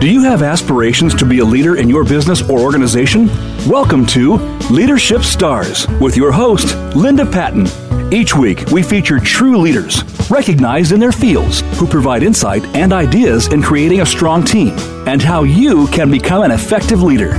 Do 0.00 0.10
you 0.10 0.22
have 0.22 0.40
aspirations 0.40 1.14
to 1.16 1.26
be 1.26 1.40
a 1.40 1.44
leader 1.44 1.76
in 1.76 1.90
your 1.90 2.04
business 2.04 2.40
or 2.40 2.60
organization? 2.60 3.26
Welcome 3.68 4.06
to 4.06 4.36
Leadership 4.70 5.20
Stars 5.20 5.86
with 6.00 6.16
your 6.16 6.32
host, 6.32 6.74
Linda 6.96 7.26
Patten. 7.26 7.66
Each 8.10 8.34
week, 8.34 8.64
we 8.70 8.82
feature 8.82 9.18
true 9.18 9.58
leaders, 9.58 10.02
recognized 10.30 10.92
in 10.92 11.00
their 11.00 11.12
fields, 11.12 11.60
who 11.78 11.86
provide 11.86 12.22
insight 12.22 12.64
and 12.74 12.94
ideas 12.94 13.48
in 13.48 13.60
creating 13.60 14.00
a 14.00 14.06
strong 14.06 14.42
team 14.42 14.70
and 15.06 15.20
how 15.20 15.42
you 15.42 15.86
can 15.88 16.10
become 16.10 16.44
an 16.44 16.50
effective 16.50 17.02
leader. 17.02 17.34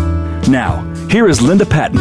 Now, 0.48 0.84
here 1.10 1.28
is 1.28 1.42
Linda 1.42 1.66
Patten. 1.66 1.98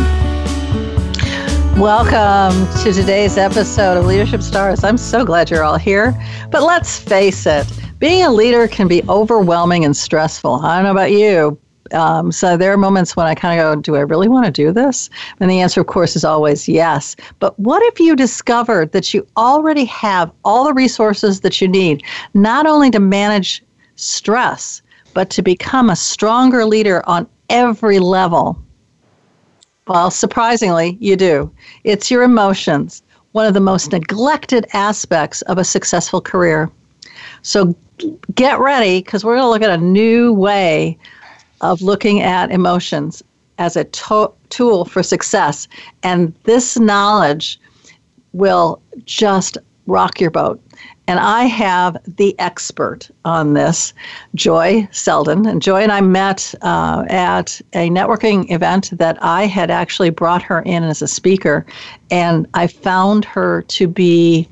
Welcome 1.81 2.71
to 2.83 2.93
today's 2.93 3.39
episode 3.39 3.97
of 3.97 4.05
Leadership 4.05 4.43
Stars. 4.43 4.85
I'm 4.85 4.99
so 4.99 5.25
glad 5.25 5.49
you're 5.49 5.65
all 5.65 5.79
here. 5.79 6.15
But 6.51 6.65
let's 6.65 6.99
face 6.99 7.47
it, 7.47 7.67
being 8.01 8.25
a 8.25 8.31
leader 8.31 8.67
can 8.67 8.89
be 8.89 9.03
overwhelming 9.09 9.85
and 9.85 9.97
stressful. 9.97 10.55
I 10.55 10.77
don't 10.77 10.85
know 10.85 10.91
about 10.91 11.13
you. 11.13 11.59
Um, 11.93 12.33
so 12.33 12.57
there 12.57 12.73
are 12.73 12.77
moments 12.77 13.15
when 13.15 13.27
I 13.27 13.35
kind 13.35 13.59
of 13.59 13.65
go, 13.65 13.81
do 13.81 13.97
I 13.97 14.01
really 14.01 14.29
want 14.29 14.47
to 14.47 14.51
do 14.51 14.73
this? 14.73 15.11
And 15.39 15.51
the 15.51 15.61
answer, 15.61 15.81
of 15.81 15.87
course, 15.87 16.17
is 16.17 16.25
always 16.25 16.69
yes. 16.69 17.15
But 17.41 17.59
what 17.59 17.83
if 17.85 18.01
you 18.01 18.17
discovered 18.17 18.93
that 18.93 19.13
you 19.13 19.27
already 19.37 19.85
have 19.87 20.31
all 20.45 20.65
the 20.65 20.73
resources 20.73 21.41
that 21.41 21.61
you 21.61 21.69
need, 21.69 22.03
not 22.33 22.67
only 22.67 22.91
to 22.91 23.01
manage 23.01 23.63
stress, 23.97 24.83
but 25.15 25.31
to 25.31 25.43
become 25.43 25.91
a 25.91 25.97
stronger 25.97 26.65
leader 26.65 27.07
on 27.09 27.29
every 27.49 27.99
level? 27.99 28.59
Well, 29.89 30.11
surprisingly, 30.11 30.97
you 31.01 31.17
do. 31.17 31.53
It's 31.85 32.11
your 32.11 32.23
emotions, 32.23 33.03
one 33.33 33.47
of 33.47 33.55
the 33.55 33.61
most 33.61 33.93
neglected 33.93 34.67
aspects 34.73 35.43
of 35.43 35.59
a 35.59 35.65
successful 35.65 36.21
career. 36.21 36.71
So 37.43 37.75
get 38.35 38.59
ready 38.59 39.01
because 39.03 39.25
we're 39.25 39.37
going 39.37 39.45
to 39.45 39.51
look 39.51 39.63
at 39.63 39.79
a 39.79 39.83
new 39.83 40.33
way 40.33 40.99
of 41.61 41.83
looking 41.83 42.21
at 42.21 42.51
emotions 42.51 43.23
as 43.59 43.77
a 43.77 43.85
to- 43.85 44.33
tool 44.49 44.85
for 44.85 45.03
success. 45.03 45.69
And 46.03 46.35
this 46.45 46.79
knowledge 46.79 47.61
will 48.33 48.81
just 49.05 49.59
rock 49.87 50.21
your 50.21 50.31
boat. 50.31 50.61
And 51.07 51.19
I 51.19 51.45
have 51.45 51.97
the 52.07 52.39
expert 52.39 53.11
on 53.25 53.55
this, 53.55 53.93
Joie 54.37 54.89
Seldon. 54.93 55.45
And 55.45 55.61
Joie 55.61 55.81
and 55.81 55.91
I 55.91 56.01
met 56.01 56.55
uh, 56.63 57.05
at 57.09 57.61
a 57.73 57.91
networking 57.91 58.49
event 58.51 58.91
that 58.93 59.21
I 59.21 59.47
had 59.47 59.73
actually 59.73 60.11
brought 60.11 60.43
her 60.43 60.63
in 60.63 60.85
as 60.85 61.03
a 61.03 61.09
speaker. 61.09 61.67
And 62.13 62.47
I 62.55 62.69
found 62.69 63.25
her 63.25 63.63
to 63.63 63.89
be 63.89 64.49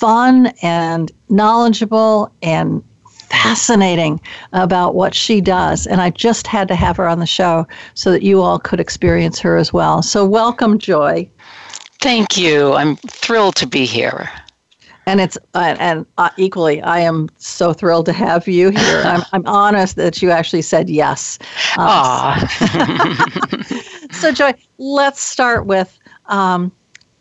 fun 0.00 0.52
and 0.62 1.12
knowledgeable 1.28 2.32
and 2.42 2.82
fascinating 3.30 4.20
about 4.52 4.94
what 4.94 5.14
she 5.14 5.40
does. 5.40 5.86
And 5.86 6.00
I 6.00 6.10
just 6.10 6.46
had 6.46 6.66
to 6.68 6.74
have 6.74 6.96
her 6.96 7.06
on 7.06 7.20
the 7.20 7.26
show 7.26 7.66
so 7.94 8.10
that 8.10 8.22
you 8.22 8.40
all 8.40 8.58
could 8.58 8.80
experience 8.80 9.38
her 9.40 9.56
as 9.56 9.72
well. 9.72 10.02
So, 10.02 10.26
welcome, 10.26 10.78
Joie. 10.78 11.30
Thank 12.00 12.36
you. 12.36 12.72
I'm 12.72 12.96
thrilled 12.96 13.56
to 13.56 13.66
be 13.66 13.84
here. 13.84 14.30
And 15.06 15.20
it's 15.20 15.36
uh, 15.54 15.76
and 15.78 16.06
uh, 16.18 16.30
equally, 16.36 16.80
I 16.82 17.00
am 17.00 17.28
so 17.36 17.72
thrilled 17.72 18.06
to 18.06 18.12
have 18.12 18.46
you 18.46 18.70
here. 18.70 19.02
I'm, 19.04 19.22
I'm 19.32 19.46
honest 19.46 19.96
that 19.96 20.22
you 20.22 20.30
actually 20.30 20.62
said 20.62 20.88
yes. 20.88 21.38
Uh, 21.76 22.46
so, 24.12 24.32
Joie, 24.32 24.54
let's 24.78 25.20
start 25.20 25.66
with 25.66 25.98
um, 26.26 26.72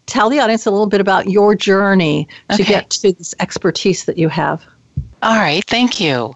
tell 0.10 0.30
the 0.30 0.40
audience 0.40 0.66
a 0.66 0.72
little 0.72 0.88
bit 0.88 1.02
about 1.02 1.30
your 1.30 1.56
journey 1.56 2.28
to 2.56 2.64
get 2.64 2.90
to 2.90 3.14
this 3.14 3.34
expertise 3.40 4.06
that 4.06 4.18
you 4.18 4.30
have. 4.30 4.66
All 5.22 5.36
right, 5.36 5.64
thank 5.66 6.00
you. 6.00 6.34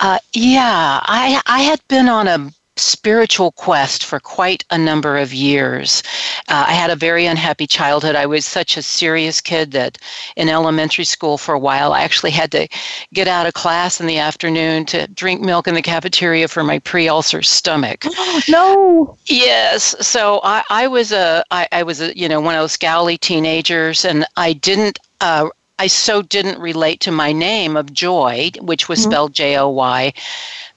Uh, 0.00 0.18
yeah, 0.32 1.00
I 1.02 1.40
I 1.46 1.62
had 1.62 1.80
been 1.88 2.08
on 2.08 2.28
a 2.28 2.50
spiritual 2.78 3.52
quest 3.52 4.04
for 4.04 4.20
quite 4.20 4.64
a 4.70 4.78
number 4.78 5.16
of 5.18 5.34
years. 5.34 6.02
Uh, 6.48 6.64
I 6.68 6.72
had 6.72 6.90
a 6.90 6.96
very 6.96 7.26
unhappy 7.26 7.66
childhood. 7.66 8.14
I 8.16 8.26
was 8.26 8.44
such 8.44 8.76
a 8.76 8.82
serious 8.82 9.40
kid 9.40 9.72
that 9.72 9.98
in 10.36 10.48
elementary 10.48 11.04
school 11.04 11.38
for 11.38 11.54
a 11.54 11.58
while, 11.58 11.92
I 11.92 12.02
actually 12.02 12.30
had 12.30 12.50
to 12.52 12.68
get 13.12 13.28
out 13.28 13.46
of 13.46 13.54
class 13.54 14.00
in 14.00 14.06
the 14.06 14.18
afternoon 14.18 14.84
to 14.86 15.06
drink 15.08 15.40
milk 15.40 15.68
in 15.68 15.74
the 15.74 15.82
cafeteria 15.82 16.48
for 16.48 16.62
my 16.64 16.78
pre-ulcer 16.78 17.42
stomach. 17.42 18.04
no. 18.48 19.16
Yes. 19.26 19.94
So 20.06 20.40
I, 20.44 20.62
I 20.70 20.86
was 20.88 21.12
a 21.12 21.44
I, 21.50 21.68
I 21.72 21.82
was 21.82 22.00
a 22.00 22.16
you 22.16 22.28
know 22.28 22.40
one 22.40 22.54
of 22.54 22.62
those 22.62 22.76
scowly 22.76 23.18
teenagers, 23.18 24.04
and 24.04 24.24
I 24.36 24.52
didn't. 24.52 24.98
Uh, 25.20 25.48
I 25.80 25.86
so 25.86 26.22
didn't 26.22 26.58
relate 26.58 26.98
to 27.02 27.12
my 27.12 27.30
name 27.32 27.76
of 27.76 27.92
Joy, 27.92 28.50
which 28.60 28.88
was 28.88 28.98
Mhm. 28.98 29.04
spelled 29.04 29.32
J 29.32 29.56
O 29.58 29.68
Y, 29.68 30.12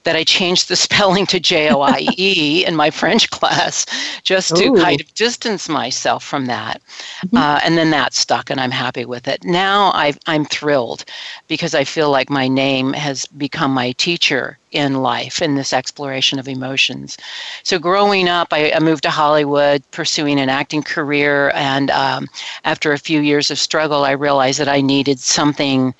that 0.04 0.16
I 0.16 0.24
changed 0.24 0.68
the 0.68 0.76
spelling 0.76 1.26
to 1.26 1.40
J 1.40 1.70
O 1.70 1.80
I 1.80 2.06
E 2.16 2.64
in 2.66 2.76
my 2.76 2.90
French 2.90 3.30
class 3.30 3.86
just 4.22 4.56
to 4.56 4.68
Ooh. 4.68 4.76
kind 4.76 5.00
of 5.00 5.12
distance 5.14 5.68
myself 5.68 6.24
from 6.24 6.46
that. 6.46 6.80
Mhm. 7.26 7.38
Uh, 7.38 7.60
and 7.62 7.78
then 7.78 7.90
that 7.90 8.14
stuck, 8.14 8.50
and 8.50 8.60
I'm 8.60 8.70
happy 8.70 9.04
with 9.04 9.28
it. 9.28 9.44
Now 9.44 9.92
I've, 9.92 10.18
I'm 10.26 10.44
thrilled 10.44 11.04
because 11.48 11.74
I 11.74 11.84
feel 11.84 12.10
like 12.10 12.30
my 12.30 12.48
name 12.48 12.92
has 12.92 13.26
become 13.26 13.72
my 13.72 13.92
teacher 13.92 14.58
in 14.72 15.02
life 15.02 15.42
in 15.42 15.54
this 15.54 15.72
exploration 15.72 16.38
of 16.38 16.48
emotions. 16.48 17.16
So 17.62 17.78
growing 17.78 18.28
up, 18.28 18.48
I, 18.52 18.72
I 18.72 18.80
moved 18.80 19.02
to 19.04 19.10
Hollywood, 19.10 19.82
pursuing 19.90 20.40
an 20.40 20.48
acting 20.48 20.82
career, 20.82 21.50
and 21.54 21.90
um, 21.90 22.28
after 22.64 22.92
a 22.92 22.98
few 22.98 23.20
years 23.20 23.50
of 23.50 23.58
struggle, 23.58 24.04
I 24.04 24.12
realized 24.12 24.58
that 24.60 24.68
I 24.68 24.80
needed 24.80 25.18
something. 25.20 25.94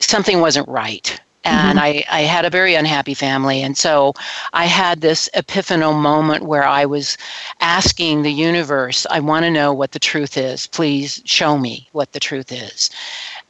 Something 0.00 0.40
wasn't 0.40 0.68
right. 0.68 1.18
And 1.50 1.80
I, 1.80 2.04
I 2.10 2.22
had 2.22 2.44
a 2.44 2.50
very 2.50 2.74
unhappy 2.74 3.14
family. 3.14 3.62
And 3.62 3.76
so 3.76 4.14
I 4.52 4.66
had 4.66 5.00
this 5.00 5.28
epiphanal 5.34 5.94
moment 5.94 6.44
where 6.44 6.64
I 6.64 6.84
was 6.86 7.16
asking 7.60 8.22
the 8.22 8.32
universe, 8.32 9.06
I 9.10 9.20
want 9.20 9.44
to 9.44 9.50
know 9.50 9.72
what 9.72 9.92
the 9.92 9.98
truth 9.98 10.36
is. 10.36 10.66
Please 10.66 11.22
show 11.24 11.58
me 11.58 11.88
what 11.92 12.12
the 12.12 12.20
truth 12.20 12.52
is. 12.52 12.90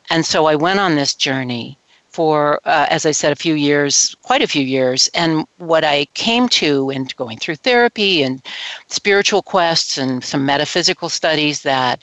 And 0.09 0.27
so 0.27 0.47
I 0.47 0.57
went 0.57 0.81
on 0.81 0.97
this 0.97 1.15
journey 1.15 1.79
for, 2.09 2.61
uh, 2.65 2.87
as 2.91 3.07
I 3.07 3.13
said, 3.13 3.33
a 3.33 3.37
few 3.37 3.55
years, 3.55 4.17
quite 4.23 4.43
a 4.43 4.49
few 4.49 4.65
years. 4.65 5.09
And 5.15 5.47
what 5.59 5.85
I 5.85 6.07
came 6.15 6.49
to 6.51 6.91
in 6.91 7.09
going 7.17 7.39
through 7.39 7.57
therapy 7.57 8.23
and 8.23 8.43
spiritual 8.89 9.43
quests 9.43 9.97
and 9.97 10.25
some 10.25 10.45
metaphysical 10.45 11.09
studies 11.09 11.63
that 11.63 12.03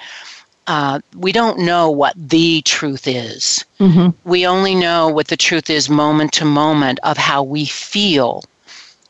uh, 0.68 1.00
we 1.16 1.32
don't 1.32 1.60
know 1.60 1.90
what 1.90 2.14
the 2.18 2.62
truth 2.64 3.08
is. 3.08 3.66
Mm-hmm. 3.80 4.10
We 4.30 4.46
only 4.46 4.76
know 4.76 5.08
what 5.08 5.28
the 5.28 5.38
truth 5.38 5.70
is 5.70 5.90
moment 5.90 6.34
to 6.34 6.46
moment 6.46 7.00
of 7.04 7.18
how 7.18 7.42
we 7.44 7.66
feel 7.66 8.44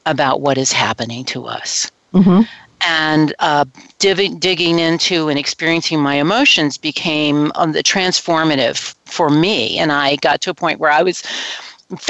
about 0.05 0.39
what 0.41 0.57
is 0.57 0.71
happening 0.71 1.25
to 1.25 1.45
us 1.45 1.91
Mm-hmm. 2.13 2.43
and 2.81 3.33
uh, 3.39 3.65
div- 3.99 4.39
digging 4.39 4.79
into 4.79 5.27
and 5.27 5.37
experiencing 5.37 5.99
my 5.99 6.15
emotions 6.15 6.77
became 6.77 7.51
um, 7.55 7.73
the 7.73 7.83
transformative 7.83 8.95
for 9.03 9.29
me 9.29 9.77
and 9.77 9.91
i 9.91 10.15
got 10.15 10.39
to 10.41 10.49
a 10.49 10.53
point 10.53 10.79
where 10.79 10.89
i 10.89 11.03
was 11.03 11.21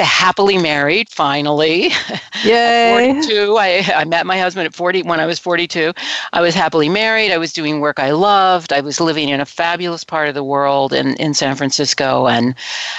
happily 0.00 0.58
married 0.58 1.08
finally. 1.08 1.90
Yay. 2.44 3.12
42 3.20 3.56
I, 3.58 3.92
I 3.94 4.04
met 4.04 4.26
my 4.26 4.38
husband 4.38 4.66
at 4.66 4.74
40 4.74 5.02
when 5.02 5.20
i 5.20 5.26
was 5.26 5.38
42 5.38 5.92
i 6.32 6.40
was 6.40 6.54
happily 6.54 6.88
married. 6.88 7.30
I 7.30 7.38
was 7.38 7.52
doing 7.52 7.80
work 7.80 7.98
i 7.98 8.10
loved. 8.10 8.72
I 8.72 8.80
was 8.80 9.00
living 9.00 9.28
in 9.28 9.40
a 9.40 9.46
fabulous 9.46 10.04
part 10.04 10.28
of 10.28 10.34
the 10.34 10.44
world 10.44 10.92
in, 10.92 11.14
in 11.16 11.34
san 11.34 11.54
francisco 11.54 12.26
and 12.26 12.54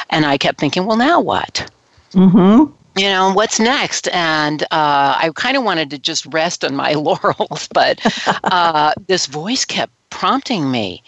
and 0.09 0.25
i 0.25 0.37
kept 0.37 0.59
thinking 0.59 0.85
well 0.85 0.97
now 0.97 1.19
what? 1.19 1.69
Mm-hmm. 2.13 2.71
you 2.97 3.07
know 3.07 3.33
what's 3.33 3.59
next? 3.59 4.07
And 4.09 4.63
uh, 4.63 5.17
i 5.19 5.31
kind 5.35 5.57
of 5.57 5.63
wanted 5.63 5.89
to 5.91 5.99
just 5.99 6.25
rest 6.27 6.63
on 6.63 6.75
my 6.75 6.93
laurels 7.07 7.67
but 7.73 7.99
uh, 8.45 8.93
this 9.07 9.25
voice 9.25 9.65
kept 9.65 9.91
prompting 10.09 10.71
me. 10.71 11.03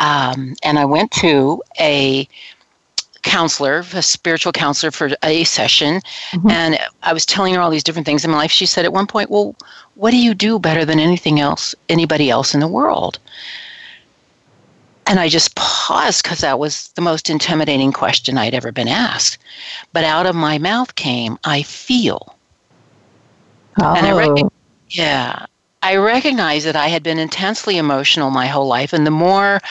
Um, 0.00 0.54
and 0.62 0.78
i 0.78 0.84
went 0.84 1.10
to 1.12 1.62
a 1.78 2.26
counselor 3.36 3.84
a 3.94 4.02
spiritual 4.02 4.52
counselor 4.52 4.90
for 4.90 5.06
a 5.22 5.44
session 5.44 6.00
Mhm. 6.32 6.50
and 6.50 6.78
i 7.02 7.12
was 7.12 7.24
telling 7.26 7.52
her 7.54 7.60
all 7.60 7.70
these 7.70 7.84
different 7.84 8.06
things 8.06 8.24
in 8.24 8.30
my 8.30 8.38
life 8.38 8.50
she 8.50 8.66
said 8.66 8.84
at 8.84 8.92
one 8.92 9.06
point 9.06 9.28
well 9.30 9.54
what 10.02 10.10
do 10.12 10.16
you 10.16 10.32
do 10.34 10.58
better 10.58 10.84
than 10.84 10.98
anything 10.98 11.38
else 11.38 11.74
anybody 11.88 12.30
else 12.30 12.54
in 12.54 12.60
the 12.60 12.68
world 12.80 13.18
and 15.10 15.18
I 15.20 15.28
just 15.30 15.54
paused 15.54 16.22
because 16.22 16.40
that 16.40 16.58
was 16.58 16.88
the 16.94 17.00
most 17.00 17.30
intimidating 17.30 17.92
question 17.94 18.36
I'd 18.36 18.52
ever 18.52 18.70
been 18.70 18.88
asked. 18.88 19.38
But 19.94 20.04
out 20.04 20.26
of 20.26 20.34
my 20.36 20.58
mouth 20.58 20.94
came, 20.96 21.38
I 21.44 21.62
feel. 21.62 22.34
Oh. 23.80 23.94
And 23.96 24.06
I 24.06 24.12
reckon- 24.12 24.50
Yeah. 24.90 25.46
I 25.82 25.96
recognized 25.96 26.66
that 26.66 26.76
I 26.76 26.88
had 26.88 27.02
been 27.02 27.18
intensely 27.18 27.78
emotional 27.78 28.28
my 28.30 28.48
whole 28.48 28.66
life. 28.66 28.92
And 28.92 29.06
the 29.06 29.10
more 29.10 29.62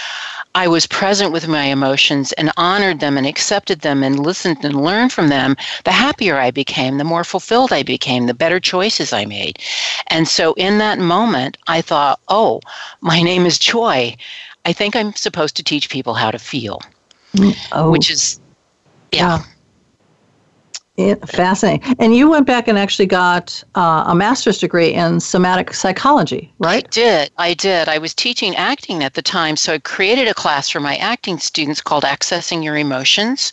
I 0.57 0.68
was 0.68 0.88
present 0.88 1.31
with 1.31 1.48
my 1.48 1.65
emotions 1.65 2.31
and 2.31 2.51
honored 2.57 3.00
them 3.00 3.15
and 3.15 3.27
accepted 3.27 3.81
them 3.81 4.04
and 4.04 4.18
listened 4.18 4.65
and 4.65 4.81
learned 4.81 5.13
from 5.13 5.27
them, 5.27 5.56
the 5.83 5.92
happier 5.92 6.39
I 6.39 6.50
became, 6.50 6.98
the 6.98 7.04
more 7.04 7.24
fulfilled 7.24 7.71
I 7.71 7.83
became, 7.83 8.25
the 8.25 8.33
better 8.33 8.59
choices 8.59 9.13
I 9.13 9.25
made. 9.25 9.59
And 10.07 10.27
so 10.27 10.56
in 10.56 10.80
that 10.80 10.98
moment, 10.98 11.57
I 11.68 11.81
thought, 11.81 12.19
oh, 12.27 12.62
my 13.01 13.21
name 13.21 13.45
is 13.45 13.59
Joy. 13.59 14.18
I 14.65 14.74
think 14.74 14.95
I'm 14.95 15.13
supposed 15.13 15.56
to 15.57 15.63
teach 15.63 15.92
people 15.92 16.15
how 16.15 16.31
to 16.31 16.39
feel, 16.39 16.81
mm, 17.33 17.56
oh. 17.71 17.92
which 17.92 18.09
is, 18.09 18.39
yeah. 19.12 19.44
Yeah, 20.97 21.13
fascinating. 21.27 21.95
And 21.99 22.15
you 22.15 22.27
went 22.27 22.47
back 22.47 22.67
and 22.67 22.75
actually 22.75 23.05
got 23.05 23.63
uh, 23.75 24.05
a 24.07 24.15
master's 24.15 24.57
degree 24.57 24.95
in 24.95 25.19
somatic 25.19 25.75
psychology, 25.75 26.51
right? 26.57 26.85
I 26.85 26.89
did. 26.89 27.31
I 27.38 27.53
did. 27.53 27.88
I 27.88 27.99
was 27.99 28.15
teaching 28.15 28.55
acting 28.55 29.03
at 29.03 29.13
the 29.13 29.21
time, 29.21 29.57
so 29.57 29.73
I 29.73 29.77
created 29.77 30.27
a 30.27 30.33
class 30.33 30.69
for 30.69 30.79
my 30.79 30.95
acting 30.95 31.38
students 31.38 31.81
called 31.81 32.03
Accessing 32.03 32.63
Your 32.63 32.75
Emotions. 32.75 33.51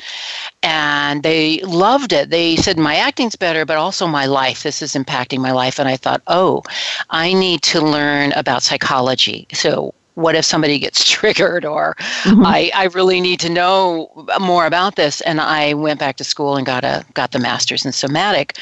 And 0.62 1.23
they 1.23 1.58
loved 1.61 2.14
it. 2.14 2.31
They 2.31 2.56
said, 2.56 2.79
My 2.79 2.96
acting's 2.96 3.37
better, 3.37 3.67
but 3.67 3.76
also 3.76 4.06
my 4.06 4.25
life. 4.25 4.62
This 4.62 4.81
is 4.81 4.94
impacting 4.94 5.41
my 5.41 5.52
life. 5.52 5.79
And 5.79 5.87
I 5.87 5.99
thought, 5.99 6.23
oh, 6.29 6.62
I 7.11 7.35
need 7.35 7.61
to 7.64 7.82
learn 7.82 8.32
about 8.32 8.62
psychology. 8.62 9.46
So 9.52 9.93
what 10.14 10.34
if 10.34 10.44
somebody 10.44 10.78
gets 10.78 11.05
triggered 11.11 11.64
or 11.64 11.94
mm-hmm. 12.22 12.44
I, 12.44 12.70
I 12.75 12.84
really 12.87 13.20
need 13.20 13.40
to 13.40 13.50
know 13.50 14.11
more 14.40 14.66
about 14.66 14.96
this. 14.96 15.20
And 15.22 15.40
i 15.40 15.75
went 15.75 16.00
back 16.00 16.16
to 16.16 16.25
school 16.25 16.56
and 16.56 16.66
got 16.66 16.84
a 16.84 17.05
got 17.14 17.32
the 17.32 17.38
master's 17.38 17.84
in 17.84 17.93
somatic 17.93 18.56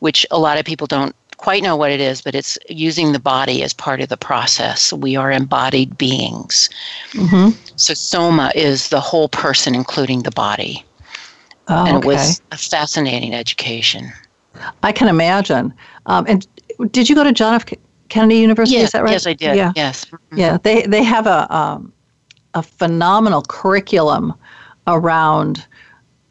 which 0.00 0.26
a 0.30 0.38
lot 0.38 0.58
of 0.58 0.64
people 0.64 0.86
don't 0.86 1.14
quite 1.36 1.62
know 1.62 1.76
what 1.76 1.90
it 1.90 2.00
is 2.00 2.20
but 2.20 2.34
it's 2.34 2.58
using 2.68 3.12
the 3.12 3.20
body 3.20 3.62
as 3.62 3.72
part 3.72 4.00
of 4.00 4.08
the 4.08 4.16
process. 4.16 4.92
We 4.92 5.16
are 5.16 5.30
embodied 5.30 5.96
beings. 5.96 6.68
Mm-hmm. 7.12 7.50
so 7.76 7.94
soma 7.94 8.52
is 8.54 8.88
the 8.88 9.00
whole 9.00 9.28
person 9.28 9.74
including 9.74 10.22
the 10.22 10.30
body. 10.32 10.84
Oh, 11.68 11.84
and 11.86 11.96
it 11.96 11.98
okay. 11.98 12.06
was 12.06 12.42
a 12.50 12.56
fascinating 12.56 13.34
education. 13.34 14.10
I 14.82 14.90
can 14.90 15.06
imagine. 15.08 15.72
Um, 16.06 16.24
and 16.26 16.46
did 16.92 17.08
you 17.08 17.14
go 17.14 17.24
to 17.24 17.32
john 17.32 17.54
f 17.54 17.66
Kennedy 18.08 18.36
University. 18.36 18.76
Yes, 18.76 18.86
is 18.86 18.92
that 18.92 19.02
right? 19.02 19.12
Yes, 19.12 19.26
I 19.26 19.32
did. 19.34 19.56
Yeah. 19.56 19.72
Yes. 19.76 20.04
Mm-hmm. 20.06 20.38
Yeah. 20.38 20.58
They 20.62 20.82
they 20.82 21.02
have 21.02 21.26
a 21.26 21.54
um, 21.54 21.92
a 22.54 22.62
phenomenal 22.62 23.42
curriculum 23.42 24.34
around 24.86 25.66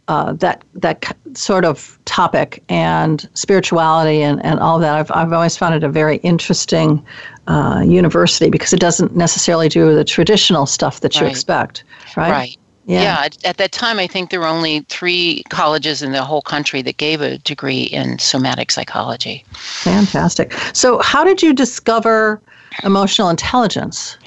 uh, 0.08 0.34
that 0.34 0.64
that 0.74 1.16
sort 1.34 1.66
of 1.66 2.00
topic 2.06 2.64
and 2.70 3.30
spirituality 3.34 4.22
and, 4.22 4.44
and 4.46 4.60
all 4.60 4.80
that. 4.80 4.96
I've 4.96 5.12
I've 5.12 5.34
always 5.34 5.58
found 5.58 5.76
it 5.76 5.84
a 5.84 5.90
very 5.90 6.18
interesting 6.18 7.06
uh, 7.48 7.84
university 7.86 8.50
because 8.50 8.74
it 8.74 8.80
doesn't 8.80 9.16
necessarily 9.16 9.70
do 9.70 9.94
the 9.94 10.04
traditional 10.04 10.66
stuff 10.66 11.02
that 11.02 11.16
you 11.16 11.24
right. 11.24 11.32
expect. 11.32 11.84
Right. 12.16 12.32
Right. 12.32 12.58
Yeah. 12.88 13.02
yeah. 13.02 13.30
At 13.44 13.58
that 13.58 13.74
time, 13.74 14.00
I 14.00 14.08
think 14.08 14.30
there 14.30 14.40
were 14.40 14.48
only 14.48 14.80
three 14.88 15.44
colleges 15.50 16.02
in 16.02 16.14
the 16.14 16.24
whole 16.24 16.42
country 16.42 16.82
that 16.84 16.96
gave 16.96 17.20
a 17.20 17.38
degree 17.40 17.84
in 17.84 18.18
somatic 18.18 18.72
psychology. 18.72 19.44
Fantastic. 19.52 20.54
So, 20.74 21.00
how 21.00 21.26
did 21.26 21.44
you 21.44 21.54
discover 21.54 22.42
emotional 22.84 23.30
intelligence? 23.30 24.18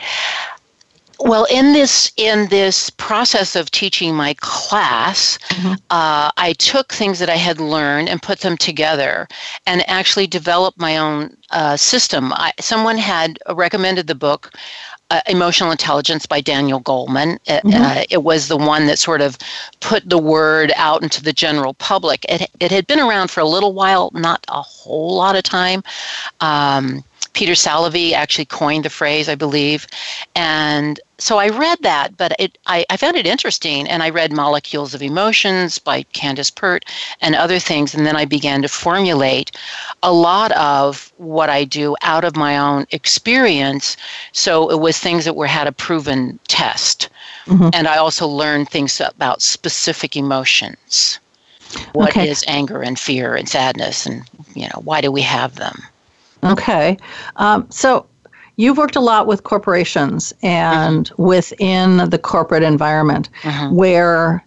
Well, 1.21 1.47
in 1.51 1.73
this 1.73 2.13
in 2.17 2.49
this 2.49 2.91
process 2.91 3.55
of 3.55 3.71
teaching 3.71 4.15
my 4.15 4.35
class, 4.41 5.39
mm-hmm. 5.49 5.75
uh, 5.91 6.31
I 6.37 6.55
took 6.59 6.93
things 6.93 7.19
that 7.19 7.29
I 7.29 7.37
had 7.37 7.61
learned 7.61 8.09
and 8.09 8.23
put 8.23 8.41
them 8.41 8.57
together, 8.57 9.29
and 9.67 9.89
actually 9.89 10.27
developed 10.27 10.79
my 10.79 10.97
own 10.97 11.37
uh, 11.51 11.77
system. 11.77 12.33
I, 12.35 12.53
someone 12.61 12.97
had 12.97 13.39
recommended 13.51 14.07
the 14.07 14.15
book 14.15 14.53
uh, 15.11 15.21
Emotional 15.27 15.71
Intelligence 15.71 16.27
by 16.27 16.41
Daniel 16.41 16.81
Goleman. 16.81 17.35
It, 17.47 17.65
mm-hmm. 17.65 17.83
uh, 17.83 18.05
it, 18.11 18.23
was 18.23 18.49
the 18.49 18.57
one 18.57 18.87
that 18.87 18.99
sort 18.99 19.21
of 19.21 19.37
put 19.81 20.09
the 20.09 20.19
word 20.19 20.73
out 20.77 21.03
into 21.03 21.23
the 21.23 21.33
general 21.33 21.75
public. 21.75 22.25
It, 22.29 22.51
it 22.61 22.71
had 22.71 22.87
been 22.87 23.01
around 23.01 23.31
for 23.31 23.41
a 23.41 23.45
little 23.45 23.73
while, 23.73 24.11
not 24.15 24.45
a 24.49 24.63
whole 24.63 25.17
lot 25.17 25.37
of 25.37 25.43
time. 25.43 25.83
Um, 26.41 27.05
Peter 27.33 27.53
Salovey 27.53 28.13
actually 28.13 28.45
coined 28.45 28.85
the 28.85 28.91
phrase, 28.91 29.29
I 29.29 29.35
believe. 29.35 29.87
And 30.35 31.01
so 31.21 31.39
I 31.39 31.49
read 31.49 31.79
that, 31.83 32.17
but 32.17 32.35
it, 32.39 32.59
I, 32.67 32.85
I 32.91 32.97
found 32.97 33.17
it 33.17 33.27
interesting. 33.27 33.89
And 33.89 34.03
I 34.03 34.11
read 34.11 34.33
Molecules 34.33 34.95
of 34.95 35.03
Emotions 35.03 35.79
by 35.79 36.03
Candace 36.13 36.51
Pert 36.51 36.85
and 37.21 37.35
other 37.35 37.59
things. 37.59 37.95
And 37.95 38.07
then 38.07 38.17
I 38.17 38.25
began 38.25 38.63
to 38.63 38.69
formulate 38.69 39.53
a 40.03 40.13
lot 40.13 40.53
of 40.53 41.13
what 41.19 41.51
I 41.51 41.65
do 41.65 41.97
out 42.03 42.25
of 42.25 42.37
my 42.37 42.59
own 42.59 42.87
experience. 42.91 43.97
So 44.33 44.71
it 44.71 44.81
was 44.81 44.99
things 44.99 45.25
that 45.25 45.37
were 45.37 45.47
had 45.47 45.67
a 45.67 45.73
proven 45.73 46.39
test. 46.49 47.09
Mm-hmm. 47.47 47.69
And 47.73 47.87
I 47.87 47.97
also 47.97 48.27
learned 48.27 48.69
things 48.69 49.01
about 49.01 49.43
specific 49.43 50.17
emotions. 50.17 51.19
What 51.93 52.11
okay. 52.11 52.29
is 52.29 52.45
anger 52.49 52.83
and 52.83 52.99
fear 52.99 53.37
and 53.37 53.49
sadness 53.49 54.05
and 54.05 54.29
you 54.57 54.65
know 54.65 54.81
why 54.83 55.01
do 55.01 55.13
we 55.13 55.23
have 55.23 55.55
them 55.55 55.85
Okay. 56.43 56.97
Um, 57.37 57.67
so 57.71 58.07
you've 58.57 58.79
worked 58.79 58.97
a 58.97 59.01
lot 59.01 59.27
with 59.27 59.45
corporations 59.45 60.33
and 60.43 61.11
mm-hmm. 61.11 61.23
within 61.23 62.11
the 62.11 62.19
corporate 62.19 62.63
environment 62.63 63.29
mm-hmm. 63.43 63.75
where 63.75 64.45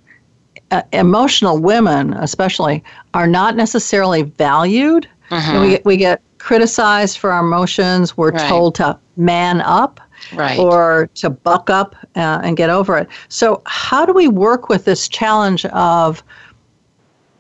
uh, 0.71 0.81
emotional 0.91 1.59
women, 1.59 2.13
especially, 2.13 2.83
are 3.13 3.27
not 3.27 3.55
necessarily 3.55 4.23
valued. 4.23 5.07
Mm-hmm. 5.29 5.61
We, 5.61 5.79
we 5.85 5.97
get 5.97 6.21
criticized 6.39 7.17
for 7.17 7.31
our 7.31 7.45
emotions. 7.45 8.17
We're 8.17 8.31
right. 8.31 8.49
told 8.49 8.75
to 8.75 8.97
man 9.15 9.61
up. 9.61 9.99
Right. 10.33 10.57
Or 10.57 11.09
to 11.15 11.29
buck 11.29 11.69
up 11.69 11.97
uh, 12.15 12.39
and 12.43 12.55
get 12.55 12.69
over 12.69 12.97
it. 12.97 13.09
So, 13.27 13.61
how 13.65 14.05
do 14.05 14.13
we 14.13 14.29
work 14.29 14.69
with 14.69 14.85
this 14.85 15.09
challenge 15.09 15.65
of 15.65 16.23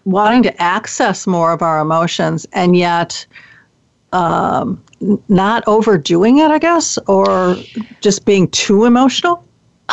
wanting 0.03 0.43
to 0.43 0.61
access 0.61 1.25
more 1.25 1.53
of 1.53 1.61
our 1.61 1.79
emotions 1.79 2.45
and 2.51 2.75
yet 2.75 3.25
um, 4.13 4.81
not 5.27 5.63
overdoing 5.67 6.37
it, 6.37 6.51
I 6.51 6.59
guess, 6.59 6.97
or 7.07 7.57
just 7.99 8.25
being 8.25 8.47
too 8.49 8.85
emotional? 8.85 9.43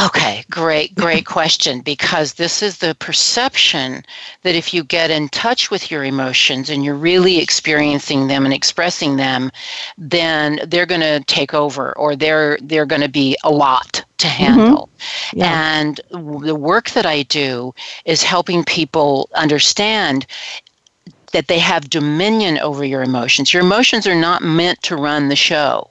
Okay, 0.00 0.44
great, 0.50 0.94
great 0.94 1.26
question. 1.26 1.80
Because 1.80 2.34
this 2.34 2.62
is 2.62 2.78
the 2.78 2.94
perception 2.94 4.04
that 4.42 4.54
if 4.54 4.72
you 4.72 4.84
get 4.84 5.10
in 5.10 5.28
touch 5.30 5.70
with 5.70 5.90
your 5.90 6.04
emotions 6.04 6.70
and 6.70 6.84
you're 6.84 6.94
really 6.94 7.38
experiencing 7.38 8.28
them 8.28 8.44
and 8.44 8.54
expressing 8.54 9.16
them, 9.16 9.50
then 9.98 10.60
they're 10.66 10.86
going 10.86 11.00
to 11.00 11.20
take 11.24 11.54
over, 11.54 11.96
or 11.98 12.14
they're 12.14 12.56
they're 12.62 12.86
going 12.86 13.02
to 13.02 13.08
be 13.08 13.36
a 13.42 13.50
lot 13.50 14.04
to 14.18 14.28
mm-hmm. 14.28 14.44
handle. 14.44 14.88
Mm-hmm. 14.98 15.38
Yeah. 15.38 15.80
And 15.80 16.00
the 16.44 16.54
work 16.54 16.90
that 16.90 17.04
I 17.04 17.24
do 17.24 17.74
is 18.04 18.22
helping 18.22 18.64
people 18.64 19.28
understand 19.34 20.24
that 21.32 21.48
they 21.48 21.58
have 21.58 21.90
dominion 21.90 22.58
over 22.58 22.84
your 22.84 23.02
emotions. 23.02 23.52
Your 23.52 23.62
emotions 23.62 24.06
are 24.06 24.14
not 24.14 24.42
meant 24.42 24.82
to 24.82 24.96
run 24.96 25.28
the 25.28 25.36
show. 25.36 25.90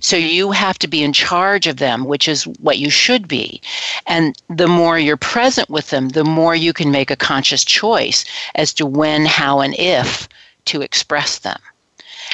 So 0.00 0.16
you 0.16 0.50
have 0.50 0.78
to 0.80 0.88
be 0.88 1.02
in 1.02 1.12
charge 1.14 1.66
of 1.66 1.78
them, 1.78 2.04
which 2.04 2.28
is 2.28 2.46
what 2.46 2.78
you 2.78 2.90
should 2.90 3.26
be. 3.26 3.62
And 4.06 4.36
the 4.48 4.68
more 4.68 4.98
you're 4.98 5.16
present 5.16 5.70
with 5.70 5.88
them, 5.90 6.10
the 6.10 6.24
more 6.24 6.54
you 6.54 6.72
can 6.72 6.90
make 6.90 7.10
a 7.10 7.16
conscious 7.16 7.64
choice 7.64 8.24
as 8.54 8.74
to 8.74 8.84
when, 8.86 9.24
how, 9.24 9.60
and 9.60 9.74
if 9.78 10.28
to 10.66 10.82
express 10.82 11.38
them. 11.38 11.58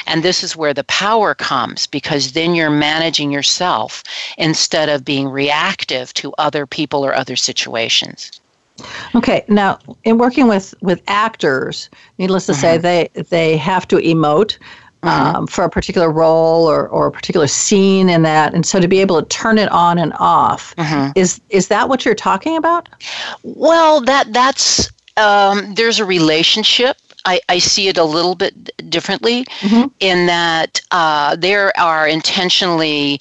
And 0.05 0.21
this 0.21 0.43
is 0.43 0.55
where 0.55 0.73
the 0.73 0.83
power 0.83 1.33
comes 1.33 1.87
because 1.87 2.33
then 2.33 2.55
you're 2.55 2.69
managing 2.69 3.31
yourself 3.31 4.03
instead 4.37 4.89
of 4.89 5.05
being 5.05 5.27
reactive 5.27 6.13
to 6.15 6.33
other 6.37 6.65
people 6.65 7.05
or 7.05 7.15
other 7.15 7.35
situations. 7.35 8.31
Okay, 9.15 9.43
now 9.47 9.79
in 10.03 10.17
working 10.17 10.47
with 10.47 10.73
with 10.81 11.01
actors, 11.07 11.89
needless 12.17 12.45
to 12.47 12.53
mm-hmm. 12.53 12.61
say, 12.61 12.77
they 12.77 13.09
they 13.29 13.57
have 13.57 13.87
to 13.89 13.97
emote. 13.97 14.57
Mm-hmm. 15.01 15.37
Um, 15.37 15.47
for 15.47 15.63
a 15.63 15.69
particular 15.69 16.11
role 16.11 16.65
or, 16.69 16.89
or 16.89 17.07
a 17.07 17.11
particular 17.11 17.47
scene 17.47 18.09
in 18.09 18.23
that 18.23 18.53
and 18.53 18.65
so 18.65 18.81
to 18.81 18.87
be 18.89 18.99
able 18.99 19.17
to 19.21 19.25
turn 19.29 19.57
it 19.57 19.71
on 19.71 19.97
and 19.97 20.11
off 20.19 20.75
mm-hmm. 20.75 21.13
is 21.15 21.39
is 21.49 21.69
that 21.69 21.87
what 21.87 22.03
you're 22.03 22.13
talking 22.13 22.57
about 22.57 22.89
well 23.43 24.01
that 24.01 24.33
that's 24.33 24.91
um, 25.15 25.73
there's 25.75 26.01
a 26.01 26.05
relationship 26.05 26.97
I, 27.25 27.39
I 27.49 27.59
see 27.59 27.87
it 27.87 27.97
a 27.97 28.03
little 28.03 28.35
bit 28.35 28.71
differently 28.89 29.45
mm-hmm. 29.61 29.87
in 29.99 30.25
that 30.27 30.81
uh, 30.91 31.35
there 31.35 31.77
are 31.79 32.07
intentionally 32.07 33.19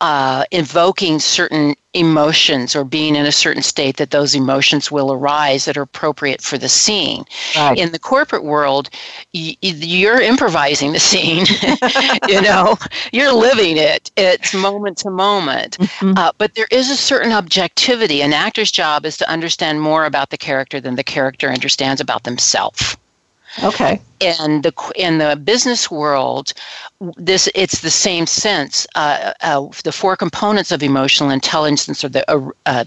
uh, 0.00 0.44
invoking 0.50 1.18
certain 1.18 1.74
emotions 1.92 2.76
or 2.76 2.84
being 2.84 3.16
in 3.16 3.26
a 3.26 3.32
certain 3.32 3.62
state 3.62 3.96
that 3.96 4.10
those 4.10 4.34
emotions 4.34 4.90
will 4.90 5.12
arise 5.12 5.64
that 5.64 5.76
are 5.76 5.82
appropriate 5.82 6.40
for 6.40 6.56
the 6.56 6.68
scene. 6.68 7.24
Right. 7.56 7.78
In 7.78 7.90
the 7.90 7.98
corporate 7.98 8.44
world, 8.44 8.90
y- 9.34 9.56
you're 9.60 10.20
improvising 10.20 10.92
the 10.92 11.00
scene. 11.00 11.46
you 12.28 12.40
know, 12.40 12.76
you're 13.12 13.32
living 13.32 13.76
it. 13.76 14.10
It's 14.16 14.54
moment 14.54 14.98
to 14.98 15.10
moment. 15.10 15.78
Mm-hmm. 15.78 16.12
Uh, 16.16 16.30
but 16.38 16.54
there 16.54 16.68
is 16.70 16.90
a 16.90 16.96
certain 16.96 17.32
objectivity. 17.32 18.22
An 18.22 18.32
actor's 18.32 18.70
job 18.70 19.04
is 19.04 19.16
to 19.16 19.28
understand 19.28 19.80
more 19.80 20.04
about 20.04 20.30
the 20.30 20.38
character 20.38 20.80
than 20.80 20.94
the 20.94 21.04
character 21.04 21.50
understands 21.50 22.00
about 22.00 22.22
themselves. 22.22 22.96
Okay. 23.62 24.00
In 24.20 24.62
the 24.62 24.72
in 24.96 25.18
the 25.18 25.36
business 25.36 25.90
world, 25.90 26.52
this 27.16 27.48
it's 27.54 27.80
the 27.80 27.90
same 27.90 28.26
sense. 28.26 28.86
Uh, 28.94 29.32
uh, 29.40 29.66
the 29.84 29.92
four 29.92 30.16
components 30.16 30.70
of 30.70 30.82
emotional 30.82 31.30
intelligence 31.30 32.04
are 32.04 32.08
the 32.08 32.30
uh, 32.30 32.84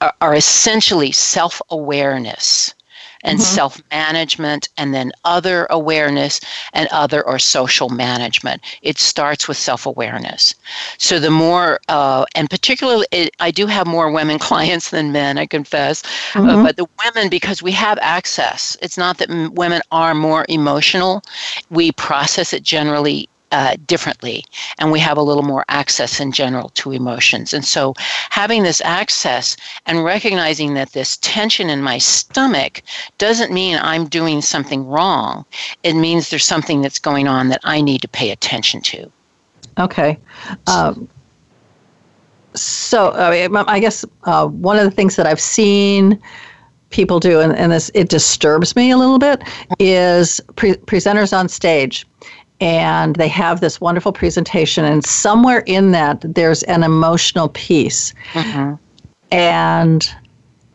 uh 0.00 0.12
are 0.20 0.34
essentially 0.34 1.12
self 1.12 1.62
awareness. 1.70 2.74
And 3.22 3.38
mm-hmm. 3.38 3.54
self 3.54 3.82
management, 3.90 4.68
and 4.76 4.94
then 4.94 5.12
other 5.24 5.66
awareness 5.70 6.40
and 6.72 6.88
other 6.90 7.26
or 7.26 7.38
social 7.38 7.88
management. 7.88 8.62
It 8.82 8.98
starts 8.98 9.48
with 9.48 9.56
self 9.56 9.86
awareness. 9.86 10.54
So 10.98 11.18
the 11.18 11.30
more, 11.30 11.80
uh, 11.88 12.24
and 12.34 12.48
particularly, 12.48 13.06
it, 13.10 13.34
I 13.40 13.50
do 13.50 13.66
have 13.66 13.86
more 13.86 14.10
women 14.10 14.38
clients 14.50 14.90
than 14.90 15.12
men, 15.12 15.38
I 15.38 15.46
confess, 15.46 16.02
uh, 16.34 16.40
mm-hmm. 16.40 16.48
uh, 16.48 16.62
but 16.62 16.76
the 16.76 16.86
women, 17.04 17.28
because 17.28 17.62
we 17.62 17.72
have 17.72 17.98
access, 18.00 18.76
it's 18.82 18.98
not 18.98 19.18
that 19.18 19.30
m- 19.30 19.54
women 19.54 19.82
are 19.92 20.14
more 20.14 20.46
emotional, 20.48 21.22
we 21.70 21.92
process 21.92 22.52
it 22.52 22.62
generally 22.62 23.28
uh, 23.52 23.76
differently 23.86 24.44
and 24.78 24.92
we 24.92 25.00
have 25.00 25.16
a 25.16 25.22
little 25.22 25.42
more 25.42 25.64
access 25.68 26.20
in 26.20 26.32
general 26.32 26.70
to 26.70 26.92
emotions. 26.92 27.52
And 27.52 27.64
so 27.64 27.94
having 28.30 28.62
this 28.62 28.80
access 28.82 29.56
and 29.86 30.04
recognizing 30.04 30.74
that 30.74 30.92
this 30.92 31.16
tension 31.18 31.70
in 31.70 31.82
my 31.82 31.98
stomach 31.98 32.82
doesn't 33.18 33.52
mean 33.52 33.78
I'm 33.80 34.06
doing 34.06 34.40
something 34.40 34.86
wrong. 34.86 35.44
It 35.82 35.94
means 35.94 36.30
there's 36.30 36.44
something 36.44 36.80
that's 36.80 36.98
going 36.98 37.28
on 37.28 37.48
that 37.48 37.60
I 37.64 37.80
need 37.80 38.02
to 38.02 38.08
pay 38.08 38.30
attention 38.30 38.80
to. 38.82 39.10
Okay. 39.78 40.18
Um, 40.66 41.08
so 42.54 43.12
I, 43.12 43.48
mean, 43.48 43.64
I 43.66 43.80
guess 43.80 44.04
uh, 44.24 44.46
one 44.46 44.78
of 44.78 44.84
the 44.84 44.90
things 44.90 45.16
that 45.16 45.26
I've 45.26 45.40
seen 45.40 46.20
people 46.90 47.20
do, 47.20 47.40
and, 47.40 47.56
and 47.56 47.72
this 47.72 47.90
it 47.94 48.08
disturbs 48.08 48.74
me 48.74 48.90
a 48.90 48.96
little 48.96 49.18
bit, 49.18 49.42
is 49.78 50.40
pre- 50.56 50.74
presenters 50.74 51.36
on 51.36 51.48
stage 51.48 52.06
and 52.60 53.16
they 53.16 53.28
have 53.28 53.60
this 53.60 53.80
wonderful 53.80 54.12
presentation 54.12 54.84
and 54.84 55.04
somewhere 55.04 55.62
in 55.66 55.92
that 55.92 56.20
there's 56.34 56.62
an 56.64 56.82
emotional 56.82 57.48
piece 57.50 58.12
mm-hmm. 58.32 58.74
and 59.32 60.14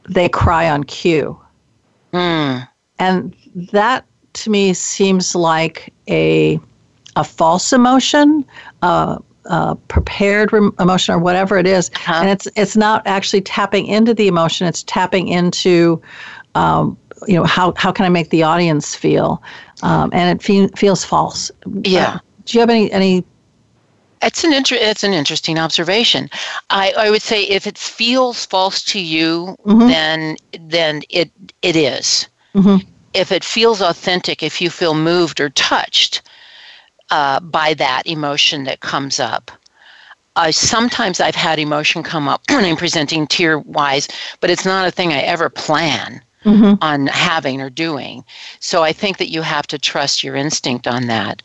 they 0.10 0.28
cry 0.28 0.70
on 0.70 0.84
cue 0.84 1.40
mm. 2.14 2.68
and 3.00 3.36
that 3.72 4.06
to 4.34 4.50
me 4.50 4.74
seems 4.74 5.36
like 5.36 5.94
a 6.10 6.60
a 7.16 7.24
false 7.24 7.72
emotion 7.72 8.44
uh, 8.82 9.18
uh, 9.46 9.76
prepared 9.88 10.52
re- 10.52 10.70
emotion 10.80 11.16
or 11.16 11.20
whatever 11.20 11.58
it 11.58 11.68
is. 11.68 11.90
Uh-huh. 11.90 12.14
and 12.22 12.30
it's 12.30 12.48
it's 12.56 12.76
not 12.76 13.02
actually 13.06 13.42
tapping 13.42 13.86
into 13.86 14.14
the 14.14 14.28
emotion 14.28 14.68
it's 14.68 14.84
tapping 14.84 15.28
into 15.28 16.02
um, 16.56 16.98
you 17.28 17.36
know 17.36 17.44
how, 17.44 17.74
how 17.78 17.92
can 17.92 18.06
i 18.06 18.10
make 18.10 18.30
the 18.30 18.44
audience 18.44 18.94
feel 18.94 19.42
um, 19.84 20.10
and 20.14 20.38
it 20.38 20.44
fe- 20.44 20.70
feels 20.76 21.04
false 21.04 21.52
yeah 21.84 22.16
uh, 22.16 22.20
do 22.46 22.58
you 22.58 22.60
have 22.60 22.70
any 22.70 22.92
any 22.92 23.26
it's 24.22 24.44
an 24.44 24.54
inter- 24.54 24.78
it's 24.80 25.04
an 25.04 25.14
interesting 25.14 25.60
observation. 25.60 26.30
I, 26.70 26.94
I 26.98 27.10
would 27.10 27.22
say 27.22 27.44
if 27.44 27.68
it 27.68 27.78
feels 27.78 28.46
false 28.46 28.82
to 28.86 29.00
you, 29.00 29.56
mm-hmm. 29.66 29.88
then 29.88 30.38
then 30.60 31.04
it 31.10 31.32
it 31.62 31.76
is. 31.76 32.28
Mm-hmm. 32.56 32.88
If 33.14 33.32
it 33.32 33.44
feels 33.44 33.82
authentic, 33.82 34.44
if 34.44 34.62
you 34.62 34.70
feel 34.70 34.94
moved 34.94 35.40
or 35.40 35.50
touched 35.52 36.22
uh, 37.12 37.40
by 37.40 37.74
that 37.76 38.04
emotion 38.06 38.64
that 38.66 38.80
comes 38.80 39.20
up, 39.20 39.52
uh, 40.36 40.52
sometimes 40.52 41.20
I've 41.20 41.36
had 41.36 41.60
emotion 41.60 42.04
come 42.04 42.28
up 42.28 42.42
when 42.50 42.66
I'm 42.66 42.78
presenting 42.78 43.28
tear 43.28 43.60
wise, 43.60 44.08
but 44.40 44.50
it's 44.50 44.66
not 44.66 44.88
a 44.88 44.92
thing 44.92 45.14
I 45.14 45.20
ever 45.20 45.50
plan 45.50 46.22
mm-hmm. 46.46 46.82
on 46.82 47.08
having 47.08 47.62
or 47.62 47.70
doing. 47.70 48.24
So 48.60 48.84
I 48.84 48.94
think 48.94 49.18
that 49.18 49.30
you 49.30 49.42
have 49.42 49.68
to 49.68 49.78
trust 49.78 50.24
your 50.24 50.36
instinct 50.36 50.88
on 50.88 51.08
that. 51.08 51.42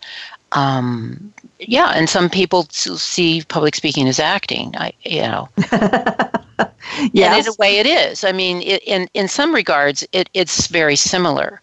Um, 0.53 1.33
yeah, 1.59 1.93
and 1.95 2.09
some 2.09 2.29
people 2.29 2.65
see 2.71 3.43
public 3.49 3.75
speaking 3.75 4.09
as 4.09 4.19
acting. 4.19 4.75
I, 4.77 4.93
you 5.05 5.23
know, 5.23 5.49
yeah, 7.13 7.37
in 7.37 7.47
a 7.47 7.55
way 7.59 7.79
it 7.79 7.87
is. 7.87 8.25
I 8.25 8.33
mean, 8.33 8.63
it, 8.63 8.83
in 8.85 9.09
in 9.15 9.29
some 9.29 9.55
regards, 9.55 10.07
it, 10.13 10.29
it's 10.35 10.67
very 10.67 10.97
similar, 10.97 11.61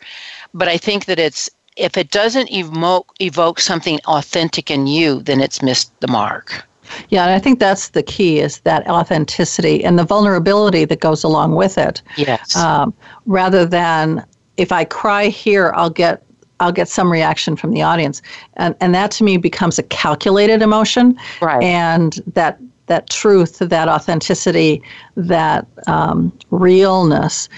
but 0.54 0.68
I 0.68 0.78
think 0.78 1.06
that 1.06 1.20
it's 1.20 1.50
if 1.76 1.98
it 1.98 2.12
doesn't 2.12 2.52
evoke 2.52 3.14
evoke 3.20 3.60
something 3.60 4.00
authentic 4.08 4.72
in 4.72 4.88
you, 4.88 5.22
then 5.22 5.42
it's 5.42 5.62
missed 5.62 5.92
the 6.00 6.08
mark. 6.08 6.67
Yeah, 7.10 7.24
and 7.24 7.32
I 7.32 7.40
think 7.40 7.60
that's 7.60 7.90
the 7.90 8.04
key 8.04 8.40
is 8.40 8.60
that 8.62 8.88
authenticity 8.88 9.84
and 9.84 9.98
the 9.98 10.04
vulnerability 10.04 10.86
that 10.86 11.00
goes 11.00 11.24
along 11.24 11.56
with 11.56 11.78
it. 11.78 12.02
Yes. 12.18 12.56
Um, 12.56 12.94
rather 13.26 13.66
than 13.66 14.26
if 14.58 14.72
I 14.72 14.86
cry 14.86 15.28
here, 15.28 15.74
I'll 15.76 15.90
get 15.90 16.24
I'll 16.60 16.72
get 16.72 16.90
some 16.90 17.12
reaction 17.12 17.56
from 17.56 17.72
the 17.72 17.84
audience, 17.84 18.22
and 18.56 18.76
and 18.82 18.94
that 18.96 19.12
to 19.12 19.24
me 19.24 19.38
becomes 19.38 19.78
a 19.78 19.84
calculated 19.84 20.62
emotion. 20.62 21.18
Right. 21.42 21.64
And 21.64 22.14
that 22.34 22.60
that 22.88 23.10
truth, 23.10 23.60
that 23.60 23.88
authenticity, 23.90 24.82
that 25.16 25.68
um, 25.88 26.32
realness, 26.52 27.50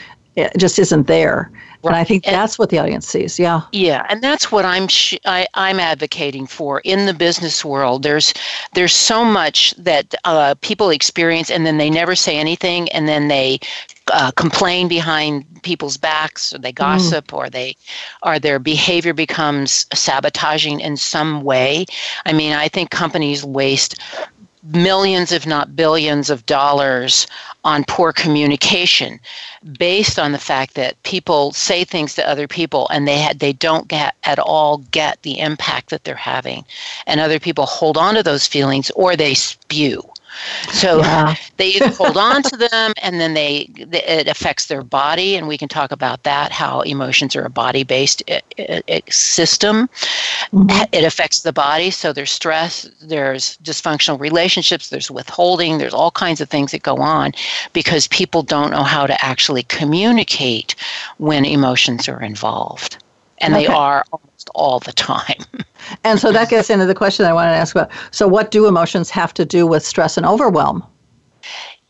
just 0.57 0.79
isn't 0.79 1.07
there. 1.07 1.51
Right. 1.81 1.91
And 1.91 1.95
I 1.95 2.03
think 2.03 2.27
and, 2.27 2.35
that's 2.35 2.59
what 2.59 2.69
the 2.69 2.79
audience 2.79 3.07
sees. 3.07 3.39
Yeah. 3.39 3.61
Yeah, 3.71 4.05
and 4.09 4.21
that's 4.21 4.51
what 4.51 4.65
I'm 4.65 4.87
sh- 4.89 5.17
I, 5.25 5.47
am 5.55 5.79
advocating 5.79 6.45
for 6.45 6.81
in 6.81 7.05
the 7.05 7.13
business 7.13 7.63
world. 7.63 8.03
There's 8.03 8.33
there's 8.73 8.93
so 8.93 9.23
much 9.23 9.73
that 9.77 10.13
uh, 10.25 10.55
people 10.59 10.89
experience, 10.89 11.49
and 11.49 11.65
then 11.65 11.77
they 11.77 11.89
never 11.89 12.15
say 12.15 12.37
anything, 12.37 12.89
and 12.89 13.07
then 13.07 13.29
they 13.29 13.59
uh, 14.11 14.31
complain 14.31 14.89
behind 14.89 15.45
people's 15.63 15.95
backs, 15.95 16.53
or 16.53 16.57
they 16.57 16.73
mm. 16.73 16.75
gossip, 16.75 17.27
mm. 17.27 17.37
or 17.37 17.49
they 17.49 17.77
or 18.23 18.39
their 18.39 18.59
behavior 18.59 19.13
becomes 19.13 19.85
sabotaging 19.93 20.81
in 20.81 20.97
some 20.97 21.43
way. 21.43 21.85
I 22.25 22.33
mean, 22.33 22.51
I 22.51 22.67
think 22.67 22.89
companies 22.89 23.45
waste 23.45 23.97
millions, 24.63 25.31
if 25.31 25.45
not 25.45 25.75
billions, 25.75 26.29
of 26.29 26.45
dollars 26.45 27.27
on 27.63 27.83
poor 27.85 28.11
communication 28.11 29.19
based 29.77 30.19
on 30.19 30.31
the 30.31 30.37
fact 30.39 30.75
that 30.75 31.01
people 31.03 31.51
say 31.51 31.83
things 31.83 32.15
to 32.15 32.27
other 32.27 32.47
people 32.47 32.87
and 32.89 33.07
they 33.07 33.17
had, 33.17 33.39
they 33.39 33.53
don't 33.53 33.87
get 33.87 34.15
at 34.23 34.39
all 34.39 34.79
get 34.91 35.21
the 35.23 35.39
impact 35.39 35.89
that 35.89 36.03
they're 36.03 36.15
having. 36.15 36.65
And 37.07 37.19
other 37.19 37.39
people 37.39 37.65
hold 37.65 37.97
on 37.97 38.15
to 38.15 38.23
those 38.23 38.47
feelings 38.47 38.91
or 38.91 39.15
they 39.15 39.33
spew 39.33 40.03
so 40.71 40.99
yeah. 40.99 41.35
they 41.57 41.67
either 41.67 41.89
hold 41.89 42.17
on 42.17 42.43
to 42.43 42.57
them 42.57 42.93
and 43.01 43.19
then 43.19 43.33
they, 43.33 43.69
it 43.77 44.27
affects 44.27 44.67
their 44.67 44.83
body, 44.83 45.35
and 45.35 45.47
we 45.47 45.57
can 45.57 45.67
talk 45.67 45.91
about 45.91 46.23
that 46.23 46.51
how 46.51 46.81
emotions 46.81 47.35
are 47.35 47.45
a 47.45 47.49
body 47.49 47.83
based 47.83 48.23
eh, 48.27 48.39
eh, 48.57 48.81
eh, 48.87 49.01
system. 49.09 49.87
Mm-hmm. 50.51 50.83
It 50.91 51.03
affects 51.03 51.41
the 51.41 51.53
body, 51.53 51.91
so 51.91 52.13
there's 52.13 52.31
stress, 52.31 52.89
there's 53.01 53.57
dysfunctional 53.57 54.19
relationships, 54.19 54.89
there's 54.89 55.11
withholding, 55.11 55.77
there's 55.77 55.93
all 55.93 56.11
kinds 56.11 56.41
of 56.41 56.49
things 56.49 56.71
that 56.71 56.83
go 56.83 56.97
on 56.97 57.33
because 57.73 58.07
people 58.07 58.43
don't 58.43 58.71
know 58.71 58.83
how 58.83 59.05
to 59.07 59.25
actually 59.25 59.63
communicate 59.63 60.75
when 61.17 61.45
emotions 61.45 62.07
are 62.07 62.21
involved. 62.21 62.97
And 63.39 63.53
okay. 63.53 63.67
they 63.67 63.73
are 63.73 64.05
almost 64.11 64.49
all 64.53 64.79
the 64.79 64.93
time. 64.93 65.43
And 66.03 66.19
so 66.19 66.31
that 66.31 66.49
gets 66.49 66.69
into 66.69 66.85
the 66.85 66.93
question 66.93 67.25
I 67.25 67.33
wanted 67.33 67.51
to 67.51 67.57
ask 67.57 67.75
about. 67.75 67.89
So, 68.11 68.27
what 68.27 68.51
do 68.51 68.67
emotions 68.67 69.09
have 69.09 69.33
to 69.33 69.43
do 69.43 69.65
with 69.65 69.83
stress 69.83 70.17
and 70.17 70.25
overwhelm? 70.25 70.83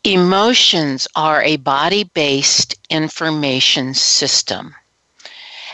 Emotions 0.05 1.05
are 1.17 1.43
a 1.43 1.57
body 1.57 2.05
based 2.05 2.75
information 2.89 3.93
system. 3.93 4.73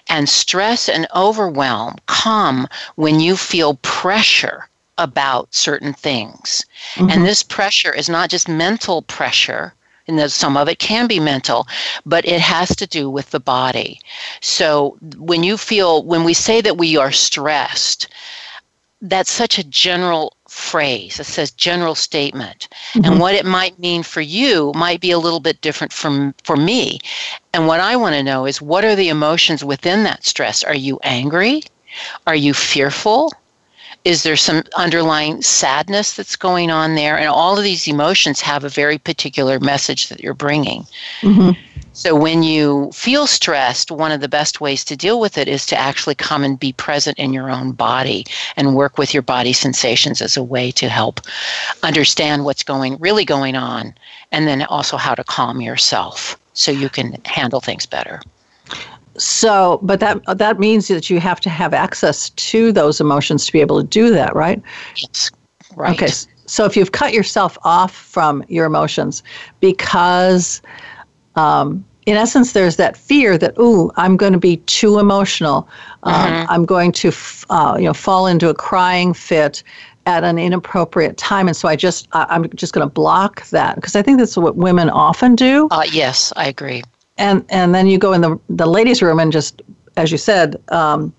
And 0.08 0.28
stress 0.28 0.90
and 0.90 1.06
overwhelm 1.14 1.98
come 2.08 2.68
when 2.96 3.20
you 3.20 3.38
feel 3.38 3.76
pressure 3.84 4.70
about 4.98 5.54
certain 5.54 5.94
things. 5.94 6.66
Mm-hmm. 6.96 7.12
And 7.12 7.26
this 7.26 7.44
pressure 7.44 7.94
is 7.94 8.10
not 8.10 8.32
just 8.32 8.48
mental 8.48 9.04
pressure, 9.04 9.75
and 10.08 10.32
some 10.32 10.58
of 10.58 10.68
it 10.68 10.80
can 10.80 11.08
be 11.08 11.20
mental, 11.20 11.68
but 12.06 12.26
it 12.26 12.42
has 12.42 12.76
to 12.76 12.88
do 12.88 13.10
with 13.10 13.32
the 13.32 13.40
body. 13.40 14.00
So 14.42 14.98
when 15.18 15.44
you 15.44 15.58
feel, 15.58 16.04
when 16.04 16.24
we 16.24 16.34
say 16.34 16.62
that 16.62 16.78
we 16.78 16.98
are 16.98 17.12
stressed, 17.12 18.08
that's 19.02 19.32
such 19.32 19.58
a 19.58 19.64
general 19.64 20.36
phrase. 20.48 21.20
It 21.20 21.26
says 21.26 21.52
general 21.52 21.96
statement. 21.96 22.70
Mm-hmm. 22.94 23.06
And 23.06 23.20
what 23.20 23.36
it 23.36 23.46
might 23.46 23.78
mean 23.78 24.04
for 24.04 24.22
you 24.22 24.72
might 24.76 25.02
be 25.02 25.12
a 25.12 25.20
little 25.20 25.40
bit 25.40 25.62
different 25.62 25.92
from 25.92 26.34
for 26.44 26.56
me. 26.56 27.00
And 27.54 27.68
what 27.68 27.80
I 27.80 27.96
want 27.96 28.16
to 28.16 28.24
know 28.24 28.46
is 28.46 28.62
what 28.62 28.86
are 28.86 28.96
the 28.96 29.10
emotions 29.10 29.64
within 29.64 30.04
that 30.04 30.26
stress? 30.26 30.64
Are 30.64 30.76
you 30.76 31.00
angry? 31.04 31.64
Are 32.26 32.36
you 32.36 32.54
fearful? 32.54 33.32
Is 34.06 34.22
there 34.22 34.38
some 34.38 34.64
underlying 34.78 35.42
sadness 35.42 36.16
that's 36.16 36.36
going 36.36 36.70
on 36.70 36.94
there? 36.94 37.18
And 37.18 37.28
all 37.28 37.58
of 37.58 37.64
these 37.64 37.88
emotions 37.88 38.40
have 38.40 38.64
a 38.64 38.70
very 38.70 39.00
particular 39.00 39.60
message 39.60 40.10
that 40.10 40.22
you're 40.22 40.36
bringing. 40.36 40.86
Mm-hmm. 41.22 41.60
So 41.94 42.14
when 42.14 42.44
you 42.44 42.92
feel 42.94 43.26
stressed, 43.26 43.90
one 43.90 44.12
of 44.12 44.22
the 44.22 44.28
best 44.28 44.62
ways 44.62 44.84
to 44.86 44.96
deal 44.96 45.20
with 45.20 45.38
it 45.38 45.48
is 45.48 45.66
to 45.68 45.78
actually 45.78 46.14
come 46.14 46.44
and 46.44 46.60
be 46.60 46.74
present 46.74 47.18
in 47.18 47.34
your 47.34 47.50
own 47.50 47.72
body 47.72 48.26
and 48.56 48.76
work 48.76 48.98
with 48.98 49.14
your 49.14 49.24
body 49.24 49.54
sensations 49.54 50.22
as 50.22 50.38
a 50.38 50.44
way 50.44 50.72
to 50.72 50.88
help 50.88 51.22
understand 51.82 52.46
what's 52.46 52.64
going 52.64 52.98
really 53.00 53.26
going 53.26 53.56
on 53.56 53.96
and 54.32 54.46
then 54.46 54.64
also 54.64 54.98
how 54.98 55.16
to 55.16 55.24
calm 55.24 55.62
yourself 55.62 56.38
so 56.54 56.70
you 56.70 56.90
can 56.90 57.18
handle 57.26 57.62
things 57.62 57.86
better. 57.86 58.22
So, 59.18 59.80
but 59.82 60.00
that 60.02 60.22
that 60.38 60.60
means 60.60 60.88
that 60.90 61.10
you 61.10 61.20
have 61.20 61.40
to 61.42 61.50
have 61.50 61.74
access 61.74 62.30
to 62.32 62.72
those 62.72 63.00
emotions 63.00 63.46
to 63.46 63.52
be 63.52 63.62
able 63.62 63.82
to 63.82 63.88
do 63.88 64.10
that, 64.12 64.36
right? 64.36 64.62
Yes. 64.98 65.32
Right. 65.76 65.94
Okay. 65.96 66.12
So 66.48 66.66
if 66.66 66.78
you've 66.78 66.92
cut 66.92 67.14
yourself 67.14 67.58
off 67.64 67.94
from 67.96 68.44
your 68.48 68.66
emotions 68.66 69.24
because 69.60 70.62
um, 71.36 71.84
in 72.06 72.16
essence, 72.16 72.54
there's 72.54 72.76
that 72.76 72.96
fear 72.96 73.38
that, 73.38 73.58
ooh, 73.60 73.92
I'm 73.96 74.16
going 74.16 74.34
to 74.34 74.40
be 74.40 74.58
too 74.58 75.00
emotional. 75.00 75.68
Um, 76.04 76.14
mm-hmm. 76.14 76.52
I'm 76.52 76.66
going 76.66 76.92
to, 76.94 77.08
f- 77.08 77.46
uh, 77.50 77.78
you 77.80 77.86
know, 77.86 77.94
fall 77.94 78.28
into 78.28 78.50
a 78.50 78.54
crying 78.54 79.14
fit 79.14 79.64
at 80.06 80.24
an 80.24 80.38
inappropriate 80.38 81.18
time, 81.18 81.48
and 81.48 81.58
so 81.58 81.68
I 81.68 81.76
just, 81.76 82.08
I, 82.12 82.36
am 82.36 82.48
just 82.54 82.74
going 82.74 82.88
to 82.88 82.94
block 82.94 83.48
that 83.50 83.74
because 83.74 83.96
I 83.96 84.04
think 84.04 84.20
that's 84.20 84.38
what 84.38 84.56
women 84.56 84.88
often 84.88 85.36
do. 85.36 85.68
Uh, 85.72 85.84
yes, 85.92 86.32
I 86.36 86.48
agree. 86.48 86.84
And 87.18 87.46
and 87.50 87.74
then 87.74 87.88
you 87.88 87.98
go 87.98 88.14
in 88.14 88.22
the 88.22 88.40
the 88.50 88.66
ladies' 88.66 89.02
room 89.02 89.20
and 89.20 89.32
just, 89.32 89.62
as 89.98 90.12
you 90.12 90.18
said. 90.18 90.62
Um, 90.70 91.14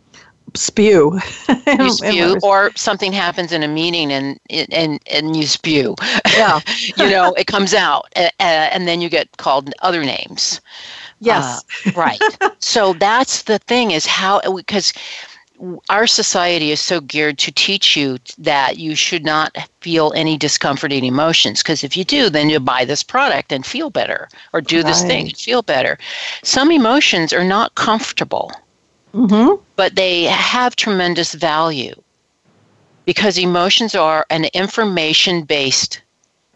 spew. 0.55 1.19
you 1.67 1.91
spew, 1.91 2.37
or 2.43 2.73
something 2.77 3.13
happens 3.13 3.53
in 3.53 3.63
a 3.63 3.69
meeting 3.69 4.13
and 4.13 4.39
and 4.51 5.01
and 5.11 5.37
you 5.37 5.47
spew. 5.47 5.95
Yeah, 6.33 6.61
you 6.97 7.11
know 7.11 7.33
it 7.35 7.47
comes 7.47 7.75
out, 7.75 8.09
uh, 8.17 8.31
and 8.41 8.87
then 8.87 9.01
you 9.01 9.09
get 9.09 9.37
called 9.37 9.73
other 9.83 10.05
names. 10.05 10.61
Yes, 11.21 11.65
uh, 11.87 11.93
right. 11.97 12.21
so 12.59 12.93
that's 12.95 13.43
the 13.43 13.59
thing 13.61 13.91
is 13.91 14.07
how 14.07 14.41
because 14.53 14.93
our 15.89 16.07
society 16.07 16.71
is 16.71 16.81
so 16.81 17.01
geared 17.01 17.39
to 17.39 17.53
teach 17.53 17.97
you 17.97 18.19
that 18.39 18.79
you 18.79 18.95
should 18.95 19.25
not 19.25 19.57
feel 19.81 20.13
any 20.15 20.37
discomforting 20.37 21.05
emotions 21.05 21.63
because 21.63 21.83
if 21.85 21.97
you 21.97 22.05
do 22.05 22.29
then 22.29 22.51
you 22.51 22.61
buy 22.61 22.85
this 22.85 23.03
product 23.03 23.53
and 23.53 23.65
feel 23.65 23.91
better 23.91 24.29
or 24.53 24.61
do 24.61 24.77
right. 24.77 24.87
this 24.87 25.03
thing 25.03 25.29
and 25.29 25.37
feel 25.37 25.63
better 25.63 25.99
some 26.43 26.71
emotions 26.71 27.33
are 27.33 27.45
not 27.45 27.75
comfortable 27.75 28.53
mm-hmm. 29.15 29.63
but 29.77 29.95
they 29.95 30.25
have 30.25 30.77
tremendous 30.77 31.35
value 31.35 31.95
because 33.07 33.39
emotions 33.39 33.95
are 33.95 34.27
an 34.31 34.45
information 34.53 35.45
based 35.45 36.03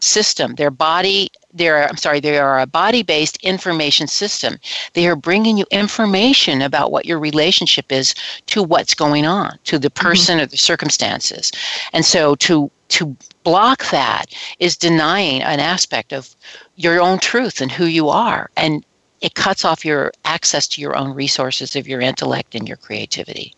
system. 0.01 0.55
Their 0.55 0.71
body, 0.71 1.31
they're, 1.53 1.87
I'm 1.87 1.97
sorry, 1.97 2.19
they 2.19 2.37
are 2.37 2.59
a 2.59 2.65
body 2.65 3.03
based 3.03 3.37
information 3.43 4.07
system. 4.07 4.57
They 4.93 5.07
are 5.07 5.15
bringing 5.15 5.57
you 5.57 5.65
information 5.71 6.61
about 6.61 6.91
what 6.91 7.05
your 7.05 7.19
relationship 7.19 7.91
is 7.91 8.15
to 8.47 8.63
what's 8.63 8.93
going 8.93 9.25
on, 9.25 9.57
to 9.65 9.79
the 9.79 9.89
mm-hmm. 9.89 10.07
person 10.07 10.37
mm-hmm. 10.37 10.43
or 10.43 10.47
the 10.47 10.57
circumstances. 10.57 11.51
And 11.93 12.05
so 12.05 12.35
to 12.35 12.71
to 12.89 13.15
block 13.43 13.89
that 13.89 14.25
is 14.59 14.75
denying 14.75 15.41
an 15.41 15.61
aspect 15.61 16.11
of 16.11 16.35
your 16.75 16.99
own 16.99 17.19
truth 17.19 17.61
and 17.61 17.71
who 17.71 17.85
you 17.85 18.09
are. 18.09 18.49
And 18.57 18.85
it 19.21 19.35
cuts 19.35 19.63
off 19.63 19.85
your 19.85 20.11
access 20.25 20.67
to 20.69 20.81
your 20.81 20.95
own 20.97 21.13
resources 21.13 21.75
of 21.77 21.87
your 21.87 22.01
intellect 22.01 22.53
and 22.53 22.67
your 22.67 22.77
creativity. 22.77 23.55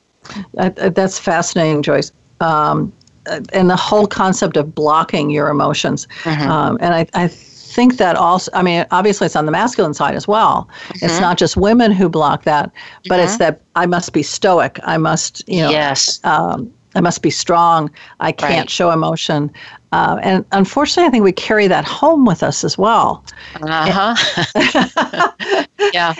that's 0.53 1.17
fascinating, 1.17 1.81
Joyce. 1.81 2.11
Um, 2.41 2.93
and 3.53 3.69
the 3.69 3.75
whole 3.75 4.05
concept 4.05 4.57
of 4.57 4.75
blocking 4.75 5.29
your 5.29 5.49
emotions. 5.49 6.07
Mm-hmm. 6.23 6.49
Um, 6.49 6.77
and 6.81 6.93
I, 6.93 7.07
I 7.13 7.27
think 7.73 7.97
that 7.97 8.15
also, 8.15 8.51
I 8.53 8.61
mean, 8.61 8.85
obviously 8.91 9.25
it's 9.25 9.35
on 9.35 9.45
the 9.45 9.51
masculine 9.51 9.93
side 9.93 10.15
as 10.15 10.27
well. 10.27 10.69
Mm-hmm. 10.87 11.05
It's 11.05 11.19
not 11.19 11.37
just 11.37 11.57
women 11.57 11.91
who 11.91 12.09
block 12.09 12.43
that, 12.43 12.71
but 13.07 13.15
mm-hmm. 13.15 13.25
it's 13.25 13.37
that 13.37 13.61
I 13.75 13.85
must 13.85 14.13
be 14.13 14.23
stoic. 14.23 14.79
I 14.83 14.97
must, 14.97 15.47
you 15.47 15.61
know, 15.61 15.71
yes. 15.71 16.19
Um, 16.23 16.71
I 16.95 17.01
must 17.01 17.21
be 17.21 17.31
strong. 17.31 17.89
I 18.19 18.31
can't 18.31 18.53
right. 18.53 18.69
show 18.69 18.91
emotion. 18.91 19.51
Uh, 19.91 20.19
and 20.21 20.45
unfortunately, 20.51 21.07
I 21.07 21.11
think 21.11 21.23
we 21.23 21.31
carry 21.31 21.67
that 21.67 21.85
home 21.85 22.25
with 22.25 22.43
us 22.43 22.63
as 22.63 22.77
well. 22.77 23.25
Uh 23.61 24.15
huh. 24.15 25.65
yeah. 25.93 26.13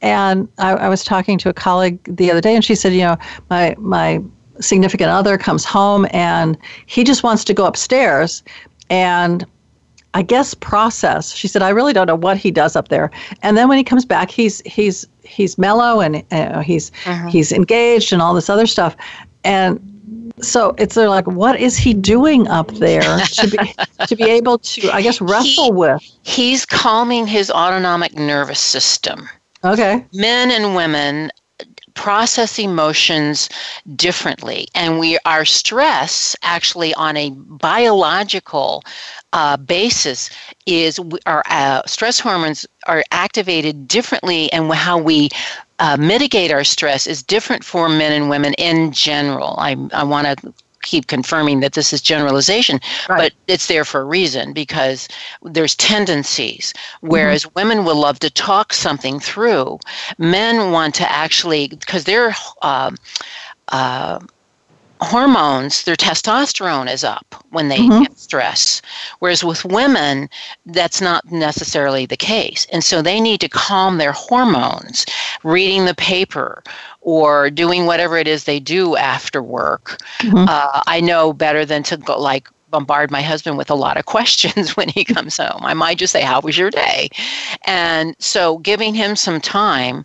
And 0.00 0.48
I, 0.58 0.72
I, 0.72 0.88
was 0.88 1.04
talking 1.04 1.38
to 1.38 1.48
a 1.48 1.52
colleague 1.52 1.98
the 2.04 2.30
other 2.30 2.40
day, 2.40 2.54
and 2.54 2.64
she 2.64 2.74
said, 2.74 2.92
you 2.92 3.02
know, 3.02 3.16
my 3.50 3.74
my 3.78 4.20
significant 4.60 5.10
other 5.10 5.38
comes 5.38 5.64
home 5.64 6.06
and 6.10 6.56
he 6.86 7.04
just 7.04 7.22
wants 7.22 7.44
to 7.44 7.54
go 7.54 7.64
upstairs 7.64 8.42
and 8.90 9.44
I 10.14 10.22
guess 10.22 10.54
process. 10.54 11.34
She 11.34 11.48
said, 11.48 11.62
I 11.62 11.70
really 11.70 11.92
don't 11.92 12.06
know 12.06 12.14
what 12.14 12.36
he 12.36 12.50
does 12.50 12.76
up 12.76 12.88
there. 12.88 13.10
And 13.42 13.56
then 13.56 13.68
when 13.68 13.78
he 13.78 13.84
comes 13.84 14.04
back, 14.04 14.30
he's 14.30 14.60
he's 14.66 15.06
he's 15.22 15.56
mellow 15.56 16.00
and 16.00 16.22
uh, 16.32 16.60
he's 16.60 16.92
uh-huh. 17.06 17.28
he's 17.28 17.52
engaged 17.52 18.12
and 18.12 18.20
all 18.20 18.34
this 18.34 18.50
other 18.50 18.66
stuff. 18.66 18.96
And 19.44 19.80
so 20.40 20.74
it's 20.78 20.96
like, 20.96 21.26
what 21.26 21.58
is 21.58 21.76
he 21.76 21.94
doing 21.94 22.48
up 22.48 22.70
there 22.72 23.02
to 23.26 23.48
be 23.48 23.74
to 24.06 24.16
be 24.16 24.24
able 24.24 24.58
to, 24.58 24.90
I 24.92 25.02
guess, 25.02 25.20
wrestle 25.20 25.66
he, 25.66 25.72
with? 25.72 26.02
He's 26.22 26.66
calming 26.66 27.26
his 27.26 27.50
autonomic 27.50 28.14
nervous 28.14 28.60
system. 28.60 29.28
Okay. 29.64 30.04
Men 30.12 30.50
and 30.50 30.74
women 30.74 31.30
process 31.94 32.58
emotions 32.58 33.48
differently 33.96 34.66
and 34.74 34.98
we 34.98 35.18
our 35.24 35.44
stress 35.44 36.34
actually 36.42 36.94
on 36.94 37.16
a 37.16 37.30
biological 37.30 38.82
uh, 39.32 39.56
basis 39.56 40.30
is 40.66 41.00
our 41.26 41.42
uh, 41.48 41.82
stress 41.86 42.20
hormones 42.20 42.66
are 42.86 43.02
activated 43.10 43.88
differently 43.88 44.52
and 44.52 44.70
how 44.72 44.98
we 44.98 45.28
uh, 45.78 45.96
mitigate 45.96 46.52
our 46.52 46.64
stress 46.64 47.06
is 47.06 47.22
different 47.22 47.64
for 47.64 47.88
men 47.88 48.12
and 48.12 48.30
women 48.30 48.54
in 48.54 48.92
general. 48.92 49.56
I, 49.58 49.76
I 49.92 50.04
want 50.04 50.26
to 50.26 50.54
keep 50.82 51.06
confirming 51.06 51.60
that 51.60 51.72
this 51.72 51.92
is 51.92 52.00
generalization, 52.00 52.80
right. 53.08 53.18
but 53.18 53.32
it's 53.48 53.66
there 53.66 53.84
for 53.84 54.00
a 54.00 54.04
reason 54.04 54.52
because 54.52 55.08
there's 55.42 55.74
tendencies. 55.76 56.74
Whereas 57.00 57.44
mm-hmm. 57.44 57.54
women 57.54 57.84
will 57.84 57.96
love 57.96 58.18
to 58.20 58.30
talk 58.30 58.72
something 58.72 59.20
through, 59.20 59.78
men 60.18 60.70
want 60.70 60.94
to 60.96 61.10
actually 61.10 61.68
because 61.68 62.04
they're. 62.04 62.34
Uh, 62.60 62.92
uh, 63.68 64.20
hormones, 65.04 65.84
their 65.84 65.96
testosterone 65.96 66.92
is 66.92 67.04
up 67.04 67.34
when 67.50 67.68
they 67.68 67.78
mm-hmm. 67.78 68.02
get 68.02 68.18
stress. 68.18 68.82
Whereas 69.18 69.44
with 69.44 69.64
women, 69.64 70.28
that's 70.66 71.00
not 71.00 71.30
necessarily 71.30 72.06
the 72.06 72.16
case. 72.16 72.66
And 72.72 72.82
so 72.84 73.02
they 73.02 73.20
need 73.20 73.40
to 73.40 73.48
calm 73.48 73.98
their 73.98 74.12
hormones, 74.12 75.06
reading 75.42 75.84
the 75.84 75.94
paper 75.94 76.62
or 77.00 77.50
doing 77.50 77.86
whatever 77.86 78.16
it 78.16 78.28
is 78.28 78.44
they 78.44 78.60
do 78.60 78.96
after 78.96 79.42
work. 79.42 79.98
Mm-hmm. 80.20 80.46
Uh, 80.48 80.82
I 80.86 81.00
know 81.00 81.32
better 81.32 81.64
than 81.64 81.82
to 81.84 81.96
go 81.96 82.18
like 82.20 82.48
bombard 82.72 83.10
my 83.10 83.22
husband 83.22 83.58
with 83.58 83.70
a 83.70 83.74
lot 83.74 83.96
of 83.96 84.06
questions 84.06 84.76
when 84.76 84.88
he 84.88 85.04
comes 85.04 85.36
home. 85.36 85.60
I 85.62 85.74
might 85.74 85.98
just 85.98 86.12
say, 86.12 86.22
How 86.22 86.40
was 86.40 86.58
your 86.58 86.70
day? 86.70 87.10
And 87.64 88.16
so 88.18 88.58
giving 88.58 88.94
him 88.94 89.14
some 89.14 89.40
time 89.40 90.04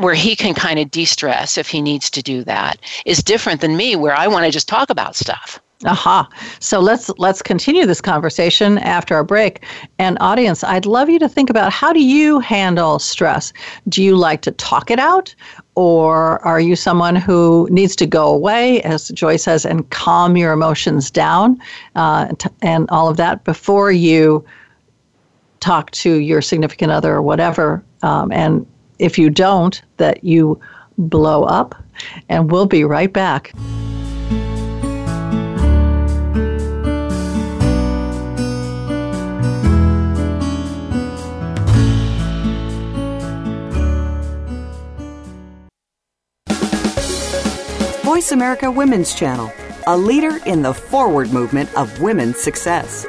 where 0.00 0.14
he 0.14 0.34
can 0.34 0.54
kind 0.54 0.78
of 0.78 0.90
de-stress 0.90 1.58
if 1.58 1.68
he 1.68 1.82
needs 1.82 2.08
to 2.08 2.22
do 2.22 2.42
that 2.44 2.80
is 3.04 3.22
different 3.22 3.60
than 3.60 3.76
me 3.76 3.96
where 3.96 4.14
I 4.14 4.26
want 4.28 4.46
to 4.46 4.50
just 4.50 4.66
talk 4.66 4.88
about 4.88 5.14
stuff. 5.14 5.60
Aha. 5.86 6.28
So 6.58 6.78
let's 6.78 7.08
let's 7.16 7.40
continue 7.40 7.86
this 7.86 8.02
conversation 8.02 8.76
after 8.78 9.14
our 9.14 9.24
break. 9.24 9.64
And 9.98 10.18
audience, 10.20 10.62
I'd 10.62 10.84
love 10.84 11.08
you 11.08 11.18
to 11.18 11.28
think 11.28 11.48
about 11.48 11.72
how 11.72 11.90
do 11.94 12.04
you 12.04 12.38
handle 12.38 12.98
stress? 12.98 13.52
Do 13.88 14.02
you 14.02 14.14
like 14.14 14.42
to 14.42 14.50
talk 14.50 14.90
it 14.90 14.98
out 14.98 15.34
or 15.76 16.44
are 16.44 16.60
you 16.60 16.76
someone 16.76 17.16
who 17.16 17.66
needs 17.70 17.96
to 17.96 18.06
go 18.06 18.26
away 18.26 18.82
as 18.82 19.08
Joie 19.08 19.38
says 19.38 19.64
and 19.64 19.88
calm 19.88 20.36
your 20.36 20.52
emotions 20.52 21.10
down 21.10 21.58
uh, 21.94 22.34
and 22.60 22.86
all 22.90 23.08
of 23.08 23.16
that 23.16 23.44
before 23.44 23.90
you 23.90 24.44
talk 25.60 25.90
to 25.92 26.16
your 26.16 26.42
significant 26.42 26.92
other 26.92 27.14
or 27.14 27.22
whatever 27.22 27.82
um, 28.02 28.30
and 28.32 28.66
if 29.00 29.18
you 29.18 29.30
don't, 29.30 29.80
that 29.96 30.22
you 30.22 30.60
blow 30.98 31.44
up. 31.44 31.74
And 32.28 32.50
we'll 32.50 32.66
be 32.66 32.84
right 32.84 33.12
back. 33.12 33.52
Voice 48.02 48.32
America 48.32 48.70
Women's 48.70 49.14
Channel, 49.14 49.50
a 49.86 49.96
leader 49.96 50.40
in 50.44 50.62
the 50.62 50.74
forward 50.74 51.32
movement 51.32 51.74
of 51.74 52.02
women's 52.02 52.38
success. 52.38 53.06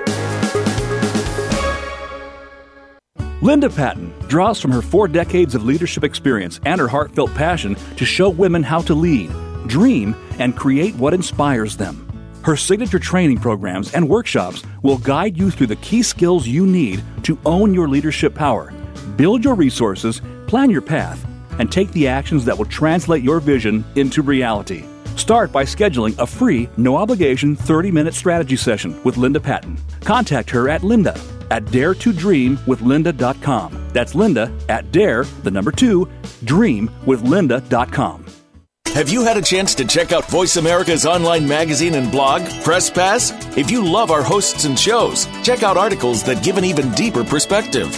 Linda 3.41 3.71
Patten 3.71 4.13
draws 4.27 4.61
from 4.61 4.69
her 4.69 4.83
four 4.83 5.07
decades 5.07 5.55
of 5.55 5.65
leadership 5.65 6.03
experience 6.03 6.59
and 6.63 6.79
her 6.79 6.87
heartfelt 6.87 7.33
passion 7.33 7.75
to 7.95 8.05
show 8.05 8.29
women 8.29 8.61
how 8.61 8.81
to 8.81 8.93
lead, 8.93 9.31
dream, 9.65 10.15
and 10.37 10.55
create 10.55 10.95
what 10.97 11.15
inspires 11.15 11.75
them. 11.75 12.07
Her 12.43 12.55
signature 12.55 12.99
training 12.99 13.39
programs 13.39 13.95
and 13.95 14.07
workshops 14.07 14.61
will 14.83 14.99
guide 14.99 15.39
you 15.39 15.49
through 15.49 15.67
the 15.67 15.75
key 15.77 16.03
skills 16.03 16.47
you 16.47 16.67
need 16.67 17.03
to 17.23 17.39
own 17.43 17.73
your 17.73 17.87
leadership 17.87 18.35
power, 18.35 18.71
build 19.17 19.43
your 19.43 19.55
resources, 19.55 20.21
plan 20.45 20.69
your 20.69 20.83
path, 20.83 21.25
and 21.57 21.71
take 21.71 21.91
the 21.93 22.07
actions 22.07 22.45
that 22.45 22.55
will 22.55 22.65
translate 22.65 23.23
your 23.23 23.39
vision 23.39 23.83
into 23.95 24.21
reality. 24.21 24.85
Start 25.15 25.51
by 25.51 25.63
scheduling 25.63 26.17
a 26.19 26.27
free, 26.27 26.69
no 26.77 26.95
obligation 26.95 27.55
30 27.55 27.91
minute 27.91 28.13
strategy 28.13 28.55
session 28.55 29.01
with 29.03 29.17
Linda 29.17 29.39
Patten. 29.39 29.79
Contact 30.01 30.49
her 30.51 30.69
at 30.69 30.83
linda 30.83 31.19
at 31.51 31.65
daretodreamwithlinda.com. 31.65 33.89
That's 33.93 34.15
Linda 34.15 34.51
at 34.69 34.91
dare, 34.91 35.25
the 35.43 35.51
number 35.51 35.71
two, 35.71 36.07
dreamwithlinda.com. 36.45 38.25
Have 38.93 39.09
you 39.09 39.23
had 39.23 39.37
a 39.37 39.41
chance 39.41 39.73
to 39.75 39.85
check 39.85 40.11
out 40.11 40.29
Voice 40.29 40.57
America's 40.57 41.05
online 41.05 41.47
magazine 41.47 41.93
and 41.93 42.11
blog, 42.11 42.41
Press 42.61 42.89
Pass? 42.89 43.31
If 43.55 43.71
you 43.71 43.85
love 43.85 44.11
our 44.11 44.21
hosts 44.21 44.65
and 44.65 44.77
shows, 44.77 45.27
check 45.43 45.63
out 45.63 45.77
articles 45.77 46.23
that 46.23 46.43
give 46.43 46.57
an 46.57 46.65
even 46.65 46.91
deeper 46.91 47.23
perspective. 47.23 47.97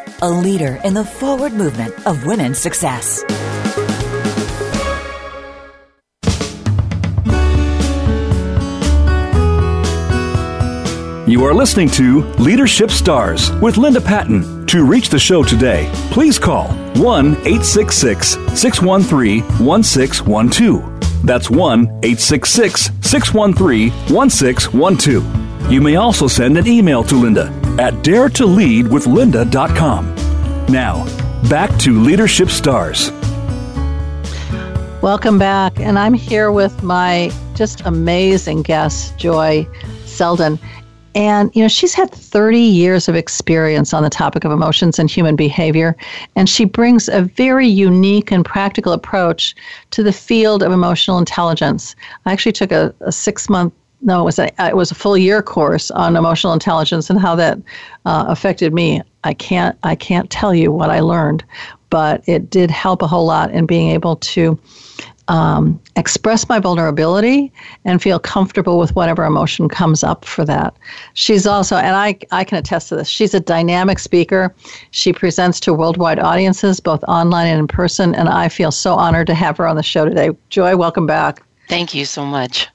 a 0.21 0.29
leader 0.29 0.79
in 0.83 0.93
the 0.93 1.03
forward 1.03 1.53
movement 1.53 2.05
of 2.05 2.25
women's 2.25 2.59
success. 2.59 3.23
You 11.27 11.45
are 11.45 11.53
listening 11.53 11.89
to 11.91 12.21
Leadership 12.33 12.91
Stars 12.91 13.51
with 13.53 13.77
Linda 13.77 14.01
Patten. 14.01 14.65
To 14.67 14.85
reach 14.85 15.09
the 15.09 15.17
show 15.19 15.43
today, 15.43 15.89
please 16.11 16.37
call 16.37 16.67
1 16.95 17.25
866 17.47 18.37
613 18.59 19.41
1612. 19.65 21.25
That's 21.25 21.49
1 21.49 21.83
866 22.03 22.91
613 23.01 23.91
1612. 24.13 25.71
You 25.71 25.81
may 25.81 25.95
also 25.95 26.27
send 26.27 26.57
an 26.57 26.67
email 26.67 27.03
to 27.05 27.15
Linda 27.15 27.60
at 27.79 27.93
daretoleadwithlinda.com. 28.03 30.15
Now, 30.67 31.05
back 31.49 31.75
to 31.79 31.99
Leadership 31.99 32.49
Stars. 32.49 33.11
Welcome 35.01 35.39
back. 35.39 35.79
And 35.79 35.97
I'm 35.97 36.13
here 36.13 36.51
with 36.51 36.83
my 36.83 37.31
just 37.55 37.81
amazing 37.81 38.61
guest, 38.61 39.17
Joie 39.17 39.67
Seldon. 40.05 40.59
And, 41.15 41.53
you 41.55 41.61
know, 41.61 41.67
she's 41.67 41.93
had 41.93 42.11
30 42.11 42.59
years 42.59 43.09
of 43.09 43.15
experience 43.15 43.93
on 43.93 44.03
the 44.03 44.09
topic 44.09 44.45
of 44.45 44.51
emotions 44.51 44.97
and 44.97 45.09
human 45.09 45.35
behavior. 45.35 45.97
And 46.35 46.47
she 46.47 46.65
brings 46.65 47.09
a 47.09 47.23
very 47.23 47.67
unique 47.67 48.31
and 48.31 48.45
practical 48.45 48.93
approach 48.93 49.55
to 49.89 50.03
the 50.03 50.13
field 50.13 50.63
of 50.63 50.71
emotional 50.71 51.17
intelligence. 51.17 51.95
I 52.25 52.31
actually 52.31 52.53
took 52.53 52.71
a, 52.71 52.93
a 53.01 53.11
six 53.11 53.49
month 53.49 53.73
no, 54.01 54.21
it 54.21 54.25
was 54.25 54.39
a 54.39 54.51
it 54.67 54.75
was 54.75 54.91
a 54.91 54.95
full 54.95 55.17
year 55.17 55.41
course 55.41 55.91
on 55.91 56.15
emotional 56.15 56.53
intelligence 56.53 57.09
and 57.09 57.19
how 57.19 57.35
that 57.35 57.57
uh, 58.05 58.25
affected 58.27 58.73
me. 58.73 59.01
I 59.23 59.33
can't 59.33 59.77
I 59.83 59.95
can't 59.95 60.29
tell 60.29 60.53
you 60.53 60.71
what 60.71 60.89
I 60.89 60.99
learned, 60.99 61.43
but 61.89 62.23
it 62.27 62.49
did 62.49 62.71
help 62.71 63.01
a 63.01 63.07
whole 63.07 63.25
lot 63.25 63.51
in 63.51 63.65
being 63.65 63.91
able 63.91 64.15
to 64.17 64.59
um, 65.27 65.79
express 65.95 66.49
my 66.49 66.59
vulnerability 66.59 67.53
and 67.85 68.01
feel 68.01 68.19
comfortable 68.19 68.77
with 68.77 68.93
whatever 68.95 69.23
emotion 69.23 69.69
comes 69.69 70.03
up 70.03 70.25
for 70.25 70.43
that. 70.43 70.75
She's 71.13 71.47
also, 71.47 71.77
and 71.77 71.95
I, 71.95 72.17
I 72.31 72.43
can 72.43 72.57
attest 72.57 72.89
to 72.89 72.97
this, 72.97 73.07
she's 73.07 73.33
a 73.33 73.39
dynamic 73.39 73.99
speaker. 73.99 74.53
She 74.89 75.13
presents 75.13 75.61
to 75.61 75.73
worldwide 75.73 76.19
audiences, 76.19 76.81
both 76.81 77.01
online 77.05 77.47
and 77.47 77.59
in 77.59 77.67
person, 77.67 78.13
and 78.13 78.27
I 78.27 78.49
feel 78.49 78.71
so 78.71 78.95
honored 78.95 79.27
to 79.27 79.33
have 79.33 79.55
her 79.57 79.67
on 79.67 79.77
the 79.77 79.83
show 79.83 80.03
today. 80.03 80.31
Joie, 80.49 80.75
welcome 80.75 81.05
back. 81.05 81.41
Thank 81.69 81.93
you 81.93 82.03
so 82.03 82.25
much. 82.25 82.67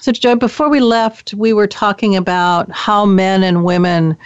So, 0.00 0.12
Joie, 0.12 0.36
before 0.36 0.68
we 0.68 0.80
left, 0.80 1.34
we 1.34 1.52
were 1.52 1.66
talking 1.66 2.16
about 2.16 2.70
how 2.70 3.04
men 3.04 3.42
and 3.42 3.64
women 3.64 4.16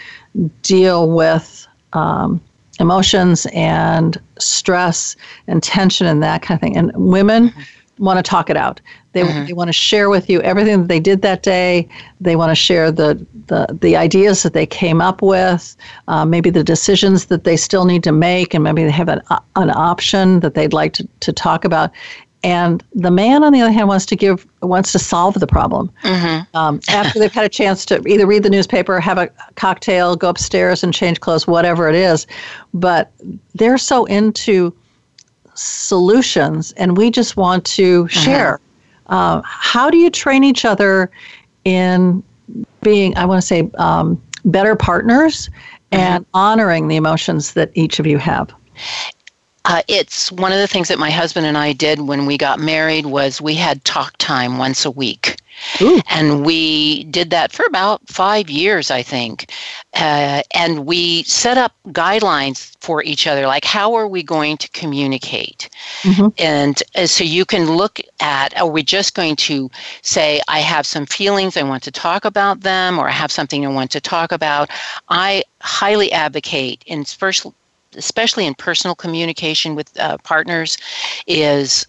deal 0.62 1.10
with 1.10 1.66
um, 1.92 2.40
emotions 2.78 3.46
and 3.52 4.20
stress 4.38 5.16
and 5.46 5.62
tension 5.62 6.06
and 6.06 6.22
that 6.22 6.42
kind 6.42 6.56
of 6.56 6.62
thing. 6.62 6.76
And 6.76 6.92
women 6.94 7.48
mm-hmm. 7.48 8.04
want 8.04 8.18
to 8.18 8.22
talk 8.22 8.50
it 8.50 8.56
out. 8.56 8.80
They, 9.12 9.22
mm-hmm. 9.22 9.46
they 9.46 9.52
want 9.52 9.68
to 9.68 9.72
share 9.72 10.08
with 10.08 10.30
you 10.30 10.40
everything 10.42 10.82
that 10.82 10.88
they 10.88 11.00
did 11.00 11.22
that 11.22 11.42
day. 11.42 11.88
They 12.20 12.36
want 12.36 12.50
to 12.50 12.54
share 12.54 12.92
the, 12.92 13.26
the, 13.48 13.66
the 13.80 13.96
ideas 13.96 14.44
that 14.44 14.52
they 14.52 14.66
came 14.66 15.00
up 15.00 15.20
with, 15.20 15.76
uh, 16.06 16.24
maybe 16.24 16.50
the 16.50 16.62
decisions 16.62 17.26
that 17.26 17.42
they 17.42 17.56
still 17.56 17.84
need 17.84 18.04
to 18.04 18.12
make, 18.12 18.54
and 18.54 18.62
maybe 18.62 18.84
they 18.84 18.90
have 18.90 19.08
an, 19.08 19.20
an 19.56 19.70
option 19.70 20.40
that 20.40 20.54
they'd 20.54 20.72
like 20.72 20.92
to, 20.94 21.08
to 21.20 21.32
talk 21.32 21.64
about 21.64 21.90
and 22.42 22.82
the 22.94 23.10
man 23.10 23.44
on 23.44 23.52
the 23.52 23.60
other 23.60 23.72
hand 23.72 23.88
wants 23.88 24.06
to 24.06 24.16
give 24.16 24.46
wants 24.62 24.92
to 24.92 24.98
solve 24.98 25.34
the 25.34 25.46
problem 25.46 25.90
mm-hmm. 26.02 26.56
um, 26.56 26.80
after 26.88 27.18
they've 27.18 27.32
had 27.32 27.44
a 27.44 27.50
chance 27.50 27.84
to 27.84 28.06
either 28.08 28.26
read 28.26 28.42
the 28.42 28.50
newspaper 28.50 28.98
have 29.00 29.18
a 29.18 29.28
cocktail 29.56 30.16
go 30.16 30.28
upstairs 30.28 30.82
and 30.82 30.94
change 30.94 31.20
clothes 31.20 31.46
whatever 31.46 31.88
it 31.88 31.94
is 31.94 32.26
but 32.72 33.12
they're 33.54 33.78
so 33.78 34.04
into 34.06 34.74
solutions 35.54 36.72
and 36.72 36.96
we 36.96 37.10
just 37.10 37.36
want 37.36 37.64
to 37.64 38.04
mm-hmm. 38.04 38.20
share 38.20 38.60
uh, 39.06 39.42
how 39.44 39.90
do 39.90 39.98
you 39.98 40.10
train 40.10 40.44
each 40.44 40.64
other 40.64 41.10
in 41.64 42.22
being 42.82 43.16
i 43.16 43.24
want 43.24 43.40
to 43.40 43.46
say 43.46 43.70
um, 43.76 44.20
better 44.46 44.74
partners 44.74 45.48
mm-hmm. 45.48 46.00
and 46.00 46.26
honoring 46.32 46.88
the 46.88 46.96
emotions 46.96 47.52
that 47.52 47.70
each 47.74 47.98
of 47.98 48.06
you 48.06 48.16
have 48.16 48.54
uh, 49.70 49.82
it's 49.86 50.32
one 50.32 50.50
of 50.50 50.58
the 50.58 50.66
things 50.66 50.88
that 50.88 50.98
my 50.98 51.10
husband 51.10 51.46
and 51.46 51.56
I 51.56 51.72
did 51.72 52.00
when 52.00 52.26
we 52.26 52.36
got 52.36 52.58
married 52.58 53.06
was 53.06 53.40
we 53.40 53.54
had 53.54 53.84
talk 53.84 54.16
time 54.18 54.58
once 54.58 54.84
a 54.84 54.90
week. 54.90 55.36
Ooh. 55.80 56.00
And 56.10 56.44
we 56.44 57.04
did 57.04 57.30
that 57.30 57.52
for 57.52 57.64
about 57.66 58.00
five 58.08 58.50
years, 58.50 58.90
I 58.90 59.04
think. 59.04 59.52
Uh, 59.94 60.42
and 60.54 60.86
we 60.86 61.22
set 61.22 61.56
up 61.56 61.72
guidelines 61.88 62.76
for 62.80 63.04
each 63.04 63.28
other, 63.28 63.46
like 63.46 63.64
how 63.64 63.94
are 63.94 64.08
we 64.08 64.24
going 64.24 64.56
to 64.56 64.68
communicate? 64.70 65.68
Mm-hmm. 66.02 66.28
And 66.38 66.82
uh, 66.96 67.06
so 67.06 67.22
you 67.22 67.44
can 67.44 67.76
look 67.76 68.00
at 68.18 68.56
are 68.58 68.66
we 68.66 68.82
just 68.82 69.14
going 69.14 69.36
to 69.36 69.70
say, 70.02 70.40
I 70.48 70.58
have 70.60 70.84
some 70.84 71.06
feelings, 71.06 71.56
I 71.56 71.62
want 71.62 71.84
to 71.84 71.92
talk 71.92 72.24
about 72.24 72.62
them, 72.62 72.98
or 72.98 73.06
I 73.08 73.12
have 73.12 73.30
something 73.30 73.64
I 73.64 73.68
want 73.68 73.92
to 73.92 74.00
talk 74.00 74.32
about? 74.32 74.68
I 75.10 75.44
highly 75.60 76.10
advocate 76.10 76.82
in 76.86 77.04
first 77.04 77.46
especially 77.96 78.46
in 78.46 78.54
personal 78.54 78.94
communication 78.94 79.74
with 79.74 79.98
uh, 79.98 80.18
partners, 80.18 80.78
is 81.26 81.86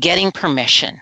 getting 0.00 0.30
permission, 0.32 1.00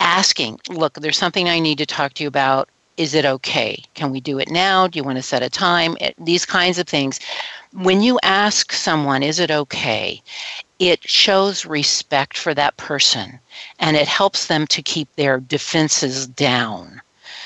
asking, 0.00 0.60
look, 0.68 0.94
there's 0.94 1.18
something 1.18 1.48
I 1.48 1.58
need 1.58 1.78
to 1.78 1.86
talk 1.86 2.14
to 2.14 2.22
you 2.22 2.28
about. 2.28 2.68
Is 2.96 3.14
it 3.14 3.24
okay? 3.24 3.82
Can 3.94 4.12
we 4.12 4.20
do 4.20 4.38
it 4.38 4.50
now? 4.50 4.86
Do 4.86 4.98
you 4.98 5.04
want 5.04 5.16
to 5.16 5.22
set 5.22 5.42
a 5.42 5.50
time? 5.50 5.96
It, 6.00 6.14
these 6.18 6.46
kinds 6.46 6.78
of 6.78 6.86
things. 6.86 7.18
When 7.72 8.02
you 8.02 8.20
ask 8.22 8.72
someone, 8.72 9.24
is 9.24 9.40
it 9.40 9.50
okay? 9.50 10.22
It 10.78 11.02
shows 11.08 11.66
respect 11.66 12.38
for 12.38 12.54
that 12.54 12.76
person 12.76 13.40
and 13.80 13.96
it 13.96 14.06
helps 14.06 14.46
them 14.46 14.66
to 14.68 14.82
keep 14.82 15.08
their 15.16 15.40
defenses 15.40 16.28
down. 16.28 17.00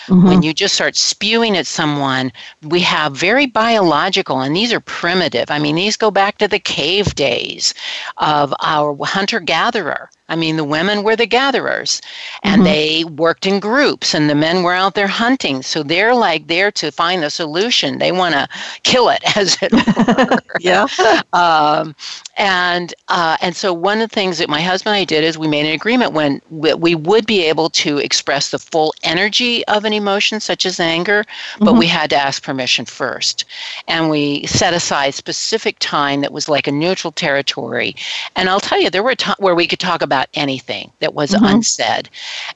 Mm-hmm. 0.08 0.26
When 0.26 0.42
you 0.42 0.54
just 0.54 0.74
start 0.74 0.96
spewing 0.96 1.56
at 1.56 1.66
someone, 1.66 2.32
we 2.62 2.80
have 2.80 3.12
very 3.14 3.46
biological, 3.46 4.40
and 4.40 4.56
these 4.56 4.72
are 4.72 4.80
primitive. 4.80 5.50
I 5.50 5.58
mean, 5.58 5.76
these 5.76 5.96
go 5.98 6.10
back 6.10 6.38
to 6.38 6.48
the 6.48 6.58
cave 6.58 7.14
days 7.14 7.74
of 8.16 8.54
our 8.60 8.96
hunter 9.04 9.38
gatherer. 9.38 10.10
I 10.28 10.36
mean, 10.36 10.56
the 10.56 10.64
women 10.64 11.02
were 11.02 11.16
the 11.16 11.26
gatherers 11.26 12.00
and 12.42 12.62
mm-hmm. 12.62 12.64
they 12.64 13.04
worked 13.04 13.46
in 13.46 13.60
groups, 13.60 14.14
and 14.14 14.28
the 14.28 14.34
men 14.34 14.62
were 14.62 14.74
out 14.74 14.94
there 14.94 15.06
hunting. 15.06 15.62
So 15.62 15.82
they're 15.82 16.14
like 16.14 16.46
there 16.46 16.70
to 16.72 16.90
find 16.90 17.22
the 17.22 17.30
solution. 17.30 17.98
They 17.98 18.12
want 18.12 18.34
to 18.34 18.48
kill 18.82 19.08
it, 19.08 19.20
as 19.36 19.56
it 19.62 19.72
were. 19.72 20.38
yeah. 20.60 20.86
Um, 21.32 21.94
and 22.36 22.94
uh, 23.08 23.36
and 23.40 23.56
so 23.56 23.72
one 23.72 24.00
of 24.00 24.08
the 24.08 24.14
things 24.14 24.38
that 24.38 24.48
my 24.48 24.60
husband 24.60 24.94
and 24.94 25.00
I 25.00 25.04
did 25.04 25.24
is 25.24 25.36
we 25.36 25.48
made 25.48 25.66
an 25.66 25.72
agreement 25.72 26.12
when 26.12 26.40
we 26.50 26.94
would 26.94 27.26
be 27.26 27.44
able 27.44 27.70
to 27.70 27.98
express 27.98 28.50
the 28.50 28.58
full 28.58 28.94
energy 29.02 29.66
of 29.66 29.84
an 29.84 29.92
emotion, 29.92 30.40
such 30.40 30.64
as 30.66 30.78
anger, 30.78 31.24
but 31.58 31.66
mm-hmm. 31.66 31.78
we 31.78 31.86
had 31.86 32.10
to 32.10 32.16
ask 32.16 32.42
permission 32.42 32.84
first. 32.84 33.44
And 33.86 34.08
we 34.10 34.46
set 34.46 34.74
aside 34.74 35.14
specific 35.14 35.76
time 35.78 36.20
that 36.20 36.32
was 36.32 36.48
like 36.48 36.66
a 36.66 36.72
neutral 36.72 37.12
territory. 37.12 37.96
And 38.36 38.48
I'll 38.48 38.60
tell 38.60 38.80
you, 38.80 38.90
there 38.90 39.02
were 39.02 39.14
times 39.14 39.38
where 39.38 39.54
we 39.54 39.66
could 39.66 39.80
talk 39.80 40.02
about 40.02 40.17
about 40.18 40.28
anything 40.34 40.90
that 40.98 41.14
was 41.14 41.30
mm-hmm. 41.30 41.44
unsaid. 41.44 42.08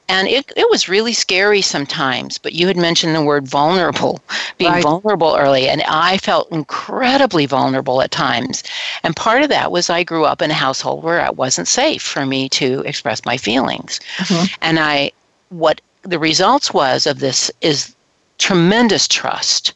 And 0.09 0.27
it, 0.27 0.53
it 0.57 0.69
was 0.71 0.89
really 0.89 1.13
scary 1.13 1.63
sometimes, 1.63 2.39
but 2.39 2.55
you 2.55 2.67
had 2.67 2.77
mentioned 2.77 3.15
the 3.15 3.23
word 3.23 3.47
vulnerable, 3.47 4.21
being 4.59 4.73
right. 4.73 4.83
vulnerable 4.83 5.37
early, 5.39 5.69
and 5.69 5.83
I 5.83 6.19
felt 6.19 6.51
incredibly 6.51 7.47
vulnerable 7.47 8.03
at 8.03 8.11
times. 8.11 8.65
And 9.05 9.15
part 9.15 9.43
of 9.43 9.49
that 9.51 9.71
was 9.71 9.89
I 9.89 10.03
grew 10.03 10.25
up 10.25 10.43
in 10.43 10.51
a 10.51 10.55
household 10.55 11.05
where 11.05 11.25
it 11.25 11.37
wasn't 11.37 11.69
safe 11.69 12.03
for 12.03 12.27
me 12.27 12.49
to 12.51 12.81
express 12.81 13.25
my 13.25 13.37
feelings. 13.37 14.01
Mm-hmm. 14.17 14.47
And 14.61 14.79
I, 14.81 15.13
what 15.51 15.81
the 16.03 16.19
results 16.19 16.75
was 16.75 17.07
of 17.07 17.21
this 17.21 17.51
is 17.61 17.95
tremendous 18.39 19.07
trust 19.07 19.73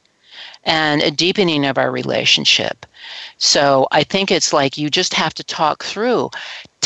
and 0.65 1.03
a 1.03 1.11
deepening 1.13 1.65
of 1.65 1.79
our 1.79 1.93
relationship. 1.93 2.85
So 3.39 3.87
I 3.93 4.03
think 4.03 4.33
it's 4.33 4.53
like 4.53 4.77
you 4.77 4.91
just 4.91 5.15
have 5.15 5.35
to 5.35 5.45
talk 5.45 5.85
through, 5.85 6.31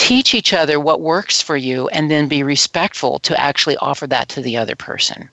teach 0.00 0.34
each 0.34 0.52
other 0.52 0.80
what 0.80 1.00
works 1.00 1.42
for 1.42 1.56
you, 1.56 1.88
and 1.88 2.10
then 2.10 2.28
be 2.28 2.42
respectful 2.42 3.18
to 3.20 3.38
actually 3.40 3.76
offer 3.78 4.06
that 4.06 4.28
to 4.30 4.40
the 4.40 4.56
other 4.56 4.74
person. 4.74 5.28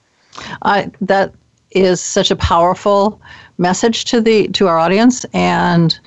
I 0.62 0.90
that 1.00 1.34
is 1.70 2.00
such 2.00 2.30
a 2.30 2.36
powerful 2.36 3.20
message 3.58 4.04
to 4.06 4.20
the 4.20 4.48
to 4.48 4.68
our 4.68 4.78
audience 4.78 5.24
and 5.32 5.98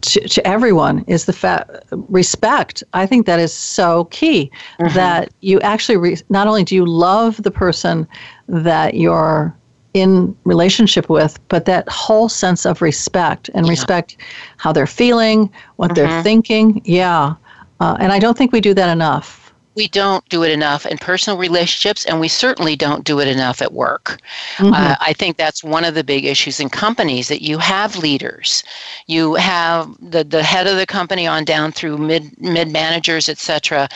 to, 0.00 0.20
to 0.28 0.44
everyone 0.46 1.04
is 1.06 1.26
the 1.26 1.32
fact 1.32 1.70
respect 1.92 2.82
i 2.92 3.06
think 3.06 3.24
that 3.24 3.38
is 3.38 3.52
so 3.52 4.06
key 4.06 4.50
mm-hmm. 4.80 4.92
that 4.96 5.32
you 5.42 5.60
actually 5.60 5.96
re- 5.96 6.16
not 6.28 6.48
only 6.48 6.64
do 6.64 6.74
you 6.74 6.84
love 6.84 7.40
the 7.44 7.52
person 7.52 8.08
that 8.48 8.94
you're 8.94 9.56
in 9.96 10.36
relationship 10.44 11.08
with, 11.08 11.38
but 11.48 11.64
that 11.64 11.88
whole 11.88 12.28
sense 12.28 12.66
of 12.66 12.82
respect 12.82 13.48
and 13.54 13.64
yeah. 13.64 13.70
respect 13.70 14.18
how 14.58 14.70
they're 14.70 14.86
feeling, 14.86 15.50
what 15.76 15.92
mm-hmm. 15.92 15.94
they're 15.94 16.22
thinking. 16.22 16.82
Yeah. 16.84 17.34
Uh, 17.80 17.96
and 18.00 18.12
I 18.12 18.18
don't 18.18 18.36
think 18.36 18.52
we 18.52 18.60
do 18.60 18.74
that 18.74 18.90
enough 18.90 19.46
we 19.76 19.88
don't 19.88 20.26
do 20.30 20.42
it 20.42 20.50
enough 20.50 20.86
in 20.86 20.96
personal 20.96 21.38
relationships, 21.38 22.04
and 22.06 22.18
we 22.18 22.28
certainly 22.28 22.74
don't 22.76 23.04
do 23.04 23.20
it 23.20 23.28
enough 23.28 23.60
at 23.60 23.74
work. 23.74 24.20
Mm-hmm. 24.56 24.72
Uh, 24.72 24.96
I 25.00 25.12
think 25.12 25.36
that's 25.36 25.62
one 25.62 25.84
of 25.84 25.94
the 25.94 26.02
big 26.02 26.24
issues 26.24 26.58
in 26.58 26.70
companies 26.70 27.28
that 27.28 27.42
you 27.42 27.58
have 27.58 27.96
leaders, 27.96 28.64
you 29.06 29.34
have 29.34 29.94
the, 30.00 30.24
the 30.24 30.42
head 30.42 30.66
of 30.66 30.76
the 30.76 30.86
company 30.86 31.26
on 31.26 31.44
down 31.44 31.72
through 31.72 31.98
mid 31.98 32.40
mid 32.40 32.70
managers, 32.70 33.28
etc., 33.28 33.88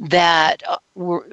that 0.00 0.62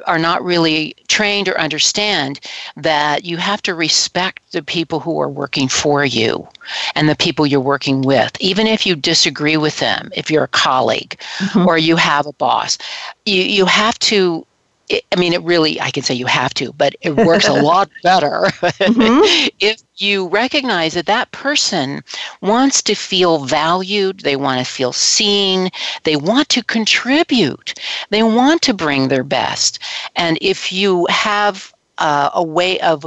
are 0.05 0.19
not 0.19 0.43
really 0.43 0.95
trained 1.07 1.47
or 1.47 1.59
understand 1.59 2.39
that 2.75 3.23
you 3.23 3.37
have 3.37 3.61
to 3.61 3.73
respect 3.73 4.51
the 4.51 4.61
people 4.61 4.99
who 4.99 5.19
are 5.19 5.29
working 5.29 5.67
for 5.67 6.03
you 6.03 6.47
and 6.95 7.07
the 7.07 7.15
people 7.15 7.45
you're 7.45 7.59
working 7.59 8.01
with, 8.01 8.35
even 8.39 8.67
if 8.67 8.85
you 8.85 8.95
disagree 8.95 9.57
with 9.57 9.79
them, 9.79 10.11
if 10.15 10.29
you're 10.29 10.43
a 10.43 10.49
colleague 10.49 11.17
mm-hmm. 11.37 11.67
or 11.67 11.77
you 11.77 11.95
have 11.95 12.25
a 12.25 12.33
boss. 12.33 12.77
You, 13.25 13.41
you 13.41 13.65
have 13.65 13.97
to 13.99 14.45
I 14.91 15.15
mean, 15.15 15.33
it 15.33 15.41
really, 15.43 15.79
I 15.79 15.91
can 15.91 16.03
say 16.03 16.13
you 16.13 16.25
have 16.25 16.53
to, 16.55 16.73
but 16.73 16.95
it 17.01 17.15
works 17.15 17.47
a 17.47 17.53
lot 17.53 17.89
better 18.03 18.43
mm-hmm. 18.61 19.47
if 19.59 19.81
you 19.97 20.27
recognize 20.27 20.93
that 20.93 21.05
that 21.05 21.31
person 21.31 22.03
wants 22.41 22.81
to 22.83 22.95
feel 22.95 23.45
valued, 23.45 24.21
they 24.21 24.35
want 24.35 24.59
to 24.59 24.65
feel 24.65 24.91
seen, 24.91 25.69
they 26.03 26.15
want 26.15 26.49
to 26.49 26.63
contribute, 26.63 27.79
they 28.09 28.23
want 28.23 28.61
to 28.63 28.73
bring 28.73 29.07
their 29.07 29.23
best. 29.23 29.79
And 30.15 30.37
if 30.41 30.71
you 30.71 31.07
have 31.09 31.73
uh, 31.97 32.31
a 32.33 32.43
way 32.43 32.79
of 32.81 33.05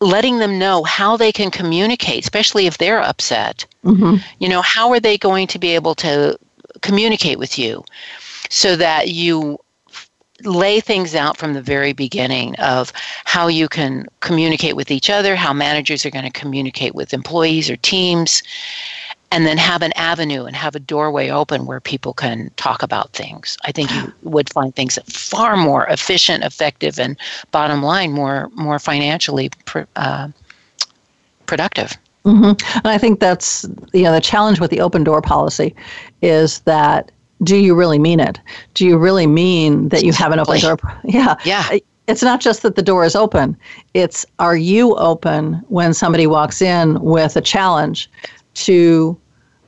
letting 0.00 0.38
them 0.38 0.58
know 0.58 0.84
how 0.84 1.16
they 1.16 1.32
can 1.32 1.50
communicate, 1.50 2.22
especially 2.22 2.66
if 2.66 2.78
they're 2.78 3.02
upset, 3.02 3.66
mm-hmm. 3.84 4.16
you 4.38 4.48
know, 4.48 4.62
how 4.62 4.92
are 4.92 5.00
they 5.00 5.18
going 5.18 5.48
to 5.48 5.58
be 5.58 5.74
able 5.74 5.94
to 5.96 6.38
communicate 6.82 7.38
with 7.38 7.58
you 7.58 7.84
so 8.50 8.76
that 8.76 9.08
you 9.08 9.58
lay 10.44 10.80
things 10.80 11.14
out 11.14 11.36
from 11.36 11.54
the 11.54 11.62
very 11.62 11.92
beginning 11.92 12.54
of 12.56 12.92
how 13.24 13.48
you 13.48 13.68
can 13.68 14.06
communicate 14.20 14.76
with 14.76 14.90
each 14.90 15.10
other, 15.10 15.34
how 15.34 15.52
managers 15.52 16.06
are 16.06 16.10
going 16.10 16.24
to 16.24 16.30
communicate 16.30 16.94
with 16.94 17.12
employees 17.12 17.68
or 17.68 17.76
teams, 17.76 18.42
and 19.30 19.46
then 19.46 19.58
have 19.58 19.82
an 19.82 19.92
avenue 19.92 20.44
and 20.44 20.56
have 20.56 20.74
a 20.74 20.80
doorway 20.80 21.28
open 21.28 21.66
where 21.66 21.80
people 21.80 22.14
can 22.14 22.50
talk 22.56 22.82
about 22.82 23.12
things. 23.12 23.58
I 23.64 23.72
think 23.72 23.90
you 23.92 24.12
would 24.22 24.50
find 24.50 24.74
things 24.74 24.98
far 25.06 25.56
more 25.56 25.86
efficient, 25.86 26.44
effective, 26.44 26.98
and 26.98 27.16
bottom 27.50 27.82
line, 27.82 28.12
more 28.12 28.48
more 28.54 28.78
financially 28.78 29.50
uh, 29.96 30.28
productive. 31.46 31.92
Mm-hmm. 32.24 32.76
And 32.76 32.86
I 32.86 32.98
think 32.98 33.20
that's 33.20 33.66
you 33.92 34.04
know 34.04 34.12
the 34.12 34.20
challenge 34.20 34.60
with 34.60 34.70
the 34.70 34.80
open 34.80 35.04
door 35.04 35.20
policy 35.20 35.74
is 36.22 36.60
that 36.60 37.10
do 37.42 37.56
you 37.56 37.74
really 37.74 37.98
mean 37.98 38.20
it? 38.20 38.40
Do 38.74 38.86
you 38.86 38.98
really 38.98 39.26
mean 39.26 39.88
that 39.88 40.04
you 40.04 40.12
have 40.12 40.32
an 40.32 40.38
open 40.38 40.60
door? 40.60 40.78
Yeah. 41.04 41.36
Yeah. 41.44 41.78
It's 42.06 42.22
not 42.22 42.40
just 42.40 42.62
that 42.62 42.74
the 42.74 42.82
door 42.82 43.04
is 43.04 43.14
open. 43.14 43.56
It's 43.92 44.24
are 44.38 44.56
you 44.56 44.96
open 44.96 45.54
when 45.68 45.92
somebody 45.92 46.26
walks 46.26 46.62
in 46.62 47.00
with 47.00 47.36
a 47.36 47.40
challenge 47.40 48.10
to, 48.54 49.18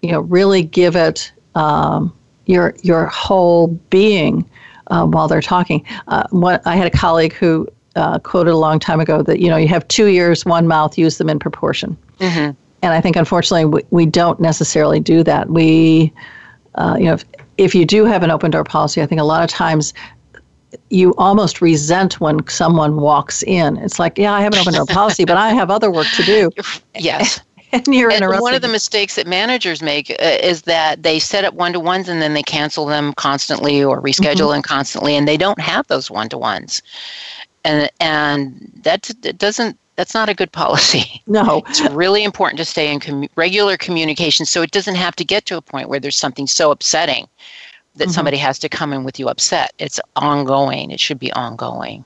you 0.02 0.11
know, 0.11 0.20
really 0.20 0.62
give 0.62 0.96
it 0.96 1.30
um, 1.54 2.12
your 2.46 2.74
your 2.83 3.06
whole 3.06 3.68
being 3.90 4.48
uh, 4.87 5.04
while 5.04 5.28
they're 5.28 5.42
talking. 5.42 5.85
Uh, 6.09 6.26
what 6.30 6.66
I 6.66 6.76
had 6.76 6.87
a 6.87 6.90
colleague 6.90 7.35
who 7.35 7.68
uh, 7.94 8.18
quoted 8.20 8.52
a 8.52 8.56
long 8.56 8.78
time 8.78 9.00
ago 9.00 9.22
that 9.22 9.40
you 9.40 9.48
know 9.48 9.59
you 9.59 9.68
have 9.68 9.87
two 9.88 10.06
ears, 10.06 10.44
one 10.44 10.66
mouth, 10.66 10.96
use 10.96 11.18
them 11.18 11.28
in 11.28 11.38
proportion. 11.38 11.96
Mm-hmm. 12.18 12.52
And 12.83 12.94
I 12.94 13.02
think 13.02 13.16
unfortunately 13.16 13.66
we, 13.66 13.83
we 13.90 14.06
don't 14.06 14.40
necessarily 14.40 14.98
do 14.98 15.22
that. 15.24 15.50
We 15.50 16.12
uh, 16.76 16.96
you 16.98 17.06
know, 17.06 17.18
if, 17.61 17.75
you 17.75 17.85
do 17.85 18.05
have 18.05 18.23
an 18.23 18.31
open 18.31 18.51
door 18.51 18.64
policy, 18.64 19.03
I 19.03 19.07
think 19.07 19.20
a 19.20 19.25
lot 19.25 19.42
of 19.42 19.51
times 19.51 19.92
you 20.88 21.14
almost 21.18 21.61
resent 21.61 22.20
when 22.20 22.46
someone 22.49 22.96
walks 22.96 23.42
in. 23.42 23.77
It's 23.79 23.99
like, 23.99 24.18
yeah, 24.18 24.33
I 24.33 24.42
have 24.42 24.53
an 24.53 24.61
open 24.61 24.75
door 24.75 24.87
policy, 24.87 25.25
but 25.25 25.37
I 25.37 25.51
have 25.51 25.70
other 25.70 25.90
work 25.90 26.07
to 26.16 26.23
do. 26.23 26.51
Yes. 26.94 27.40
and 27.73 27.94
you're 27.94 28.11
and 28.11 28.18
interrupted. 28.18 28.42
One 28.42 28.55
of 28.55 28.62
the 28.62 28.68
mistakes 28.68 29.14
that 29.14 29.27
managers 29.27 29.81
make 29.83 30.11
uh, 30.11 30.38
is 30.42 30.62
that 30.62 31.03
they 31.03 31.18
set 31.18 31.44
up 31.44 31.55
one 31.55 31.73
to 31.73 31.81
ones 31.81 32.09
and 32.09 32.20
then 32.20 32.35
they 32.35 32.42
cancel 32.42 32.87
them 32.87 33.12
constantly 33.14 33.83
or 33.83 34.01
reschedule 34.01 34.35
mm-hmm. 34.35 34.53
them 34.53 34.62
constantly, 34.62 35.16
and 35.16 35.29
they 35.29 35.37
don't 35.37 35.61
have 35.61 35.87
those 35.87 36.11
one 36.11 36.29
to 36.31 36.38
ones. 36.38 36.83
And 37.64 37.90
and 38.01 38.73
that 38.83 39.11
doesn't 39.38 39.79
that's 40.00 40.14
not 40.14 40.30
a 40.30 40.34
good 40.34 40.50
policy. 40.50 41.22
No. 41.26 41.62
it's 41.68 41.80
really 41.90 42.24
important 42.24 42.58
to 42.58 42.64
stay 42.64 42.92
in 42.92 42.98
com- 42.98 43.28
regular 43.36 43.76
communication 43.76 44.46
so 44.46 44.62
it 44.62 44.72
doesn't 44.72 44.96
have 44.96 45.14
to 45.16 45.24
get 45.24 45.46
to 45.46 45.56
a 45.56 45.62
point 45.62 45.88
where 45.88 46.00
there's 46.00 46.16
something 46.16 46.48
so 46.48 46.72
upsetting 46.72 47.28
that 47.94 48.04
mm-hmm. 48.04 48.12
somebody 48.12 48.36
has 48.38 48.58
to 48.60 48.68
come 48.68 48.92
in 48.92 49.04
with 49.04 49.20
you 49.20 49.28
upset. 49.28 49.72
It's 49.78 50.00
ongoing. 50.16 50.90
It 50.90 50.98
should 50.98 51.20
be 51.20 51.32
ongoing. 51.34 52.04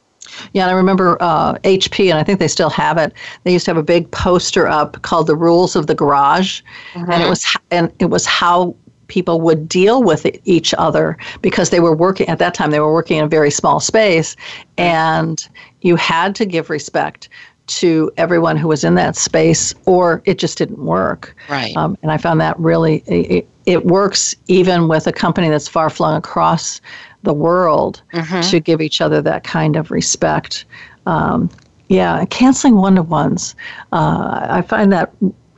Yeah, 0.53 0.65
and 0.65 0.73
I 0.73 0.75
remember 0.75 1.17
uh, 1.21 1.55
HP, 1.59 2.11
and 2.11 2.19
I 2.19 2.23
think 2.25 2.39
they 2.39 2.49
still 2.49 2.69
have 2.69 2.99
it. 2.99 3.15
They 3.45 3.53
used 3.53 3.65
to 3.67 3.71
have 3.71 3.79
a 3.79 3.83
big 3.83 4.11
poster 4.11 4.67
up 4.67 5.01
called 5.03 5.27
"The 5.27 5.37
Rules 5.37 5.75
of 5.77 5.87
the 5.87 5.95
Garage," 5.95 6.61
mm-hmm. 6.93 7.11
and 7.11 7.23
it 7.23 7.29
was 7.29 7.57
and 7.71 7.93
it 7.99 8.07
was 8.07 8.27
how 8.27 8.75
people 9.07 9.41
would 9.41 9.69
deal 9.69 10.03
with 10.03 10.27
each 10.45 10.75
other 10.75 11.17
because 11.41 11.71
they 11.71 11.81
were 11.81 11.95
working 11.95 12.29
at 12.29 12.39
that 12.41 12.53
time. 12.53 12.71
They 12.71 12.81
were 12.81 12.93
working 12.93 13.19
in 13.19 13.25
a 13.25 13.29
very 13.29 13.51
small 13.51 13.81
space, 13.81 14.37
and 14.77 15.47
you 15.83 15.97
had 15.97 16.35
to 16.37 16.45
give 16.45 16.69
respect 16.69 17.29
to 17.67 18.13
everyone 18.17 18.57
who 18.57 18.69
was 18.69 18.85
in 18.85 18.95
that 18.95 19.17
space, 19.17 19.75
or 19.87 20.23
it 20.25 20.39
just 20.39 20.59
didn't 20.59 20.85
work. 20.85 21.35
Right. 21.49 21.77
Um, 21.77 21.97
and 22.03 22.11
I 22.11 22.19
found 22.19 22.41
that 22.41 22.59
really 22.59 22.97
it, 23.07 23.49
it, 23.67 23.87
works 23.87 24.35
even 24.49 24.89
with 24.89 25.07
a 25.07 25.13
company 25.13 25.49
that's 25.49 25.69
far 25.69 25.89
flung 25.89 26.17
across 26.17 26.81
the 27.23 27.33
world 27.33 28.03
mm-hmm. 28.13 28.41
to 28.51 28.61
give 28.61 28.81
each 28.81 29.01
other 29.01 29.23
that 29.23 29.45
kind 29.45 29.77
of 29.77 29.91
respect. 29.91 30.67
Um, 31.07 31.51
yeah, 31.89 32.25
canceling 32.27 32.77
one 32.77 32.97
to 32.97 33.03
ones. 33.03 33.55
Uh, 33.93 34.47
I 34.51 34.63
find 34.63 34.93
that 34.93 35.15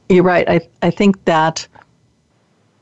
you're 0.09 0.25
right. 0.25 0.49
I 0.49 0.61
I 0.83 0.91
think 0.91 1.25
that 1.25 1.67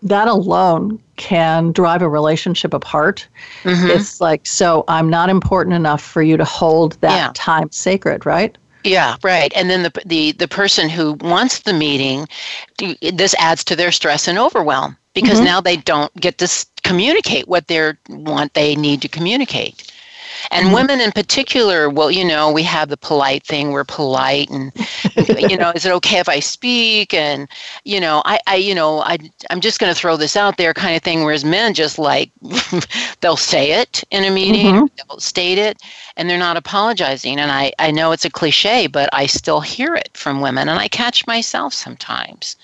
that 0.04 0.28
alone 0.28 1.02
can 1.16 1.72
drive 1.72 2.02
a 2.02 2.08
relationship 2.08 2.74
apart. 2.74 3.26
Mm-hmm. 3.62 3.88
It's 3.88 4.20
like, 4.20 4.46
so 4.46 4.84
I'm 4.86 5.08
not 5.08 5.30
important 5.30 5.74
enough 5.74 6.02
for 6.02 6.22
you 6.22 6.36
to 6.36 6.44
hold 6.44 6.92
that 7.00 7.16
yeah. 7.16 7.32
time 7.34 7.72
sacred, 7.72 8.26
right? 8.26 8.56
Yeah, 8.84 9.16
right. 9.22 9.50
And 9.56 9.70
then 9.70 9.82
the 9.82 10.02
the 10.04 10.32
the 10.32 10.48
person 10.48 10.90
who 10.90 11.14
wants 11.14 11.60
the 11.60 11.72
meeting, 11.72 12.28
this 13.00 13.34
adds 13.38 13.64
to 13.64 13.76
their 13.76 13.90
stress 13.90 14.28
and 14.28 14.38
overwhelm 14.38 14.96
because 15.14 15.38
mm-hmm. 15.38 15.46
now 15.46 15.60
they 15.60 15.76
don't 15.76 16.14
get 16.16 16.38
to 16.38 16.66
communicate 16.82 17.48
what 17.48 17.66
they 17.68 17.94
want 18.10 18.52
they 18.52 18.76
need 18.76 19.00
to 19.02 19.08
communicate. 19.08 19.90
And 20.50 20.66
mm-hmm. 20.66 20.74
women 20.74 21.00
in 21.00 21.12
particular, 21.12 21.88
well, 21.88 22.10
you 22.10 22.24
know, 22.24 22.50
we 22.50 22.62
have 22.64 22.88
the 22.88 22.96
polite 22.96 23.44
thing. 23.44 23.70
We're 23.70 23.84
polite, 23.84 24.50
and 24.50 24.72
you 25.50 25.56
know, 25.56 25.70
is 25.70 25.86
it 25.86 25.92
okay 25.92 26.18
if 26.18 26.28
I 26.28 26.40
speak? 26.40 27.14
And 27.14 27.48
you 27.84 28.00
know, 28.00 28.22
I, 28.24 28.40
I 28.46 28.56
you 28.56 28.74
know, 28.74 29.00
I, 29.00 29.18
I'm 29.50 29.60
just 29.60 29.78
going 29.78 29.92
to 29.92 29.98
throw 29.98 30.16
this 30.16 30.36
out 30.36 30.56
there, 30.56 30.74
kind 30.74 30.96
of 30.96 31.02
thing. 31.02 31.24
Whereas 31.24 31.44
men 31.44 31.74
just 31.74 31.98
like 31.98 32.30
they'll 33.20 33.36
say 33.36 33.72
it 33.72 34.04
in 34.10 34.24
a 34.24 34.30
meeting, 34.30 34.74
mm-hmm. 34.74 35.08
they'll 35.08 35.20
state 35.20 35.58
it, 35.58 35.82
and 36.16 36.28
they're 36.28 36.38
not 36.38 36.56
apologizing. 36.56 37.38
And 37.38 37.50
I, 37.50 37.72
I 37.78 37.90
know 37.90 38.12
it's 38.12 38.24
a 38.24 38.30
cliche, 38.30 38.86
but 38.86 39.08
I 39.12 39.26
still 39.26 39.60
hear 39.60 39.94
it 39.94 40.10
from 40.14 40.40
women, 40.40 40.68
and 40.68 40.78
I 40.78 40.88
catch 40.88 41.26
myself 41.26 41.74
sometimes. 41.74 42.56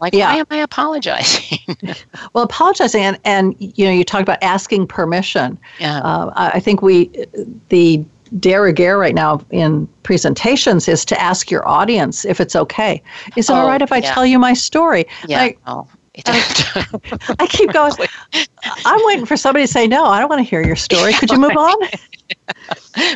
Like, 0.00 0.14
yeah. 0.14 0.32
why 0.32 0.38
am 0.40 0.46
I 0.50 0.56
apologizing? 0.56 1.58
well, 2.32 2.44
apologizing, 2.44 3.02
and, 3.02 3.18
and 3.24 3.54
you 3.58 3.86
know, 3.86 3.92
you 3.92 4.04
talked 4.04 4.22
about 4.22 4.42
asking 4.42 4.86
permission. 4.86 5.58
Yeah. 5.78 5.98
Uh, 5.98 6.30
I 6.34 6.60
think 6.60 6.82
we, 6.82 7.10
the 7.70 8.04
de 8.38 8.54
rigueur 8.56 8.98
right 8.98 9.14
now 9.14 9.40
in 9.50 9.86
presentations 10.02 10.88
is 10.88 11.04
to 11.06 11.20
ask 11.20 11.50
your 11.50 11.66
audience 11.68 12.24
if 12.24 12.40
it's 12.40 12.56
okay. 12.56 13.02
Is 13.36 13.48
it 13.48 13.52
oh, 13.52 13.56
all 13.56 13.66
right 13.66 13.80
if 13.80 13.92
I 13.92 13.98
yeah. 13.98 14.12
tell 14.12 14.26
you 14.26 14.38
my 14.38 14.54
story? 14.54 15.06
Yeah. 15.26 15.38
Like, 15.38 15.58
oh. 15.66 15.86
I 16.26 17.46
keep 17.48 17.72
going. 17.72 17.92
I'm 18.84 19.00
waiting 19.04 19.26
for 19.26 19.36
somebody 19.36 19.66
to 19.66 19.72
say 19.72 19.88
no. 19.88 20.04
I 20.04 20.20
don't 20.20 20.28
want 20.28 20.38
to 20.38 20.48
hear 20.48 20.64
your 20.64 20.76
story. 20.76 21.12
Could 21.12 21.30
you 21.30 21.38
move 21.38 21.56
on? 21.56 21.76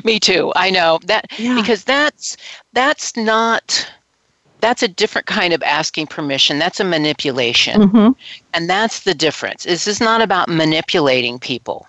Me 0.04 0.18
too. 0.18 0.52
I 0.56 0.70
know 0.70 0.98
that 1.04 1.26
yeah. 1.38 1.54
because 1.54 1.84
that's 1.84 2.36
that's 2.72 3.16
not 3.16 3.88
that's 4.60 4.82
a 4.82 4.88
different 4.88 5.26
kind 5.26 5.52
of 5.52 5.62
asking 5.62 6.08
permission. 6.08 6.58
That's 6.58 6.80
a 6.80 6.84
manipulation, 6.84 7.82
mm-hmm. 7.82 8.10
and 8.54 8.70
that's 8.70 9.00
the 9.00 9.14
difference. 9.14 9.64
This 9.64 9.86
is 9.86 10.00
not 10.00 10.20
about 10.20 10.48
manipulating 10.48 11.38
people. 11.38 11.86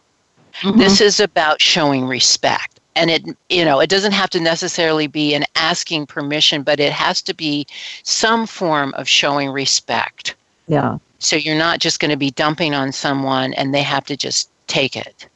Mm-hmm. 0.62 0.77
This 0.77 1.01
is 1.01 1.19
about 1.19 1.62
showing 1.62 2.05
respect. 2.05 2.79
And 2.95 3.10
it, 3.10 3.23
you 3.49 3.63
know, 3.63 3.79
it 3.79 3.89
doesn't 3.89 4.12
have 4.12 4.29
to 4.32 4.41
necessarily 4.41 5.08
be 5.08 5.34
an 5.34 5.45
asking 5.55 6.08
permission, 6.08 6.63
but 6.63 6.82
it 6.82 6.91
has 6.91 7.21
to 7.23 7.34
be 7.34 7.65
some 8.03 8.45
form 8.45 8.93
of 8.95 9.08
showing 9.08 9.51
respect. 9.51 10.36
Yeah. 10.67 10.97
So 11.19 11.38
you're 11.38 11.58
not 11.58 11.79
just 11.79 12.01
going 12.01 12.12
to 12.12 12.17
be 12.17 12.32
dumping 12.32 12.73
on 12.73 12.91
someone 12.91 13.53
and 13.53 13.73
they 13.73 13.84
have 13.84 14.05
to 14.05 14.17
just 14.17 14.49
take 14.67 14.97
it. 14.97 15.28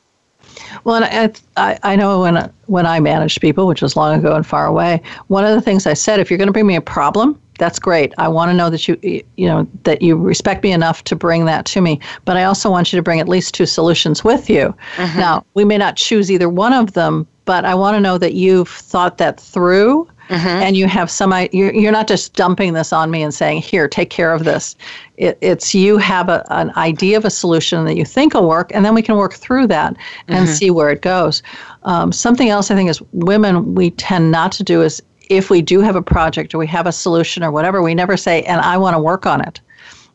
Well, 0.83 1.03
and 1.03 1.41
I, 1.57 1.79
I 1.83 1.95
know 1.95 2.21
when 2.21 2.51
when 2.65 2.86
I 2.86 2.99
managed 2.99 3.41
people, 3.41 3.67
which 3.67 3.81
was 3.81 3.95
long 3.95 4.17
ago 4.17 4.36
and 4.36 4.45
far 4.45 4.65
away, 4.65 5.01
one 5.27 5.45
of 5.45 5.53
the 5.53 5.62
things 5.62 5.86
I 5.86 5.93
said, 5.93 6.19
if 6.19 6.29
you're 6.29 6.38
going 6.38 6.47
to 6.47 6.53
bring 6.53 6.67
me 6.67 6.75
a 6.75 6.81
problem, 6.81 7.39
that's 7.59 7.79
great. 7.79 8.13
I 8.17 8.27
want 8.27 8.49
to 8.49 8.53
know 8.53 8.69
that 8.69 8.88
you 8.88 8.97
you 9.38 9.47
know 9.47 9.67
that 9.83 10.01
you 10.01 10.15
respect 10.15 10.63
me 10.63 10.71
enough 10.71 11.03
to 11.05 11.15
bring 11.15 11.45
that 11.45 11.65
to 11.67 11.81
me. 11.81 11.99
But 12.25 12.38
I 12.38 12.43
also 12.43 12.69
want 12.69 12.91
you 12.91 12.97
to 12.97 13.03
bring 13.03 13.19
at 13.19 13.29
least 13.29 13.53
two 13.53 13.65
solutions 13.65 14.23
with 14.23 14.49
you. 14.49 14.75
Mm-hmm. 14.95 15.19
Now, 15.19 15.45
we 15.53 15.65
may 15.65 15.77
not 15.77 15.95
choose 15.95 16.31
either 16.31 16.49
one 16.49 16.73
of 16.73 16.93
them, 16.93 17.27
but 17.45 17.65
I 17.65 17.75
want 17.75 17.95
to 17.95 18.01
know 18.01 18.17
that 18.17 18.33
you've 18.33 18.69
thought 18.69 19.17
that 19.17 19.39
through 19.39 20.07
Mm-hmm. 20.34 20.48
and 20.48 20.76
you 20.76 20.88
have 20.88 21.12
some 21.12 21.32
you're, 21.52 21.72
you're 21.76 21.91
not 21.91 22.08
just 22.08 22.34
dumping 22.34 22.74
this 22.74 22.91
on 22.91 23.12
me 23.12 23.22
and 23.22 23.32
saying 23.32 23.62
here 23.62 23.88
take 23.88 24.10
care 24.10 24.34
of 24.34 24.46
this 24.46 24.76
it, 25.17 25.38
it's 25.41 25.76
you 25.76 26.00
have 26.00 26.28
a, 26.28 26.43
an 26.50 26.72
idea 26.76 27.17
of 27.17 27.26
a 27.26 27.30
solution 27.30 27.86
that 27.86 27.96
you 27.96 28.04
think 28.04 28.34
will 28.34 28.48
work 28.48 28.72
and 28.74 28.84
then 28.84 28.96
we 28.96 29.04
can 29.04 29.15
work 29.15 29.36
through 29.36 29.67
that 29.67 29.96
and 30.30 30.48
mm-hmm. 30.48 30.56
see 30.56 30.72
where 30.72 30.89
it 30.89 31.04
goes 31.04 31.43
um, 31.84 32.12
something 32.12 32.50
else 32.50 32.72
i 32.72 32.76
think 32.76 32.89
is 32.89 33.00
women 33.12 33.76
we 33.76 33.91
tend 33.91 34.32
not 34.32 34.52
to 34.52 34.63
do 34.63 34.82
is 34.82 35.04
if 35.30 35.52
we 35.52 35.62
do 35.62 35.82
have 35.82 35.96
a 35.96 36.02
project 36.02 36.56
or 36.56 36.58
we 36.58 36.65
have 36.65 36.88
a 36.88 36.91
solution 36.91 37.43
or 37.43 37.52
whatever 37.52 37.84
we 37.84 37.93
never 37.93 38.17
say 38.17 38.41
and 38.43 38.60
i 38.62 38.76
want 38.76 38.96
to 38.96 39.00
work 39.00 39.28
on 39.28 39.39
it 39.39 39.62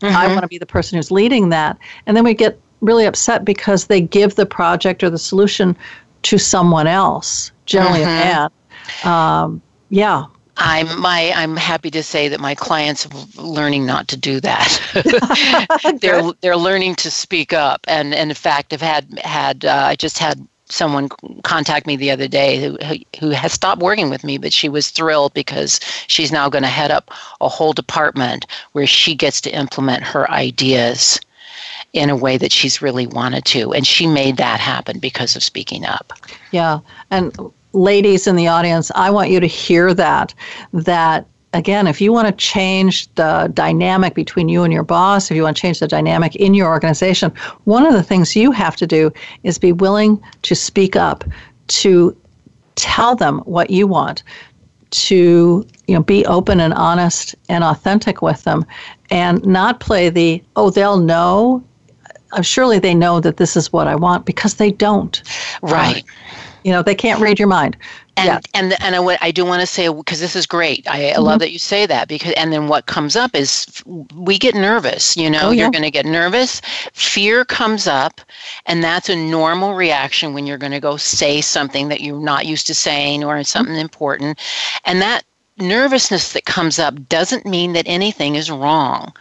mm-hmm. 0.00 0.16
i 0.16 0.26
want 0.26 0.40
to 0.40 0.48
be 0.48 0.58
the 0.58 0.66
person 0.66 0.96
who's 0.96 1.12
leading 1.12 1.50
that 1.50 1.78
and 2.06 2.16
then 2.16 2.24
we 2.24 2.34
get 2.34 2.58
really 2.80 3.04
upset 3.04 3.44
because 3.44 3.86
they 3.86 4.00
give 4.00 4.34
the 4.34 4.46
project 4.46 5.04
or 5.04 5.10
the 5.10 5.18
solution 5.18 5.76
to 6.22 6.38
someone 6.38 6.88
else 6.88 7.52
generally 7.66 8.02
a 8.02 8.06
man 8.06 8.50
um, 9.04 9.62
yeah. 9.90 10.26
I'm 10.58 11.00
my 11.00 11.32
I'm 11.34 11.56
happy 11.56 11.90
to 11.92 12.02
say 12.02 12.28
that 12.28 12.40
my 12.40 12.54
clients 12.54 13.06
are 13.06 13.42
learning 13.42 13.86
not 13.86 14.08
to 14.08 14.16
do 14.16 14.40
that. 14.40 14.80
they're 16.00 16.32
they're 16.40 16.56
learning 16.56 16.96
to 16.96 17.10
speak 17.10 17.52
up, 17.52 17.80
and, 17.86 18.12
and 18.12 18.30
in 18.30 18.34
fact, 18.34 18.72
I've 18.72 18.80
had 18.80 19.18
had 19.20 19.64
uh, 19.64 19.84
I 19.86 19.94
just 19.94 20.18
had 20.18 20.46
someone 20.70 21.08
contact 21.44 21.86
me 21.86 21.96
the 21.96 22.10
other 22.10 22.28
day 22.28 22.60
who 22.60 22.76
who 23.20 23.30
has 23.30 23.52
stopped 23.52 23.80
working 23.80 24.10
with 24.10 24.24
me, 24.24 24.36
but 24.36 24.52
she 24.52 24.68
was 24.68 24.90
thrilled 24.90 25.32
because 25.32 25.80
she's 26.08 26.32
now 26.32 26.48
going 26.48 26.64
to 26.64 26.68
head 26.68 26.90
up 26.90 27.10
a 27.40 27.48
whole 27.48 27.72
department 27.72 28.44
where 28.72 28.86
she 28.86 29.14
gets 29.14 29.40
to 29.42 29.50
implement 29.50 30.02
her 30.02 30.30
ideas 30.30 31.20
in 31.92 32.10
a 32.10 32.16
way 32.16 32.36
that 32.36 32.52
she's 32.52 32.82
really 32.82 33.06
wanted 33.06 33.44
to, 33.46 33.72
and 33.72 33.86
she 33.86 34.06
made 34.06 34.36
that 34.36 34.60
happen 34.60 34.98
because 34.98 35.36
of 35.36 35.42
speaking 35.42 35.86
up. 35.86 36.12
Yeah, 36.50 36.80
and 37.10 37.32
ladies 37.78 38.26
in 38.26 38.36
the 38.36 38.48
audience, 38.48 38.90
I 38.94 39.10
want 39.10 39.30
you 39.30 39.40
to 39.40 39.46
hear 39.46 39.94
that, 39.94 40.34
that 40.72 41.26
again, 41.52 41.86
if 41.86 42.00
you 42.00 42.12
want 42.12 42.28
to 42.28 42.34
change 42.34 43.12
the 43.14 43.50
dynamic 43.54 44.14
between 44.14 44.48
you 44.48 44.64
and 44.64 44.72
your 44.72 44.82
boss, 44.82 45.30
if 45.30 45.36
you 45.36 45.42
want 45.42 45.56
to 45.56 45.60
change 45.60 45.80
the 45.80 45.88
dynamic 45.88 46.36
in 46.36 46.54
your 46.54 46.68
organization, 46.68 47.32
one 47.64 47.86
of 47.86 47.92
the 47.94 48.02
things 48.02 48.36
you 48.36 48.50
have 48.52 48.76
to 48.76 48.86
do 48.86 49.12
is 49.44 49.58
be 49.58 49.72
willing 49.72 50.22
to 50.42 50.54
speak 50.54 50.96
up, 50.96 51.24
to 51.68 52.16
tell 52.74 53.16
them 53.16 53.38
what 53.40 53.70
you 53.70 53.86
want, 53.86 54.22
to 54.90 55.66
you 55.86 55.94
know 55.94 56.02
be 56.02 56.24
open 56.26 56.60
and 56.60 56.72
honest 56.74 57.34
and 57.48 57.62
authentic 57.62 58.22
with 58.22 58.42
them, 58.44 58.64
and 59.10 59.44
not 59.44 59.80
play 59.80 60.08
the 60.08 60.42
oh 60.56 60.70
they'll 60.70 60.98
know. 60.98 61.62
Uh, 62.32 62.42
surely 62.42 62.78
they 62.78 62.94
know 62.94 63.20
that 63.20 63.38
this 63.38 63.56
is 63.56 63.72
what 63.72 63.86
I 63.86 63.94
want 63.94 64.26
because 64.26 64.54
they 64.54 64.70
don't. 64.70 65.22
Right. 65.62 66.04
Uh, 66.04 66.47
you 66.68 66.74
know, 66.74 66.82
they 66.82 66.94
can't 66.94 67.18
read 67.18 67.38
your 67.38 67.48
mind. 67.48 67.78
And 68.18 68.26
yeah. 68.26 68.40
and 68.52 68.82
and 68.82 68.94
I, 68.94 69.18
I 69.22 69.30
do 69.30 69.42
want 69.46 69.62
to 69.62 69.66
say 69.66 69.88
because 69.90 70.20
this 70.20 70.36
is 70.36 70.44
great. 70.44 70.86
I, 70.86 71.08
I 71.08 71.12
mm-hmm. 71.12 71.22
love 71.22 71.38
that 71.38 71.50
you 71.50 71.58
say 71.58 71.86
that 71.86 72.08
because 72.08 72.34
and 72.36 72.52
then 72.52 72.68
what 72.68 72.84
comes 72.84 73.16
up 73.16 73.34
is 73.34 73.82
we 74.14 74.36
get 74.36 74.54
nervous. 74.54 75.16
You 75.16 75.30
know, 75.30 75.44
oh, 75.44 75.50
yeah. 75.50 75.62
you're 75.62 75.70
going 75.70 75.84
to 75.84 75.90
get 75.90 76.04
nervous. 76.04 76.60
Fear 76.92 77.46
comes 77.46 77.86
up, 77.86 78.20
and 78.66 78.84
that's 78.84 79.08
a 79.08 79.16
normal 79.16 79.76
reaction 79.76 80.34
when 80.34 80.46
you're 80.46 80.58
going 80.58 80.72
to 80.72 80.80
go 80.80 80.98
say 80.98 81.40
something 81.40 81.88
that 81.88 82.02
you're 82.02 82.20
not 82.20 82.44
used 82.44 82.66
to 82.66 82.74
saying 82.74 83.24
or 83.24 83.42
something 83.44 83.76
important, 83.76 84.38
and 84.84 85.00
that 85.00 85.22
nervousness 85.60 86.32
that 86.32 86.44
comes 86.44 86.78
up 86.78 87.08
doesn't 87.08 87.46
mean 87.46 87.72
that 87.72 87.86
anything 87.86 88.34
is 88.34 88.50
wrong. 88.50 89.12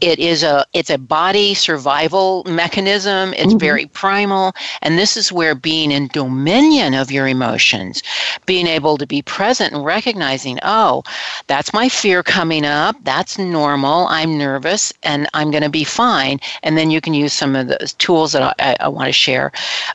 It 0.00 0.18
is 0.18 0.42
a 0.42 0.64
it's 0.72 0.90
a 0.90 0.98
body 0.98 1.54
survival 1.54 2.44
mechanism. 2.44 3.34
It's 3.34 3.48
mm-hmm. 3.48 3.58
very 3.58 3.86
primal, 3.86 4.54
and 4.82 4.98
this 4.98 5.16
is 5.16 5.32
where 5.32 5.54
being 5.54 5.90
in 5.90 6.08
dominion 6.08 6.94
of 6.94 7.10
your 7.10 7.28
emotions, 7.28 8.02
being 8.46 8.66
able 8.66 8.98
to 8.98 9.06
be 9.06 9.22
present 9.22 9.72
and 9.72 9.84
recognizing, 9.84 10.58
oh, 10.62 11.02
that's 11.46 11.72
my 11.72 11.88
fear 11.88 12.22
coming 12.22 12.64
up. 12.64 12.96
That's 13.04 13.38
normal. 13.38 14.06
I'm 14.08 14.38
nervous, 14.38 14.92
and 15.02 15.28
I'm 15.34 15.50
going 15.50 15.62
to 15.62 15.70
be 15.70 15.84
fine. 15.84 16.40
And 16.62 16.76
then 16.76 16.90
you 16.90 17.00
can 17.00 17.14
use 17.14 17.32
some 17.32 17.56
of 17.56 17.68
the 17.68 17.92
tools 17.98 18.32
that 18.32 18.54
I, 18.58 18.76
I 18.80 18.88
want 18.88 19.08
to 19.08 19.12
share 19.12 19.52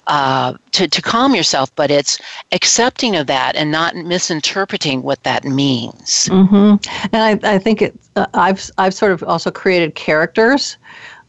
uh, 0.08 0.54
to 0.78 0.88
to 0.88 1.02
calm 1.02 1.36
yourself. 1.36 1.74
But 1.76 1.92
it's 1.92 2.20
accepting 2.52 3.16
of 3.16 3.28
that 3.28 3.56
and 3.56 3.72
not 3.72 3.96
misinterpreting 3.96 5.04
what 5.04 5.24
that 5.24 5.44
means. 5.44 6.28
Mm-hmm. 6.30 6.78
And 7.14 7.44
I, 7.44 7.56
I 7.56 7.58
think 7.60 7.82
it, 7.82 8.00
uh, 8.16 8.28
I've 8.34 8.70
I've 8.78 8.94
sort 8.94 9.12
of 9.12 9.24
also 9.24 9.52
created 9.52 9.96
characters 9.96 10.78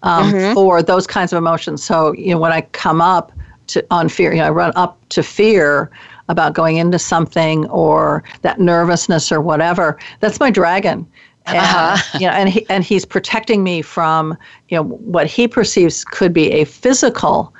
um, 0.02 0.32
mm-hmm. 0.32 0.54
for 0.54 0.82
those 0.82 1.06
kinds 1.06 1.32
of 1.32 1.38
emotions. 1.38 1.82
So 1.82 2.12
you 2.12 2.32
know 2.32 2.38
when 2.38 2.52
I 2.52 2.62
come 2.62 3.00
up 3.00 3.32
to 3.68 3.84
on 3.90 4.08
fear, 4.08 4.32
you 4.32 4.38
know 4.38 4.46
I 4.46 4.50
run 4.50 4.72
up 4.76 4.98
to 5.10 5.22
fear 5.22 5.90
about 6.28 6.52
going 6.52 6.76
into 6.76 6.98
something 6.98 7.66
or 7.70 8.22
that 8.42 8.60
nervousness 8.60 9.32
or 9.32 9.40
whatever. 9.40 9.98
That's 10.20 10.38
my 10.38 10.50
dragon. 10.50 11.06
And, 11.46 11.56
uh-huh. 11.56 12.18
you 12.20 12.26
know, 12.26 12.32
and 12.34 12.48
he, 12.50 12.68
and 12.68 12.84
he's 12.84 13.06
protecting 13.06 13.64
me 13.64 13.80
from 13.80 14.36
you 14.68 14.76
know 14.76 14.84
what 14.84 15.26
he 15.26 15.48
perceives 15.48 16.04
could 16.04 16.34
be 16.34 16.52
a 16.52 16.64
physical 16.64 17.54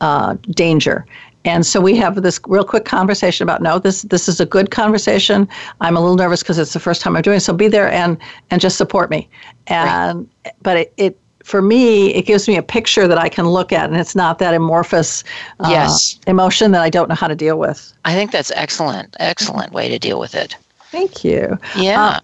uh, 0.00 0.36
danger. 0.50 1.06
And 1.44 1.64
so 1.64 1.80
we 1.80 1.96
have 1.96 2.22
this 2.22 2.38
real 2.46 2.64
quick 2.64 2.84
conversation 2.84 3.44
about 3.44 3.62
no, 3.62 3.78
this 3.78 4.02
this 4.02 4.28
is 4.28 4.40
a 4.40 4.46
good 4.46 4.70
conversation. 4.70 5.48
I'm 5.80 5.96
a 5.96 6.00
little 6.00 6.16
nervous 6.16 6.42
because 6.42 6.58
it's 6.58 6.74
the 6.74 6.80
first 6.80 7.00
time 7.00 7.16
I'm 7.16 7.22
doing 7.22 7.38
it. 7.38 7.40
So 7.40 7.54
be 7.54 7.68
there 7.68 7.90
and 7.90 8.18
and 8.50 8.60
just 8.60 8.76
support 8.76 9.10
me. 9.10 9.28
And 9.66 10.28
right. 10.44 10.54
but 10.62 10.76
it, 10.76 10.92
it 10.96 11.18
for 11.42 11.62
me, 11.62 12.14
it 12.14 12.26
gives 12.26 12.46
me 12.46 12.56
a 12.56 12.62
picture 12.62 13.08
that 13.08 13.18
I 13.18 13.28
can 13.28 13.48
look 13.48 13.72
at, 13.72 13.88
and 13.88 13.98
it's 13.98 14.14
not 14.14 14.38
that 14.38 14.54
amorphous 14.54 15.24
uh, 15.60 15.68
yes. 15.70 16.20
emotion 16.26 16.72
that 16.72 16.82
I 16.82 16.90
don't 16.90 17.08
know 17.08 17.14
how 17.14 17.28
to 17.28 17.34
deal 17.34 17.58
with. 17.58 17.92
I 18.04 18.14
think 18.14 18.30
that's 18.30 18.52
excellent, 18.52 19.16
excellent 19.18 19.72
way 19.72 19.88
to 19.88 19.98
deal 19.98 20.20
with 20.20 20.34
it. 20.34 20.56
Thank 20.90 21.24
you. 21.24 21.58
Yeah. 21.76 22.04
Uh, 22.04 22.20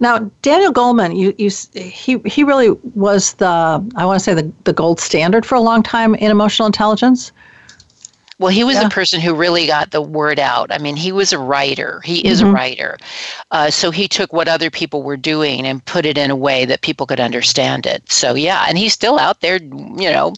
now, 0.00 0.30
Daniel 0.42 0.72
Goleman, 0.72 1.16
you, 1.16 1.34
you, 1.38 1.50
he, 1.80 2.18
he 2.28 2.44
really 2.44 2.70
was 2.94 3.34
the, 3.34 3.46
I 3.96 4.04
want 4.04 4.18
to 4.18 4.24
say, 4.24 4.34
the, 4.34 4.52
the 4.64 4.72
gold 4.72 5.00
standard 5.00 5.46
for 5.46 5.54
a 5.54 5.60
long 5.60 5.82
time 5.82 6.14
in 6.16 6.30
emotional 6.30 6.66
intelligence. 6.66 7.32
Well, 8.38 8.50
he 8.50 8.62
was 8.62 8.76
yeah. 8.76 8.86
a 8.86 8.90
person 8.90 9.20
who 9.20 9.34
really 9.34 9.66
got 9.66 9.90
the 9.90 10.00
word 10.00 10.38
out. 10.38 10.72
I 10.72 10.78
mean, 10.78 10.94
he 10.94 11.10
was 11.10 11.32
a 11.32 11.38
writer. 11.38 12.00
He 12.04 12.24
is 12.26 12.40
mm-hmm. 12.40 12.50
a 12.50 12.52
writer. 12.52 12.98
Uh, 13.50 13.70
so 13.70 13.90
he 13.90 14.06
took 14.06 14.32
what 14.32 14.46
other 14.46 14.70
people 14.70 15.02
were 15.02 15.16
doing 15.16 15.66
and 15.66 15.84
put 15.84 16.06
it 16.06 16.16
in 16.16 16.30
a 16.30 16.36
way 16.36 16.64
that 16.64 16.82
people 16.82 17.06
could 17.06 17.18
understand 17.18 17.84
it. 17.84 18.10
So 18.10 18.34
yeah, 18.34 18.66
and 18.68 18.78
he's 18.78 18.92
still 18.92 19.18
out 19.18 19.40
there, 19.40 19.56
you 19.56 20.10
know, 20.10 20.34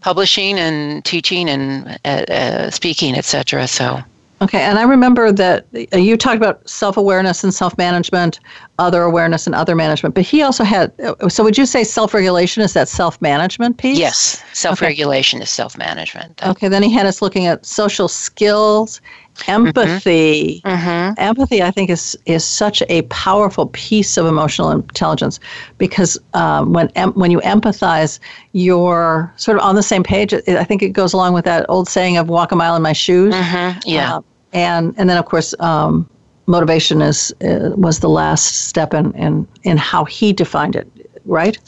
publishing 0.00 0.58
and 0.58 1.04
teaching 1.04 1.48
and 1.48 1.98
uh, 2.04 2.24
uh, 2.32 2.70
speaking, 2.70 3.14
etc. 3.14 3.68
So 3.68 4.02
Okay, 4.42 4.60
and 4.60 4.76
I 4.76 4.82
remember 4.82 5.30
that 5.30 5.66
uh, 5.92 5.96
you 5.96 6.16
talked 6.16 6.36
about 6.36 6.68
self 6.68 6.96
awareness 6.96 7.44
and 7.44 7.54
self 7.54 7.78
management, 7.78 8.40
other 8.78 9.02
awareness 9.02 9.46
and 9.46 9.54
other 9.54 9.76
management, 9.76 10.16
but 10.16 10.24
he 10.24 10.42
also 10.42 10.64
had. 10.64 10.92
Uh, 11.00 11.28
so, 11.28 11.44
would 11.44 11.56
you 11.56 11.64
say 11.64 11.84
self 11.84 12.12
regulation 12.12 12.60
is 12.60 12.72
that 12.72 12.88
self 12.88 13.22
management 13.22 13.78
piece? 13.78 13.98
Yes, 13.98 14.42
self 14.52 14.80
regulation 14.80 15.38
okay. 15.38 15.44
is 15.44 15.50
self 15.50 15.78
management. 15.78 16.42
Okay, 16.44 16.66
then 16.66 16.82
he 16.82 16.90
had 16.90 17.06
us 17.06 17.22
looking 17.22 17.46
at 17.46 17.64
social 17.64 18.08
skills, 18.08 19.00
empathy. 19.46 20.60
Mm-hmm. 20.64 20.88
Mm-hmm. 20.88 21.14
Empathy, 21.18 21.62
I 21.62 21.70
think, 21.70 21.88
is 21.88 22.18
is 22.26 22.44
such 22.44 22.82
a 22.88 23.02
powerful 23.02 23.66
piece 23.68 24.16
of 24.16 24.26
emotional 24.26 24.72
intelligence 24.72 25.38
because 25.78 26.18
um, 26.34 26.72
when 26.72 26.88
em- 26.96 27.12
when 27.12 27.30
you 27.30 27.38
empathize, 27.40 28.18
you're 28.52 29.32
sort 29.36 29.56
of 29.58 29.62
on 29.62 29.76
the 29.76 29.84
same 29.84 30.02
page. 30.02 30.34
I 30.34 30.64
think 30.64 30.82
it 30.82 30.90
goes 30.90 31.12
along 31.12 31.34
with 31.34 31.44
that 31.44 31.64
old 31.68 31.88
saying 31.88 32.16
of 32.16 32.28
"walk 32.28 32.50
a 32.50 32.56
mile 32.56 32.74
in 32.74 32.82
my 32.82 32.92
shoes." 32.92 33.32
Mm-hmm. 33.32 33.88
Yeah. 33.88 34.16
Uh, 34.16 34.22
and 34.52 34.94
and 34.98 35.08
then 35.10 35.16
of 35.18 35.24
course 35.26 35.54
um, 35.60 36.08
motivation 36.46 37.02
is 37.02 37.34
uh, 37.44 37.70
was 37.76 38.00
the 38.00 38.08
last 38.08 38.66
step 38.68 38.94
in, 38.94 39.12
in 39.14 39.46
in 39.62 39.76
how 39.76 40.04
he 40.04 40.32
defined 40.32 40.76
it 40.76 40.86
right 41.24 41.58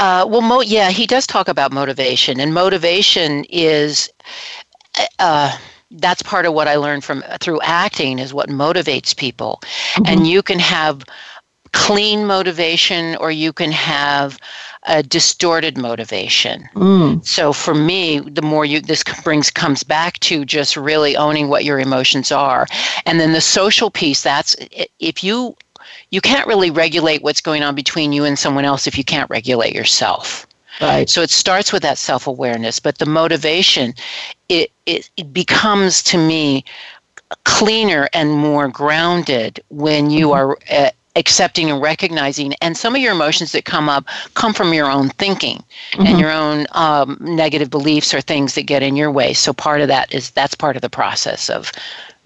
Uh, 0.00 0.24
well, 0.26 0.40
mo- 0.40 0.62
yeah, 0.62 0.90
he 0.90 1.06
does 1.06 1.26
talk 1.26 1.48
about 1.48 1.72
motivation, 1.72 2.40
and 2.40 2.54
motivation 2.54 3.44
is 3.50 4.10
uh, 5.18 5.56
that's 5.90 6.22
part 6.22 6.46
of 6.46 6.54
what 6.54 6.68
I 6.68 6.76
learned 6.76 7.04
from 7.04 7.22
through 7.40 7.60
acting 7.62 8.18
is 8.18 8.32
what 8.32 8.48
motivates 8.48 9.14
people, 9.14 9.60
mm-hmm. 9.62 10.06
and 10.06 10.26
you 10.26 10.42
can 10.42 10.58
have 10.58 11.04
clean 11.72 12.26
motivation 12.26 13.16
or 13.16 13.30
you 13.30 13.52
can 13.52 13.72
have 13.72 14.38
a 14.84 15.02
distorted 15.02 15.76
motivation. 15.76 16.68
Mm. 16.74 17.24
So 17.24 17.52
for 17.52 17.74
me, 17.74 18.20
the 18.20 18.42
more 18.42 18.64
you 18.64 18.80
this 18.80 19.04
brings 19.22 19.50
comes 19.50 19.82
back 19.82 20.18
to 20.20 20.44
just 20.44 20.76
really 20.76 21.16
owning 21.16 21.48
what 21.48 21.64
your 21.64 21.78
emotions 21.78 22.32
are. 22.32 22.66
And 23.06 23.20
then 23.20 23.32
the 23.32 23.40
social 23.40 23.90
piece 23.90 24.22
that's 24.22 24.56
if 24.98 25.22
you 25.22 25.56
you 26.10 26.20
can't 26.20 26.46
really 26.46 26.70
regulate 26.70 27.22
what's 27.22 27.40
going 27.40 27.62
on 27.62 27.74
between 27.74 28.12
you 28.12 28.24
and 28.24 28.38
someone 28.38 28.64
else 28.64 28.86
if 28.86 28.96
you 28.96 29.04
can't 29.04 29.30
regulate 29.30 29.74
yourself. 29.74 30.46
Right. 30.80 31.10
So 31.10 31.20
it 31.20 31.30
starts 31.30 31.72
with 31.72 31.82
that 31.82 31.98
self-awareness, 31.98 32.80
but 32.80 32.98
the 32.98 33.06
motivation 33.06 33.92
it, 34.48 34.72
it, 34.86 35.10
it 35.16 35.32
becomes 35.32 36.02
to 36.04 36.16
me 36.16 36.64
cleaner 37.44 38.08
and 38.12 38.32
more 38.32 38.68
grounded 38.68 39.60
when 39.68 40.10
you 40.10 40.28
mm-hmm. 40.28 40.50
are 40.50 40.58
uh, 40.70 40.90
accepting 41.16 41.70
and 41.70 41.82
recognizing 41.82 42.54
and 42.60 42.76
some 42.76 42.94
of 42.94 43.00
your 43.00 43.12
emotions 43.12 43.50
that 43.52 43.64
come 43.64 43.88
up 43.88 44.06
come 44.34 44.54
from 44.54 44.72
your 44.72 44.88
own 44.88 45.08
thinking 45.10 45.62
mm-hmm. 45.92 46.06
and 46.06 46.20
your 46.20 46.30
own 46.30 46.66
um, 46.72 47.18
negative 47.20 47.68
beliefs 47.68 48.14
or 48.14 48.20
things 48.20 48.54
that 48.54 48.62
get 48.62 48.82
in 48.82 48.94
your 48.94 49.10
way 49.10 49.32
so 49.32 49.52
part 49.52 49.80
of 49.80 49.88
that 49.88 50.12
is 50.14 50.30
that's 50.30 50.54
part 50.54 50.76
of 50.76 50.82
the 50.82 50.88
process 50.88 51.50
of 51.50 51.72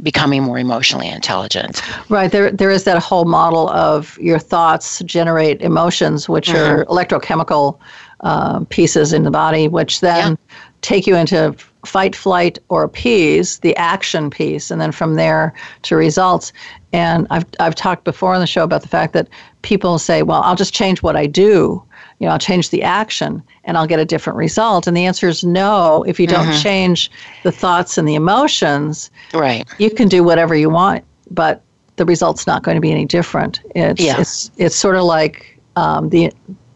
becoming 0.03 0.43
more 0.43 0.59
emotionally 0.59 1.09
intelligent 1.09 1.81
right 2.11 2.31
there 2.31 2.51
there 2.51 2.71
is 2.71 2.85
that 2.85 3.03
whole 3.03 3.25
model 3.25 3.71
of 3.71 4.19
your 4.19 4.39
thoughts 4.39 5.01
generate 5.05 5.63
emotions 5.63 6.29
which 6.29 6.49
mm-hmm. 6.49 6.81
are 6.81 6.85
electrochemical 6.87 7.79
uh, 8.21 8.61
pieces 8.69 9.15
in 9.15 9.23
the 9.23 9.31
body 9.31 9.67
which 9.67 10.01
then 10.01 10.33
yeah. 10.33 10.57
take 10.83 11.07
you 11.07 11.17
into 11.17 11.57
fight, 11.87 12.17
flight, 12.17 12.59
or 12.69 12.83
appease, 12.83 13.59
the 13.61 13.77
action 13.77 14.31
piece, 14.31 14.71
and 14.71 14.81
then 14.81 14.93
from 14.93 15.15
there 15.15 15.53
to 15.83 15.97
results. 15.97 16.53
And 16.95 17.27
I've, 17.31 17.45
I've 17.59 17.75
talked 17.75 18.05
before 18.05 18.35
on 18.35 18.41
the 18.41 18.47
show 18.47 18.63
about 18.63 18.83
the 18.83 18.89
fact 18.89 19.15
that 19.15 19.29
people 19.63 19.99
say, 19.99 20.23
well, 20.23 20.43
I'll 20.43 20.55
just 20.55 20.73
change 20.73 21.03
what 21.03 21.17
I 21.17 21.27
do. 21.27 21.83
You 22.21 22.27
know, 22.29 22.33
I'll 22.33 22.39
change 22.39 22.71
the 22.71 22.85
action 22.85 23.43
and 23.65 23.77
I'll 23.77 23.89
get 23.89 23.99
a 23.99 24.05
different 24.05 24.37
result. 24.37 24.87
And 24.87 24.97
the 24.97 25.05
answer 25.05 25.27
is 25.27 25.43
no. 25.43 26.05
If 26.05 26.21
you 26.21 26.29
don't 26.29 26.47
mm-hmm. 26.47 26.63
change 26.63 27.11
the 27.43 27.51
thoughts 27.51 27.99
and 27.99 28.07
the 28.07 28.15
emotions, 28.15 29.11
right, 29.33 29.69
you 29.79 29.91
can 29.91 30.07
do 30.07 30.23
whatever 30.23 30.55
you 30.55 30.71
want, 30.71 31.03
but 31.33 31.63
the 31.97 32.05
result's 32.05 32.47
not 32.47 32.63
going 32.63 32.77
to 32.77 32.81
be 32.81 32.93
any 32.93 33.07
different. 33.07 33.61
It's 33.75 34.01
yeah. 34.01 34.21
it's 34.21 34.53
it's 34.57 34.77
sort 34.77 34.95
of 34.95 35.03
like 35.03 35.59
um, 35.75 36.11
the 36.11 36.33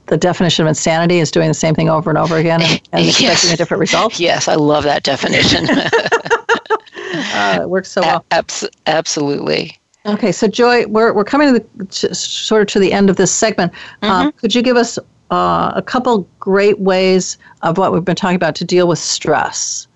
the 0.06 0.16
definition 0.16 0.64
of 0.64 0.68
insanity 0.68 1.20
is 1.20 1.30
doing 1.30 1.46
the 1.46 1.54
same 1.54 1.76
thing 1.76 1.88
over 1.88 2.10
and 2.10 2.18
over 2.18 2.38
again 2.38 2.60
and, 2.62 2.80
and 2.90 3.04
yes. 3.06 3.20
expecting 3.20 3.52
a 3.52 3.56
different 3.56 3.80
result. 3.80 4.18
Yes, 4.18 4.48
I 4.48 4.56
love 4.56 4.82
that 4.82 5.04
definition. 5.04 5.68
uh, 5.70 7.60
it 7.62 7.70
works 7.70 7.92
so 7.92 8.00
well. 8.00 8.24
Abs- 8.32 8.68
absolutely. 8.86 9.78
Okay, 10.08 10.32
so 10.32 10.48
Joie, 10.48 10.86
we're, 10.86 11.12
we're 11.12 11.24
coming 11.24 11.52
to 11.52 11.60
the 11.60 11.84
to, 11.86 12.14
sort 12.14 12.62
of 12.62 12.68
to 12.68 12.78
the 12.78 12.92
end 12.92 13.10
of 13.10 13.16
this 13.16 13.32
segment. 13.32 13.72
Um, 14.02 14.10
mm-hmm. 14.10 14.26
Um, 14.26 14.32
could 14.32 14.54
you 14.54 14.62
give 14.62 14.76
us 14.76 14.98
uh, 15.30 15.72
a 15.74 15.82
couple 15.82 16.26
great 16.40 16.80
ways 16.80 17.36
of 17.62 17.78
what 17.78 17.92
we've 17.92 18.04
been 18.04 18.16
talking 18.16 18.36
about 18.36 18.54
to 18.56 18.64
deal 18.64 18.88
with 18.88 18.98
stress? 18.98 19.86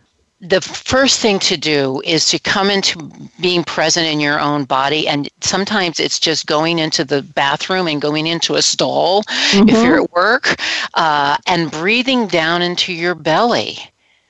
the 0.43 0.61
first 0.61 1.21
thing 1.21 1.39
to 1.39 1.57
do 1.57 2.03
is 2.05 2.27
to 2.27 2.39
come 2.39 2.69
into 2.69 3.11
being 3.41 3.63
present 3.63 4.09
in 4.09 4.19
your 4.19 4.41
own 4.41 4.65
body 4.65 5.07
and 5.07 5.29
sometimes 5.41 6.01
it's 6.01 6.19
just 6.19 6.47
going 6.47 6.81
into 6.81 7.05
the 7.05 7.23
bathroom 7.23 7.87
and 7.87 8.03
going 8.03 8.27
into 8.27 8.57
a 8.57 8.63
stall 8.63 9.23
mm-hmm. 9.23 9.69
if 9.69 9.85
you're 9.85 10.03
at 10.03 10.11
work 10.11 10.57
uh, 10.95 11.37
and 11.47 11.71
breathing 11.71 12.27
down 12.27 12.61
into 12.61 12.93
your 12.93 13.15
belly 13.15 13.79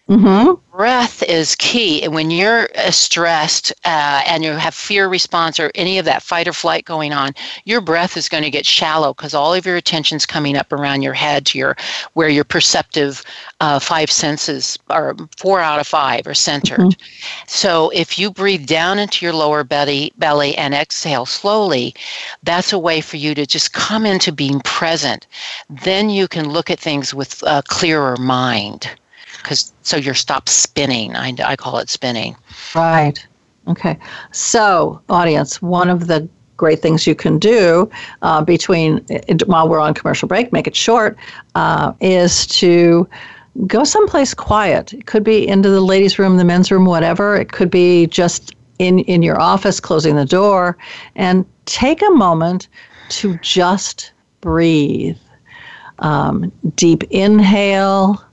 Mm-hmm. 0.09 0.77
Breath 0.77 1.23
is 1.23 1.55
key. 1.57 2.03
And 2.03 2.13
when 2.13 2.31
you're 2.31 2.69
stressed 2.91 3.73
uh, 3.85 4.23
and 4.27 4.43
you 4.43 4.51
have 4.51 4.75
fear 4.75 5.09
response 5.09 5.61
or 5.61 5.71
any 5.77 5.97
of 5.99 6.05
that 6.07 6.23
fight 6.23 6.49
or 6.49 6.53
flight 6.53 6.85
going 6.85 7.13
on, 7.13 7.35
your 7.65 7.81
breath 7.81 8.17
is 8.17 8.29
going 8.29 8.43
to 8.43 8.51
get 8.51 8.67
shallow 8.67 9.15
because 9.15 9.33
all 9.33 9.55
of 9.55 9.65
your 9.65 9.77
attention's 9.77 10.27
coming 10.27 10.57
up 10.57 10.73
around 10.73 11.03
your 11.03 11.13
head 11.13 11.47
to 11.47 11.59
your 11.59 11.77
where 12.15 12.29
your 12.29 12.43
perceptive 12.43 13.25
uh, 13.61 13.79
five 13.79 14.11
senses 14.11 14.77
are 14.91 15.15
four 15.37 15.61
out 15.61 15.79
of 15.79 15.87
five 15.87 16.27
are 16.27 16.35
centered. 16.35 16.81
Mm-hmm. 16.81 17.45
So 17.47 17.91
if 17.91 18.19
you 18.19 18.33
breathe 18.33 18.67
down 18.67 18.99
into 18.99 19.25
your 19.25 19.35
lower 19.35 19.63
belly 19.63 20.13
belly 20.19 20.57
and 20.57 20.75
exhale 20.75 21.27
slowly, 21.27 21.95
that's 22.43 22.73
a 22.73 22.79
way 22.79 23.03
for 23.03 23.19
you 23.19 23.37
to 23.37 23.47
just 23.47 23.73
come 23.73 24.05
into 24.05 24.33
being 24.33 24.61
present. 24.61 25.29
Then 25.71 26.11
you 26.11 26.27
can 26.27 26.51
look 26.51 26.71
at 26.71 26.81
things 26.81 27.15
with 27.15 27.43
a 27.47 27.63
clearer 27.63 28.17
mind 28.17 28.91
because 29.43 29.73
so 29.83 29.97
you're 29.97 30.15
stopped 30.15 30.49
spinning. 30.49 31.15
I, 31.17 31.35
I 31.45 31.57
call 31.57 31.79
it 31.79 31.89
spinning. 31.89 32.37
Right. 32.75 33.25
Okay. 33.69 33.99
So, 34.33 35.01
audience, 35.09 35.63
one 35.63 35.89
of 35.89 36.07
the 36.07 36.29
great 36.57 36.81
things 36.81 37.07
you 37.07 37.15
can 37.15 37.39
do 37.39 37.91
uh, 38.23 38.43
between 38.43 39.05
while 39.47 39.69
we're 39.69 39.81
on 39.81 39.95
commercial 39.95 40.29
break, 40.29 40.53
make 40.53 40.67
it 40.67 40.77
short, 40.77 41.17
uh, 41.55 41.93
is 42.01 42.47
to 42.47 43.09
go 43.67 43.85
someplace 43.85 44.35
quiet. 44.35 44.93
It 44.93 45.07
could 45.07 45.25
be 45.25 45.47
into 45.47 45.69
the 45.69 45.81
ladies' 45.81 46.19
room, 46.19 46.37
the 46.37 46.45
men's 46.45 46.71
room, 46.71 46.85
whatever. 46.85 47.37
It 47.37 47.53
could 47.53 47.71
be 47.71 48.07
just 48.07 48.55
in 48.79 49.01
in 49.01 49.23
your 49.23 49.41
office, 49.41 49.81
closing 49.81 50.17
the 50.17 50.25
door, 50.25 50.77
and 51.15 51.45
take 51.67 52.03
a 52.03 52.11
moment 52.11 52.69
to 53.11 53.37
just 53.39 54.13
breathe. 54.41 55.19
Um, 55.99 56.51
deep 56.75 57.05
inhale 57.11 58.25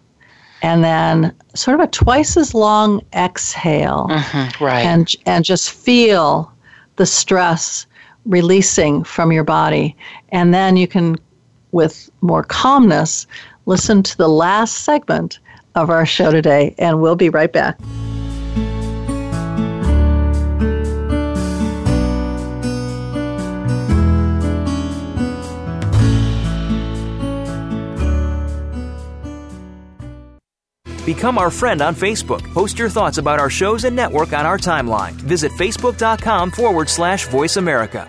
and 0.62 0.84
then 0.84 1.36
sort 1.56 1.80
of 1.80 1.82
a 1.82 1.88
twice 1.88 2.38
as 2.38 2.54
long 2.54 3.02
exhale. 3.14 4.08
Mm-hmm, 4.10 4.64
right. 4.64 4.86
And 4.86 5.14
and 5.26 5.46
just 5.46 5.72
feel 5.72 6.52
the 6.98 7.06
stress 7.06 7.86
releasing 8.26 9.04
from 9.04 9.32
your 9.32 9.44
body. 9.44 9.96
And 10.30 10.54
then 10.54 10.78
you 10.78 10.88
can 10.88 11.18
with 11.72 12.10
more 12.22 12.44
calmness 12.44 13.28
listen 13.66 14.02
to 14.02 14.18
the 14.18 14.28
last 14.28 14.80
segment 14.80 15.40
of 15.76 15.90
our 15.90 16.06
show 16.06 16.32
today 16.32 16.74
and 16.80 17.00
we'll 17.00 17.16
be 17.16 17.30
right 17.30 17.54
back 17.54 17.80
Become 31.16 31.40
our 31.40 31.50
friend 31.50 31.82
on 31.82 31.96
Facebook. 31.96 32.44
Post 32.54 32.78
your 32.78 32.88
thoughts 32.88 33.18
about 33.18 33.40
our 33.40 33.50
shows 33.50 33.84
and 33.84 33.96
network 33.96 34.32
on 34.32 34.46
our 34.46 34.60
timeline. 34.60 35.14
Visit 35.14 35.52
facebook.com 35.54 36.52
forward 36.52 36.88
slash 36.88 37.26
voice 37.30 37.58
America. 37.58 38.08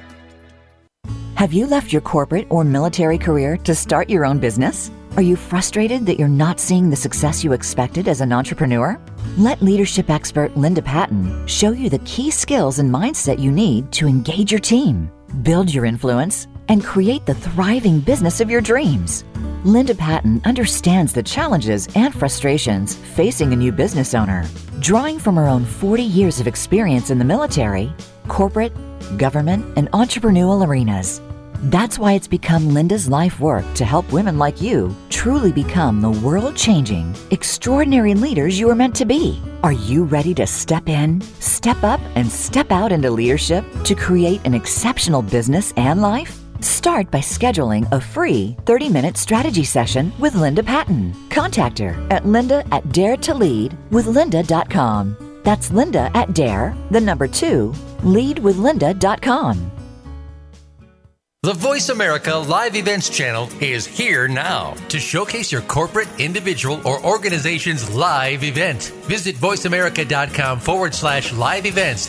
Have 1.35 1.55
you 1.55 1.67
left 1.67 1.95
your 1.95 2.03
corporate 2.03 2.47
or 2.51 2.63
military 2.63 3.17
career 3.17 3.57
to 3.57 3.75
start 3.75 4.11
your 4.11 4.27
own 4.27 4.39
business? 4.39 4.91
Are 5.17 5.23
you 5.23 5.35
frustrated 5.35 6.05
that 6.05 6.19
you're 6.19 6.29
not 6.29 6.61
seeing 6.61 6.91
the 6.91 7.03
success 7.05 7.43
you 7.43 7.55
expected 7.55 8.07
as 8.07 8.21
an 8.21 8.35
entrepreneur? 8.35 9.01
Let 9.39 9.63
leadership 9.63 10.11
expert 10.11 10.55
Linda 10.59 10.83
Patten 10.83 11.47
show 11.47 11.71
you 11.71 11.89
the 11.89 12.01
key 12.01 12.31
skills 12.31 12.81
and 12.81 12.95
mindset 12.95 13.39
you 13.39 13.51
need 13.51 13.93
to 13.93 14.09
engage 14.09 14.53
your 14.53 14.61
team, 14.61 15.11
build 15.43 15.73
your 15.73 15.87
influence, 15.87 16.47
and 16.69 16.85
create 16.85 17.25
the 17.25 17.35
thriving 17.35 18.01
business 18.01 18.43
of 18.43 18.51
your 18.51 18.61
dreams. 18.61 19.25
Linda 19.65 19.95
Patten 19.95 20.41
understands 20.47 21.13
the 21.13 21.23
challenges 21.23 21.87
and 21.95 22.15
frustrations 22.15 22.95
facing 22.95 23.53
a 23.53 23.57
new 23.57 23.71
business 23.71 24.15
owner. 24.15 24.49
Drawing 24.81 25.19
from 25.19 25.37
her 25.37 25.47
own 25.47 25.67
40 25.67 26.03
years 26.03 26.41
of 26.41 26.47
experience 26.47 27.11
in 27.11 27.19
the 27.19 27.27
military, 27.27 27.93
corporate, 28.27 28.73
government, 29.19 29.67
and 29.77 29.91
entrepreneurial 29.91 30.67
arenas. 30.67 31.21
That's 31.65 31.99
why 31.99 32.15
it's 32.15 32.27
become 32.27 32.73
Linda's 32.73 33.07
life 33.07 33.39
work 33.39 33.67
to 33.75 33.85
help 33.85 34.11
women 34.11 34.39
like 34.39 34.63
you 34.63 34.97
truly 35.11 35.53
become 35.53 36.01
the 36.01 36.11
world 36.11 36.57
changing, 36.57 37.15
extraordinary 37.31 38.15
leaders 38.15 38.59
you 38.59 38.71
are 38.71 38.75
meant 38.75 38.97
to 38.97 39.05
be. 39.05 39.43
Are 39.63 39.73
you 39.73 40.05
ready 40.05 40.33
to 40.37 40.47
step 40.47 40.89
in, 40.89 41.21
step 41.39 41.83
up, 41.83 42.01
and 42.15 42.33
step 42.33 42.73
out 42.73 42.93
into 42.93 43.11
leadership 43.11 43.67
to 43.85 43.95
create 43.95 44.41
an 44.47 44.55
exceptional 44.55 45.21
business 45.21 45.75
and 45.77 46.01
life? 46.01 46.39
Start 46.61 47.11
by 47.11 47.19
scheduling 47.19 47.91
a 47.93 48.01
free 48.01 48.57
30 48.67 48.89
minute 48.89 49.17
strategy 49.17 49.65
session 49.65 50.13
with 50.19 50.35
Linda 50.35 50.63
Patten. 50.63 51.15
Contact 51.31 51.79
her 51.79 51.97
at 52.11 52.27
linda 52.27 52.65
at 52.73 52.85
daretoleadwithlinda.com. 52.85 55.17
That's 55.43 55.71
Linda 55.71 56.11
at 56.15 56.35
dare, 56.35 56.77
the 56.91 57.01
number 57.01 57.27
two, 57.27 57.73
leadwithlinda.com. 58.03 59.71
The 61.43 61.55
Voice 61.55 61.89
America 61.89 62.35
Live 62.35 62.77
Events 62.77 63.09
channel 63.09 63.49
is 63.63 63.87
here 63.87 64.29
now 64.29 64.75
to 64.91 65.01
showcase 65.01 65.51
your 65.51 65.63
corporate, 65.63 66.09
individual, 66.21 66.87
or 66.87 67.03
organization's 67.03 67.89
live 67.95 68.45
event. 68.45 68.93
Visit 69.05 69.37
voiceamerica.com 69.37 70.61
forward 70.61 70.95
slash 70.95 71.33
live 71.33 71.65
events 71.65 72.09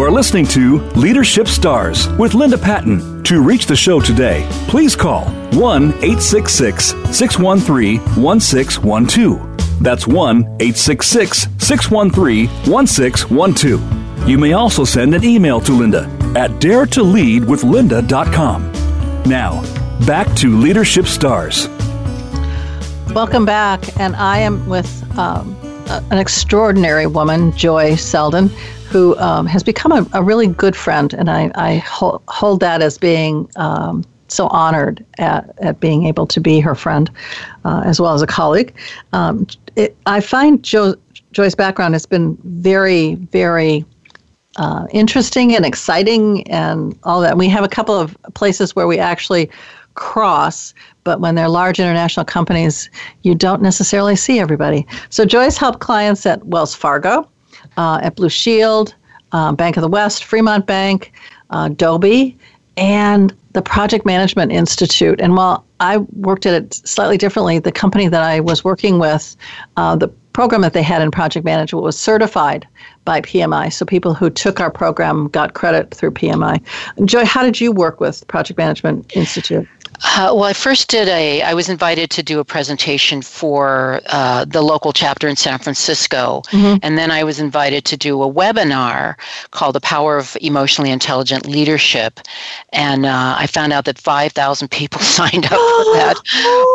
You 0.00 0.06
are 0.06 0.10
listening 0.10 0.46
to 0.46 0.78
Leadership 0.96 1.46
Stars 1.46 2.08
with 2.12 2.32
Linda 2.32 2.56
Patten. 2.56 3.22
To 3.24 3.42
reach 3.42 3.66
the 3.66 3.76
show 3.76 4.00
today, 4.00 4.48
please 4.66 4.96
call 4.96 5.26
1 5.52 5.92
866 5.92 6.86
613 7.14 8.00
1612. 8.16 9.82
That's 9.82 10.06
1 10.06 10.38
866 10.38 11.48
613 11.58 12.48
1612. 12.48 14.26
You 14.26 14.38
may 14.38 14.54
also 14.54 14.84
send 14.84 15.14
an 15.14 15.22
email 15.22 15.60
to 15.60 15.72
Linda 15.72 16.04
at 16.34 16.52
daretoleadwithlinda.com. 16.52 18.72
Now, 19.24 19.60
back 20.06 20.34
to 20.36 20.56
Leadership 20.56 21.08
Stars. 21.08 21.68
Welcome 23.14 23.44
back, 23.44 24.00
and 24.00 24.16
I 24.16 24.38
am 24.38 24.66
with 24.66 25.18
um, 25.18 25.54
an 26.10 26.16
extraordinary 26.16 27.06
woman, 27.06 27.52
Joie 27.52 27.96
Seldon, 27.96 28.50
who 28.90 29.16
um, 29.18 29.46
has 29.46 29.62
become 29.62 29.92
a, 29.92 30.04
a, 30.14 30.22
really 30.22 30.48
good 30.48 30.74
friend, 30.74 31.14
and 31.14 31.30
I, 31.30 31.52
I 31.54 31.76
hold, 31.76 32.22
hold 32.26 32.58
that 32.60 32.82
as 32.82 32.98
being 32.98 33.48
um, 33.54 34.04
so 34.26 34.48
honored 34.48 35.04
at, 35.18 35.54
at 35.58 35.78
being 35.78 36.06
able 36.06 36.26
to 36.26 36.40
be 36.40 36.58
her 36.58 36.74
friend, 36.74 37.08
uh, 37.64 37.82
as 37.84 38.00
well 38.00 38.14
as 38.14 38.22
a 38.22 38.26
colleague. 38.26 38.74
Um, 39.12 39.46
it, 39.76 39.96
I 40.06 40.20
find 40.20 40.62
jo- 40.64 40.96
Joie's 41.30 41.54
background 41.54 41.94
has 41.94 42.04
been 42.04 42.36
very, 42.42 43.14
very 43.14 43.84
uh, 44.56 44.86
interesting 44.90 45.54
and 45.54 45.64
exciting 45.64 46.46
and 46.50 46.98
all 47.04 47.20
that. 47.20 47.36
We 47.38 47.48
have 47.48 47.62
a 47.62 47.68
couple 47.68 47.94
of 47.94 48.16
places 48.34 48.74
where 48.74 48.88
we 48.88 48.98
actually 48.98 49.50
cross, 49.94 50.74
but 51.04 51.20
when 51.20 51.36
they're 51.36 51.48
large 51.48 51.78
international 51.78 52.26
companies, 52.26 52.90
you 53.22 53.36
don't 53.36 53.62
necessarily 53.62 54.16
see 54.16 54.40
everybody. 54.40 54.84
So 55.10 55.24
Joie's 55.24 55.56
helped 55.56 55.78
clients 55.78 56.26
at 56.26 56.44
Wells 56.46 56.74
Fargo, 56.74 57.28
uh, 57.80 57.98
at 58.02 58.14
Blue 58.14 58.28
Shield, 58.28 58.94
uh, 59.32 59.52
Bank 59.52 59.78
of 59.78 59.80
the 59.80 59.88
West, 59.88 60.24
Fremont 60.24 60.66
Bank, 60.66 61.12
uh, 61.48 61.68
Dobie, 61.70 62.36
and 62.76 63.34
the 63.52 63.62
Project 63.62 64.04
Management 64.04 64.52
Institute. 64.52 65.18
And 65.18 65.34
while 65.34 65.64
I 65.80 65.96
worked 66.28 66.44
at 66.44 66.52
it 66.52 66.74
slightly 66.74 67.16
differently, 67.16 67.58
the 67.58 67.72
company 67.72 68.06
that 68.06 68.22
I 68.22 68.40
was 68.40 68.62
working 68.62 68.98
with, 68.98 69.34
uh, 69.78 69.96
the 69.96 70.08
program 70.34 70.60
that 70.60 70.74
they 70.74 70.82
had 70.82 71.00
in 71.00 71.10
project 71.10 71.44
management 71.46 71.82
was 71.82 71.98
certified 71.98 72.68
by 73.06 73.22
PMI. 73.22 73.72
So 73.72 73.86
people 73.86 74.12
who 74.12 74.28
took 74.28 74.60
our 74.60 74.70
program 74.70 75.28
got 75.28 75.54
credit 75.54 75.92
through 75.94 76.10
PMI. 76.12 76.62
Joie, 77.06 77.24
how 77.24 77.42
did 77.42 77.60
you 77.62 77.72
work 77.72 77.98
with 77.98 78.26
Project 78.28 78.58
Management 78.58 79.16
Institute? 79.16 79.66
Uh, 80.02 80.32
well, 80.34 80.44
I 80.44 80.52
first 80.52 80.88
did 80.88 81.08
a, 81.08 81.42
I 81.42 81.54
was 81.54 81.68
invited 81.68 82.10
to 82.10 82.22
do 82.22 82.40
a 82.40 82.44
presentation 82.44 83.22
for 83.22 84.00
uh, 84.06 84.44
the 84.44 84.62
local 84.62 84.92
chapter 84.92 85.28
in 85.28 85.36
San 85.36 85.58
Francisco. 85.58 86.42
Mm-hmm. 86.46 86.78
And 86.82 86.96
then 86.96 87.10
I 87.10 87.24
was 87.24 87.38
invited 87.38 87.84
to 87.86 87.96
do 87.96 88.22
a 88.22 88.32
webinar 88.32 89.16
called 89.50 89.74
The 89.74 89.80
Power 89.80 90.16
of 90.16 90.36
Emotionally 90.40 90.90
Intelligent 90.90 91.46
Leadership. 91.46 92.20
And 92.72 93.04
uh, 93.04 93.34
I 93.38 93.46
found 93.46 93.72
out 93.72 93.84
that 93.84 93.98
5,000 93.98 94.70
people 94.70 95.00
signed 95.18 95.44
up 95.44 95.50
for 95.50 95.56
that 95.94 96.16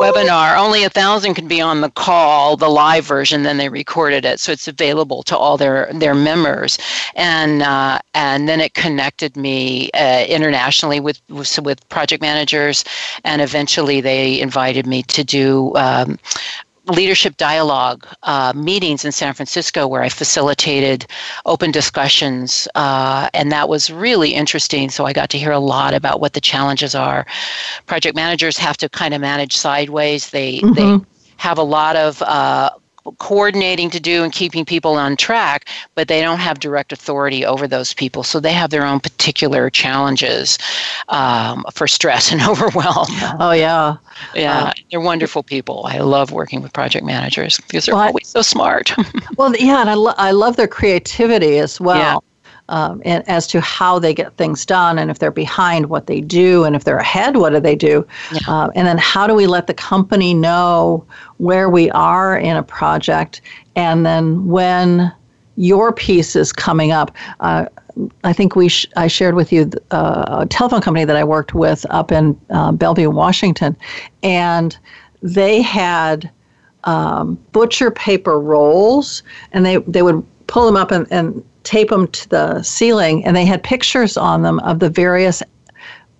webinar. 0.01 0.57
Only 0.57 0.81
1,000 0.81 1.33
can 1.33 1.47
be 1.47 1.61
on 1.61 1.81
the 1.81 1.89
call, 1.91 2.57
the 2.57 2.69
live 2.69 3.05
version, 3.05 3.43
then 3.43 3.57
they 3.57 3.69
recorded 3.69 4.25
it. 4.25 4.39
So 4.39 4.51
it's 4.51 4.67
available 4.67 5.23
to 5.23 5.37
all 5.37 5.57
their, 5.57 5.89
their 5.93 6.13
members. 6.13 6.77
And, 7.15 7.63
uh, 7.63 7.99
and 8.13 8.47
then 8.47 8.61
it 8.61 8.73
connected 8.75 9.35
me 9.35 9.89
uh, 9.91 10.25
internationally 10.25 10.99
with, 10.99 11.21
with, 11.29 11.59
with 11.59 11.87
project 11.89 12.21
managers 12.21 12.83
and 13.23 13.41
eventually 13.41 14.01
they 14.01 14.39
invited 14.39 14.85
me 14.85 15.03
to 15.03 15.23
do 15.23 15.75
um, 15.75 16.17
leadership 16.87 17.37
dialogue 17.37 18.05
uh, 18.23 18.53
meetings 18.55 19.05
in 19.05 19.11
San 19.11 19.33
Francisco 19.33 19.87
where 19.87 20.03
I 20.03 20.09
facilitated 20.09 21.07
open 21.45 21.71
discussions, 21.71 22.67
uh, 22.75 23.29
and 23.33 23.51
that 23.51 23.69
was 23.69 23.89
really 23.89 24.33
interesting. 24.33 24.89
So 24.89 25.05
I 25.05 25.13
got 25.13 25.29
to 25.31 25.37
hear 25.37 25.51
a 25.51 25.59
lot 25.59 25.93
about 25.93 26.19
what 26.19 26.33
the 26.33 26.41
challenges 26.41 26.95
are. 26.95 27.25
Project 27.85 28.15
managers 28.15 28.57
have 28.57 28.77
to 28.77 28.89
kind 28.89 29.13
of 29.13 29.21
manage 29.21 29.55
sideways. 29.55 30.29
They 30.29 30.59
mm-hmm. 30.59 30.73
they 30.73 31.05
have 31.37 31.57
a 31.57 31.63
lot 31.63 31.95
of 31.95 32.21
uh, 32.21 32.69
coordinating 33.19 33.89
to 33.91 33.99
do 33.99 34.23
and 34.23 34.31
keeping 34.31 34.65
people 34.65 34.93
on 34.93 35.15
track, 35.15 35.67
but 35.95 36.07
they 36.07 36.21
don't 36.21 36.39
have 36.39 36.59
direct 36.59 36.91
authority 36.91 37.45
over 37.45 37.67
those 37.67 37.93
people. 37.93 38.23
So 38.23 38.39
they 38.39 38.53
have 38.53 38.69
their 38.69 38.85
own 38.85 38.99
particular 38.99 39.69
challenges 39.69 40.57
um, 41.09 41.65
for 41.73 41.87
stress 41.87 42.31
and 42.31 42.41
overwhelm. 42.47 43.07
Oh, 43.39 43.51
yeah. 43.51 43.97
Yeah, 44.33 44.65
uh, 44.65 44.71
they're 44.91 45.01
wonderful 45.01 45.43
people. 45.43 45.85
I 45.85 45.99
love 45.99 46.31
working 46.31 46.61
with 46.61 46.73
project 46.73 47.05
managers 47.05 47.59
because 47.59 47.85
they're 47.85 47.95
well, 47.95 48.07
always 48.07 48.27
so 48.27 48.41
smart. 48.41 48.91
well, 49.37 49.53
yeah, 49.57 49.81
and 49.81 49.89
I, 49.89 49.93
lo- 49.93 50.13
I 50.17 50.31
love 50.31 50.55
their 50.55 50.67
creativity 50.67 51.59
as 51.59 51.79
well. 51.79 51.97
Yeah 51.97 52.24
um, 52.69 53.01
and 53.05 53.27
as 53.29 53.47
to 53.47 53.61
how 53.61 53.99
they 53.99 54.13
get 54.13 54.35
things 54.37 54.65
done 54.65 54.97
and 54.97 55.11
if 55.11 55.19
they're 55.19 55.31
behind 55.31 55.87
what 55.87 56.07
they 56.07 56.21
do 56.21 56.63
and 56.63 56.75
if 56.75 56.83
they're 56.83 56.97
ahead 56.97 57.37
what 57.37 57.51
do 57.51 57.59
they 57.59 57.75
do 57.75 58.05
yeah. 58.31 58.39
uh, 58.47 58.69
and 58.75 58.87
then 58.87 58.97
how 58.97 59.27
do 59.27 59.33
we 59.33 59.47
let 59.47 59.67
the 59.67 59.73
company 59.73 60.33
know 60.33 61.05
where 61.37 61.69
we 61.69 61.89
are 61.91 62.37
in 62.37 62.57
a 62.57 62.63
project 62.63 63.41
and 63.75 64.05
then 64.05 64.47
when 64.47 65.11
your 65.57 65.93
piece 65.93 66.35
is 66.35 66.51
coming 66.51 66.91
up 66.91 67.15
uh, 67.39 67.65
I 68.23 68.33
think 68.33 68.55
we 68.55 68.67
sh- 68.67 68.87
I 68.95 69.07
shared 69.07 69.35
with 69.35 69.51
you 69.53 69.71
uh, 69.91 70.39
a 70.41 70.45
telephone 70.45 70.81
company 70.81 71.05
that 71.05 71.15
I 71.15 71.23
worked 71.23 71.53
with 71.53 71.85
up 71.89 72.11
in 72.11 72.39
uh, 72.49 72.71
Bellevue, 72.73 73.09
Washington, 73.09 73.75
and 74.21 74.77
they 75.21 75.61
had 75.61 76.29
um, 76.83 77.35
butcher 77.51 77.91
paper 77.91 78.39
rolls, 78.39 79.23
and 79.53 79.65
they 79.65 79.77
they 79.77 80.01
would 80.01 80.25
pull 80.47 80.65
them 80.65 80.75
up 80.75 80.91
and, 80.91 81.07
and 81.09 81.43
tape 81.65 81.89
them 81.89 82.07
to 82.07 82.29
the 82.29 82.63
ceiling, 82.63 83.25
and 83.25 83.35
they 83.35 83.45
had 83.45 83.61
pictures 83.63 84.15
on 84.15 84.43
them 84.43 84.59
of 84.59 84.79
the 84.79 84.89
various 84.89 85.43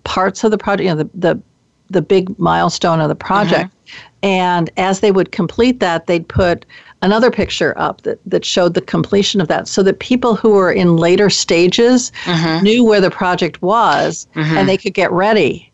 parts 0.04 0.44
of 0.44 0.50
the 0.50 0.58
project, 0.58 0.84
you 0.84 0.94
know, 0.94 1.02
the 1.02 1.10
the, 1.14 1.42
the 1.88 2.02
big 2.02 2.38
milestone 2.38 3.00
of 3.00 3.08
the 3.08 3.14
project. 3.14 3.70
Mm-hmm. 3.70 3.96
And 4.22 4.70
as 4.76 5.00
they 5.00 5.12
would 5.12 5.30
complete 5.30 5.78
that, 5.80 6.06
they'd 6.06 6.28
put 6.28 6.66
another 7.02 7.30
picture 7.30 7.78
up 7.78 8.02
that, 8.02 8.18
that 8.26 8.44
showed 8.44 8.74
the 8.74 8.80
completion 8.80 9.40
of 9.40 9.46
that 9.48 9.68
so 9.68 9.82
that 9.84 10.00
people 10.00 10.34
who 10.34 10.50
were 10.50 10.72
in 10.72 10.96
later 10.96 11.30
stages 11.30 12.10
mm-hmm. 12.24 12.64
knew 12.64 12.84
where 12.84 13.00
the 13.00 13.10
project 13.10 13.62
was 13.62 14.26
mm-hmm. 14.34 14.56
and 14.56 14.68
they 14.68 14.76
could 14.76 14.94
get 14.94 15.12
ready 15.12 15.70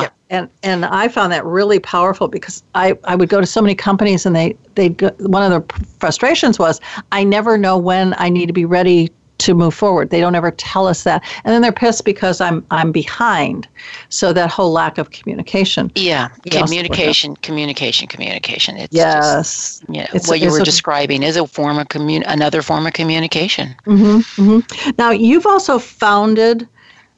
Yeah. 0.00 0.08
And 0.30 0.50
and 0.62 0.84
I 0.86 1.06
found 1.06 1.32
that 1.32 1.44
really 1.44 1.78
powerful 1.78 2.28
because 2.28 2.62
I, 2.74 2.98
I 3.04 3.14
would 3.14 3.28
go 3.28 3.40
to 3.40 3.46
so 3.46 3.60
many 3.60 3.74
companies 3.74 4.26
and 4.26 4.34
they 4.34 4.56
they 4.74 4.88
one 5.18 5.52
of 5.52 5.68
the 5.68 5.84
frustrations 6.00 6.58
was 6.58 6.80
I 7.12 7.22
never 7.22 7.58
know 7.58 7.76
when 7.78 8.14
I 8.16 8.28
need 8.30 8.46
to 8.46 8.52
be 8.52 8.64
ready 8.64 9.12
to 9.38 9.54
move 9.54 9.74
forward. 9.74 10.10
They 10.10 10.20
don't 10.20 10.34
ever 10.34 10.50
tell 10.50 10.86
us 10.86 11.04
that. 11.04 11.22
And 11.44 11.52
then 11.52 11.62
they're 11.62 11.72
pissed 11.72 12.04
because 12.04 12.40
I'm 12.40 12.64
I'm 12.70 12.92
behind. 12.92 13.68
So 14.08 14.32
that 14.32 14.50
whole 14.50 14.72
lack 14.72 14.98
of 14.98 15.10
communication. 15.10 15.90
Yeah. 15.94 16.28
Communication, 16.50 17.36
communication, 17.36 18.08
communication. 18.08 18.76
It's 18.76 18.94
yes. 18.94 19.80
Just, 19.80 19.84
yeah. 19.88 20.08
What 20.26 20.40
you 20.40 20.50
were 20.50 20.60
a, 20.60 20.64
describing 20.64 21.22
is 21.22 21.36
a 21.36 21.46
form 21.46 21.78
of 21.78 21.88
commun 21.88 22.22
another 22.24 22.62
form 22.62 22.86
of 22.86 22.92
communication. 22.92 23.74
Mm-hmm, 23.86 24.42
mm-hmm. 24.42 24.90
Now 24.98 25.10
you've 25.10 25.46
also 25.46 25.78
founded 25.78 26.68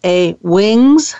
a 0.04 0.36
wings 0.42 1.14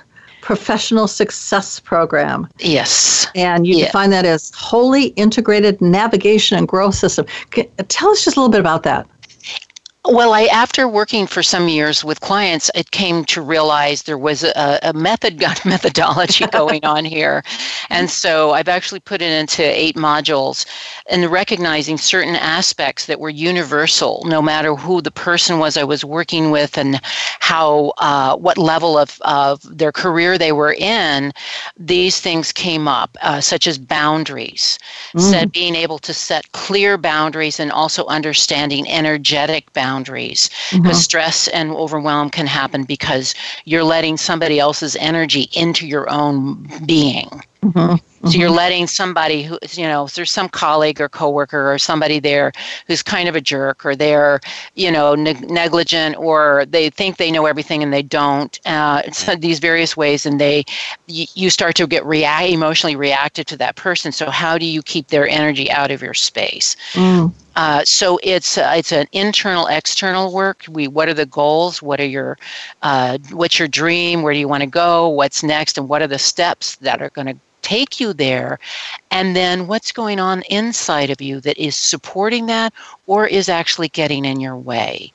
professional 0.49 1.07
success 1.07 1.79
program. 1.79 2.49
Yes. 2.59 3.27
And 3.35 3.67
you 3.67 3.77
yeah. 3.77 3.85
define 3.87 4.09
that 4.11 4.25
as 4.25 4.51
wholly 4.55 5.09
integrated 5.09 5.79
navigation 5.83 6.57
and 6.57 6.67
growth 6.67 6.95
system. 6.95 7.27
Can, 7.51 7.67
tell 7.89 8.09
us 8.09 8.25
just 8.25 8.39
a 8.39 8.41
little 8.41 8.51
bit 8.51 8.61
about 8.61 8.83
that. 8.85 9.07
Well, 10.11 10.33
I 10.33 10.45
after 10.45 10.89
working 10.89 11.27
for 11.27 11.43
some 11.43 11.69
years 11.69 12.03
with 12.03 12.23
clients, 12.23 12.71
it 12.75 12.93
came 12.93 13.27
to 13.27 13.43
realize 13.43 14.05
there 14.05 14.17
was 14.17 14.43
a, 14.43 14.79
a 14.83 14.95
method 14.95 15.39
methodology 15.67 16.47
going 16.47 16.83
on 16.87 17.05
here, 17.05 17.45
and 17.91 18.09
so 18.23 18.53
I've 18.53 18.69
actually 18.69 19.01
put 19.01 19.21
it 19.21 19.31
into 19.31 19.63
eight 19.63 19.97
modules, 19.97 20.65
and 21.11 21.31
recognizing 21.31 21.99
certain 21.99 22.37
aspects 22.37 23.05
that 23.05 23.21
were 23.21 23.29
universal, 23.29 24.23
no 24.25 24.41
matter 24.41 24.75
who 24.75 25.03
the 25.03 25.11
person 25.11 25.59
was 25.59 25.77
I 25.77 25.85
was 25.85 26.07
working 26.07 26.51
with, 26.51 26.79
and 26.79 26.99
how 27.41 27.93
uh, 27.99 28.35
what 28.35 28.57
level 28.57 28.97
of 28.97 29.21
of 29.27 29.61
their 29.77 29.93
career 29.93 30.39
they 30.39 30.53
were 30.53 30.73
in. 30.73 31.35
These 31.77 32.19
things 32.19 32.51
came 32.51 32.89
up, 32.89 33.15
uh, 33.21 33.43
such 33.43 33.67
as 33.67 33.77
boundaries, 33.77 34.79
mm. 35.15 35.21
set, 35.21 35.53
being 35.53 35.75
able 35.75 35.99
to 35.99 36.15
set 36.15 36.51
clear 36.53 36.97
boundaries, 36.97 37.61
and 37.61 37.71
also 37.71 38.07
understanding 38.07 38.89
energetic 38.89 39.71
boundaries 39.75 39.98
boundaries 39.99 40.49
because 40.71 40.81
mm-hmm. 40.81 40.93
stress 40.93 41.49
and 41.49 41.71
overwhelm 41.73 42.31
can 42.31 42.47
happen 42.47 42.85
because 42.85 43.35
you're 43.65 43.85
letting 43.85 44.17
somebody 44.17 44.61
else's 44.61 44.97
energy 44.97 45.49
into 45.55 45.87
your 45.87 46.09
own 46.09 46.69
being. 46.87 47.43
Mm-hmm. 47.63 48.29
So 48.29 48.37
you're 48.37 48.49
mm-hmm. 48.49 48.57
letting 48.57 48.87
somebody 48.87 49.43
who, 49.43 49.59
you 49.73 49.85
know, 49.85 50.07
there's 50.15 50.31
some 50.31 50.49
colleague 50.49 51.01
or 51.01 51.09
coworker 51.09 51.73
or 51.73 51.79
somebody 51.79 52.19
there 52.19 52.53
who's 52.87 53.03
kind 53.03 53.29
of 53.29 53.37
a 53.37 53.41
jerk 53.41 53.85
or 53.85 53.97
they're, 53.97 54.41
you 54.75 54.91
know, 54.91 55.15
negligent 55.15 56.17
or 56.17 56.65
they 56.67 56.91
think 56.91 57.17
they 57.17 57.31
know 57.31 57.47
everything 57.47 57.83
and 57.83 57.93
they 57.93 58.03
don't. 58.03 58.61
Uh, 58.65 59.03
these 59.39 59.59
various 59.59 59.97
ways, 59.97 60.27
and 60.27 60.41
they, 60.41 60.65
you 61.07 61.51
start 61.51 61.75
to 61.77 61.87
get 61.87 62.05
react 62.05 62.49
emotionally 62.49 62.97
reactive 62.97 63.47
to 63.47 63.57
that 63.57 63.77
person. 63.77 64.13
So 64.13 64.31
how 64.31 64.59
do 64.59 64.67
you 64.67 64.83
keep 64.83 65.09
their 65.09 65.29
energy 65.29 65.71
out 65.71 65.91
of 65.91 66.03
your 66.03 66.15
space? 66.15 66.77
Mm. 66.93 67.33
Uh, 67.57 67.85
so 67.85 68.21
it's 68.23 68.57
uh, 68.57 68.73
it's 68.77 68.93
an 68.93 69.09
internal 69.11 69.67
external 69.67 70.33
work. 70.33 70.65
We 70.69 70.87
what 70.87 71.09
are 71.09 71.15
the 71.15 71.27
goals? 71.27 71.83
What 71.83 72.01
are 72.01 72.07
your 72.07 72.39
uh, 72.83 73.19
what's 73.33 73.59
your 73.59 73.67
dream? 73.67 74.23
Where 74.23 74.33
do 74.33 74.39
you 74.39 74.47
want 74.47 74.63
to 74.63 74.69
go? 74.69 75.09
What's 75.09 75.43
next? 75.43 75.77
And 75.77 75.89
what 75.89 76.01
are 76.01 76.07
the 76.07 76.21
steps 76.21 76.77
that 76.77 77.03
are 77.03 77.11
going 77.11 77.27
to 77.27 77.37
take 77.69 78.01
you 78.01 78.13
there? 78.15 78.59
And 79.11 79.37
then 79.37 79.67
what's 79.67 79.93
going 79.93 80.19
on 80.21 80.43
inside 80.49 81.11
of 81.11 81.21
you 81.21 81.41
that 81.41 81.59
is 81.59 81.77
supporting 81.77 82.47
that 82.47 82.73
or 83.07 83.27
is 83.27 83.49
actually 83.49 83.89
getting 83.89 84.25
in 84.25 84.41
your 84.41 84.57
way? 84.57 85.13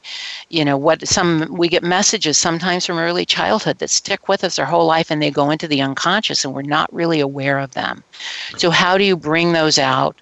You 0.49 0.63
know 0.65 0.77
what 0.77 1.07
some 1.07 1.47
we 1.49 1.67
get 1.67 1.83
messages 1.83 2.37
sometimes 2.37 2.85
from 2.85 2.99
early 2.99 3.25
childhood 3.25 3.79
that 3.79 3.89
stick 3.89 4.27
with 4.27 4.43
us 4.43 4.59
our 4.59 4.65
whole 4.65 4.85
life 4.85 5.09
and 5.09 5.21
they 5.21 5.31
go 5.31 5.49
into 5.49 5.67
the 5.67 5.81
unconscious 5.81 6.45
and 6.45 6.53
we're 6.53 6.61
not 6.61 6.93
really 6.93 7.19
aware 7.19 7.59
of 7.59 7.71
them. 7.71 8.03
So 8.57 8.69
how 8.69 8.97
do 8.97 9.03
you 9.03 9.17
bring 9.17 9.53
those 9.53 9.79
out 9.79 10.21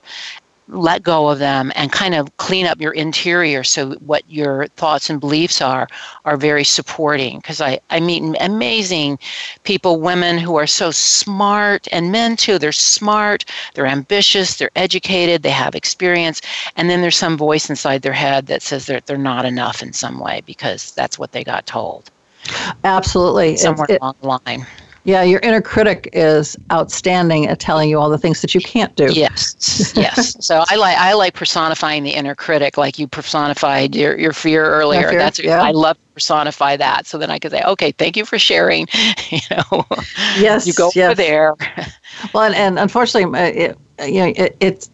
let 0.67 1.03
go 1.03 1.27
of 1.27 1.39
them 1.39 1.71
and 1.75 1.91
kind 1.91 2.15
of 2.15 2.35
clean 2.37 2.65
up 2.65 2.79
your 2.79 2.93
interior 2.93 3.63
so 3.63 3.91
what 3.95 4.23
your 4.29 4.67
thoughts 4.77 5.09
and 5.09 5.19
beliefs 5.19 5.61
are 5.61 5.87
are 6.25 6.37
very 6.37 6.63
supporting. 6.63 7.37
Because 7.37 7.61
I, 7.61 7.79
I 7.89 7.99
meet 7.99 8.23
amazing 8.39 9.19
people 9.63 9.99
women 9.99 10.37
who 10.37 10.55
are 10.55 10.67
so 10.67 10.91
smart 10.91 11.87
and 11.91 12.11
men 12.11 12.35
too. 12.37 12.57
They're 12.57 12.71
smart 12.71 13.45
they're 13.73 13.85
ambitious 13.85 14.57
they're 14.57 14.71
educated 14.75 15.43
they 15.43 15.49
have 15.49 15.75
experience 15.75 16.41
and 16.75 16.89
then 16.89 17.01
there's 17.01 17.17
some 17.17 17.37
voice 17.37 17.69
inside 17.69 18.01
their 18.01 18.13
head 18.13 18.47
that 18.47 18.61
says 18.61 18.85
they're, 18.85 19.01
they're 19.01 19.17
not 19.17 19.45
enough 19.45 19.81
in 19.81 19.93
some 19.93 20.19
way 20.19 20.41
because 20.45 20.91
that's 20.93 21.19
what 21.19 21.31
they 21.31 21.43
got 21.43 21.65
told. 21.65 22.09
Absolutely. 22.83 23.57
Somewhere 23.57 23.87
it, 23.89 24.01
along 24.01 24.15
the 24.21 24.27
line 24.27 24.65
yeah, 25.03 25.23
your 25.23 25.39
inner 25.39 25.61
critic 25.61 26.09
is 26.13 26.55
outstanding 26.71 27.47
at 27.47 27.59
telling 27.59 27.89
you 27.89 27.99
all 27.99 28.09
the 28.09 28.17
things 28.19 28.41
that 28.41 28.53
you 28.53 28.61
can't 28.61 28.95
do. 28.95 29.11
Yes, 29.11 29.93
yes. 29.95 30.35
so 30.45 30.63
I 30.67 30.75
like 30.75 30.97
I 30.97 31.13
like 31.13 31.33
personifying 31.33 32.03
the 32.03 32.11
inner 32.11 32.35
critic, 32.35 32.77
like 32.77 32.99
you 32.99 33.07
personified 33.07 33.95
your, 33.95 34.17
your 34.17 34.31
fear 34.31 34.63
earlier. 34.63 35.09
Fear, 35.09 35.19
That's 35.19 35.39
yeah. 35.39 35.61
I 35.61 35.71
love 35.71 35.97
to 35.97 36.03
personify 36.13 36.77
that, 36.77 37.07
so 37.07 37.17
then 37.17 37.31
I 37.31 37.39
could 37.39 37.51
say, 37.51 37.63
okay, 37.63 37.91
thank 37.91 38.15
you 38.15 38.25
for 38.25 38.37
sharing. 38.37 38.87
you 39.29 39.39
know, 39.49 39.85
yes, 40.37 40.67
you 40.67 40.73
go 40.73 40.91
yes. 40.93 41.07
over 41.11 41.15
there. 41.15 41.55
well, 42.33 42.43
and, 42.43 42.55
and 42.55 42.79
unfortunately, 42.79 43.39
uh, 43.39 43.45
it, 43.45 43.77
you 44.07 44.19
know, 44.19 44.33
it, 44.35 44.55
it's 44.59 44.89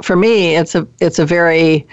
for 0.00 0.16
me, 0.16 0.56
it's 0.56 0.74
a 0.74 0.88
it's 1.00 1.18
a 1.18 1.26
very 1.26 1.86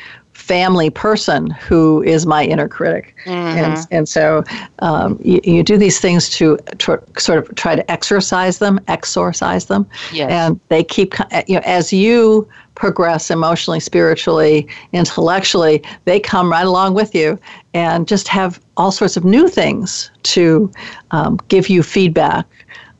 family 0.47 0.89
person 0.89 1.49
who 1.49 2.01
is 2.03 2.25
my 2.25 2.45
inner 2.45 2.69
critic. 2.69 3.13
Mm-hmm. 3.25 3.57
And, 3.57 3.87
and 3.91 4.09
so 4.09 4.45
um, 4.79 5.19
you, 5.21 5.41
you 5.43 5.61
do 5.61 5.77
these 5.77 5.99
things 5.99 6.29
to 6.37 6.57
tr- 6.77 7.03
sort 7.17 7.39
of 7.39 7.53
try 7.55 7.75
to 7.75 7.91
exercise 7.91 8.59
them, 8.59 8.79
exorcise 8.87 9.65
them. 9.65 9.85
Yes. 10.13 10.31
And 10.31 10.59
they 10.69 10.83
keep, 10.85 11.15
you 11.47 11.55
know, 11.55 11.61
as 11.65 11.91
you 11.91 12.47
progress 12.75 13.29
emotionally, 13.29 13.81
spiritually, 13.81 14.67
intellectually, 14.93 15.83
they 16.05 16.19
come 16.19 16.49
right 16.49 16.65
along 16.65 16.93
with 16.93 17.13
you 17.13 17.37
and 17.73 18.07
just 18.07 18.29
have 18.29 18.61
all 18.77 18.91
sorts 18.91 19.17
of 19.17 19.25
new 19.25 19.49
things 19.49 20.11
to 20.23 20.71
um, 21.11 21.37
give 21.49 21.67
you 21.67 21.83
feedback 21.83 22.45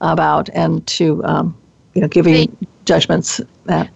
about 0.01 0.49
and 0.49 0.85
to, 0.87 1.23
um, 1.23 1.55
you 1.93 2.01
know, 2.01 2.07
give 2.09 2.27
you 2.27 2.45
judgments 2.83 3.39
that 3.65 3.89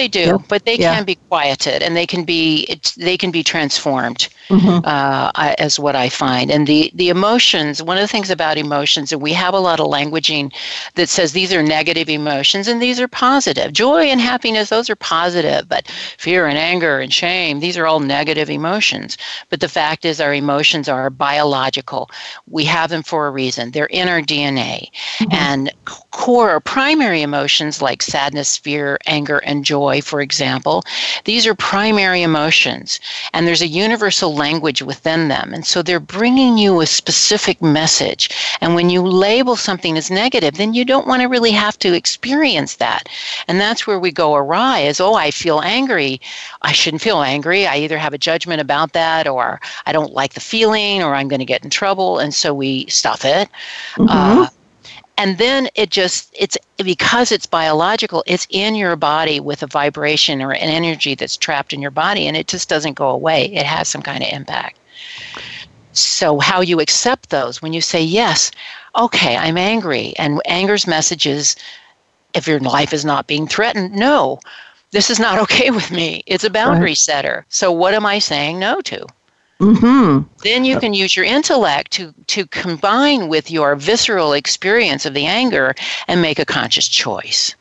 they 0.00 0.08
do, 0.08 0.20
yeah. 0.20 0.38
but 0.48 0.64
they 0.64 0.76
yeah. 0.76 0.94
can 0.96 1.04
be 1.04 1.16
quieted 1.28 1.82
and 1.82 1.96
they 1.96 2.06
can 2.06 2.24
be 2.24 2.80
they 2.96 3.16
can 3.16 3.30
be 3.30 3.42
transformed 3.42 4.28
mm-hmm. 4.50 4.84
uh, 4.84 5.30
as 5.58 5.78
what 5.78 5.96
I 5.96 6.08
find. 6.08 6.50
And 6.50 6.66
the 6.66 6.90
the 6.94 7.08
emotions. 7.08 7.82
One 7.82 7.96
of 7.96 8.02
the 8.02 8.08
things 8.08 8.30
about 8.30 8.58
emotions, 8.58 9.12
and 9.12 9.22
we 9.22 9.32
have 9.32 9.54
a 9.54 9.60
lot 9.60 9.80
of 9.80 9.86
languaging 9.86 10.52
that 10.94 11.08
says 11.08 11.32
these 11.32 11.52
are 11.52 11.62
negative 11.62 12.08
emotions 12.08 12.68
and 12.68 12.82
these 12.82 13.00
are 13.00 13.08
positive. 13.08 13.72
Joy 13.72 14.04
and 14.04 14.20
happiness, 14.20 14.68
those 14.68 14.90
are 14.90 14.96
positive, 14.96 15.68
but 15.68 15.88
fear 16.18 16.46
and 16.46 16.58
anger 16.58 17.00
and 17.00 17.12
shame, 17.12 17.60
these 17.60 17.76
are 17.76 17.86
all 17.86 18.00
negative 18.00 18.50
emotions. 18.50 19.16
But 19.48 19.60
the 19.60 19.68
fact 19.68 20.04
is, 20.04 20.20
our 20.20 20.34
emotions 20.34 20.88
are 20.88 21.10
biological. 21.10 22.10
We 22.48 22.64
have 22.64 22.90
them 22.90 23.02
for 23.02 23.26
a 23.26 23.30
reason. 23.30 23.70
They're 23.70 23.86
in 23.86 24.08
our 24.08 24.20
DNA, 24.20 24.90
mm-hmm. 25.18 25.32
and 25.32 25.72
core 26.10 26.50
or 26.54 26.60
primary 26.60 27.22
emotions 27.22 27.80
like 27.80 28.02
sadness, 28.02 28.56
fear, 28.56 28.98
anger, 29.06 29.38
and 29.38 29.64
joy, 29.64 30.00
for 30.00 30.20
example, 30.20 30.82
these 31.24 31.46
are 31.46 31.54
primary 31.54 32.22
emotions, 32.22 33.00
and 33.32 33.46
there's 33.46 33.62
a 33.62 33.66
universal 33.66 34.34
language 34.40 34.82
within 34.82 35.28
them. 35.28 35.52
And 35.54 35.64
so 35.64 35.82
they're 35.82 36.00
bringing 36.18 36.58
you 36.58 36.80
a 36.80 36.86
specific 36.86 37.60
message. 37.62 38.30
And 38.60 38.74
when 38.74 38.90
you 38.90 39.02
label 39.02 39.56
something 39.56 39.96
as 39.96 40.10
negative, 40.10 40.54
then 40.56 40.74
you 40.74 40.84
don't 40.84 41.06
want 41.06 41.22
to 41.22 41.28
really 41.28 41.52
have 41.52 41.78
to 41.80 41.94
experience 41.94 42.76
that. 42.76 43.08
And 43.46 43.60
that's 43.60 43.86
where 43.86 44.00
we 44.00 44.10
go 44.10 44.34
awry 44.34 44.80
is, 44.80 45.00
oh, 45.00 45.14
I 45.14 45.30
feel 45.30 45.60
angry. 45.60 46.20
I 46.62 46.72
shouldn't 46.72 47.02
feel 47.02 47.22
angry. 47.22 47.66
I 47.66 47.76
either 47.76 47.98
have 47.98 48.14
a 48.14 48.24
judgment 48.30 48.60
about 48.60 48.92
that, 48.92 49.28
or 49.28 49.60
I 49.86 49.92
don't 49.92 50.14
like 50.20 50.34
the 50.34 50.40
feeling, 50.52 51.02
or 51.02 51.14
I'm 51.14 51.28
going 51.28 51.46
to 51.46 51.52
get 51.54 51.64
in 51.64 51.70
trouble. 51.70 52.18
And 52.18 52.32
so 52.34 52.54
we 52.54 52.86
stuff 52.86 53.24
it. 53.24 53.48
Mm-hmm. 53.96 54.08
Uh, 54.08 54.48
and 55.20 55.36
then 55.36 55.68
it 55.74 55.90
just 55.90 56.34
it's 56.38 56.56
because 56.78 57.30
it's 57.30 57.44
biological 57.44 58.24
it's 58.26 58.46
in 58.48 58.74
your 58.74 58.96
body 58.96 59.38
with 59.38 59.62
a 59.62 59.66
vibration 59.66 60.40
or 60.40 60.52
an 60.52 60.70
energy 60.70 61.14
that's 61.14 61.36
trapped 61.36 61.74
in 61.74 61.82
your 61.82 61.90
body 61.90 62.26
and 62.26 62.38
it 62.38 62.48
just 62.48 62.70
doesn't 62.70 62.94
go 62.94 63.10
away. 63.10 63.44
It 63.52 63.66
has 63.66 63.86
some 63.86 64.00
kind 64.00 64.22
of 64.24 64.30
impact. 64.32 64.78
So 65.92 66.38
how 66.38 66.62
you 66.62 66.80
accept 66.80 67.28
those 67.28 67.60
when 67.60 67.74
you 67.74 67.82
say 67.82 68.02
yes 68.02 68.50
okay 68.96 69.36
i'm 69.36 69.58
angry 69.58 70.14
and 70.16 70.40
anger's 70.46 70.86
messages 70.86 71.54
if 72.32 72.48
your 72.48 72.58
life 72.58 72.92
is 72.94 73.04
not 73.04 73.26
being 73.26 73.46
threatened 73.46 73.92
no 73.92 74.40
this 74.90 75.10
is 75.10 75.20
not 75.20 75.38
okay 75.44 75.70
with 75.70 75.90
me. 75.92 76.22
It's 76.26 76.42
a 76.42 76.50
boundary 76.50 76.90
right. 76.90 76.96
setter. 76.96 77.46
So 77.50 77.70
what 77.70 77.94
am 77.94 78.06
i 78.06 78.18
saying 78.18 78.58
no 78.58 78.80
to 78.80 79.06
Mm-hmm. 79.60 80.26
Then 80.42 80.64
you 80.64 80.80
can 80.80 80.94
use 80.94 81.14
your 81.14 81.26
intellect 81.26 81.92
to, 81.92 82.14
to 82.28 82.46
combine 82.46 83.28
with 83.28 83.50
your 83.50 83.76
visceral 83.76 84.32
experience 84.32 85.04
of 85.04 85.14
the 85.14 85.26
anger 85.26 85.74
and 86.08 86.22
make 86.22 86.38
a 86.38 86.46
conscious 86.46 86.88
choice. 86.88 87.54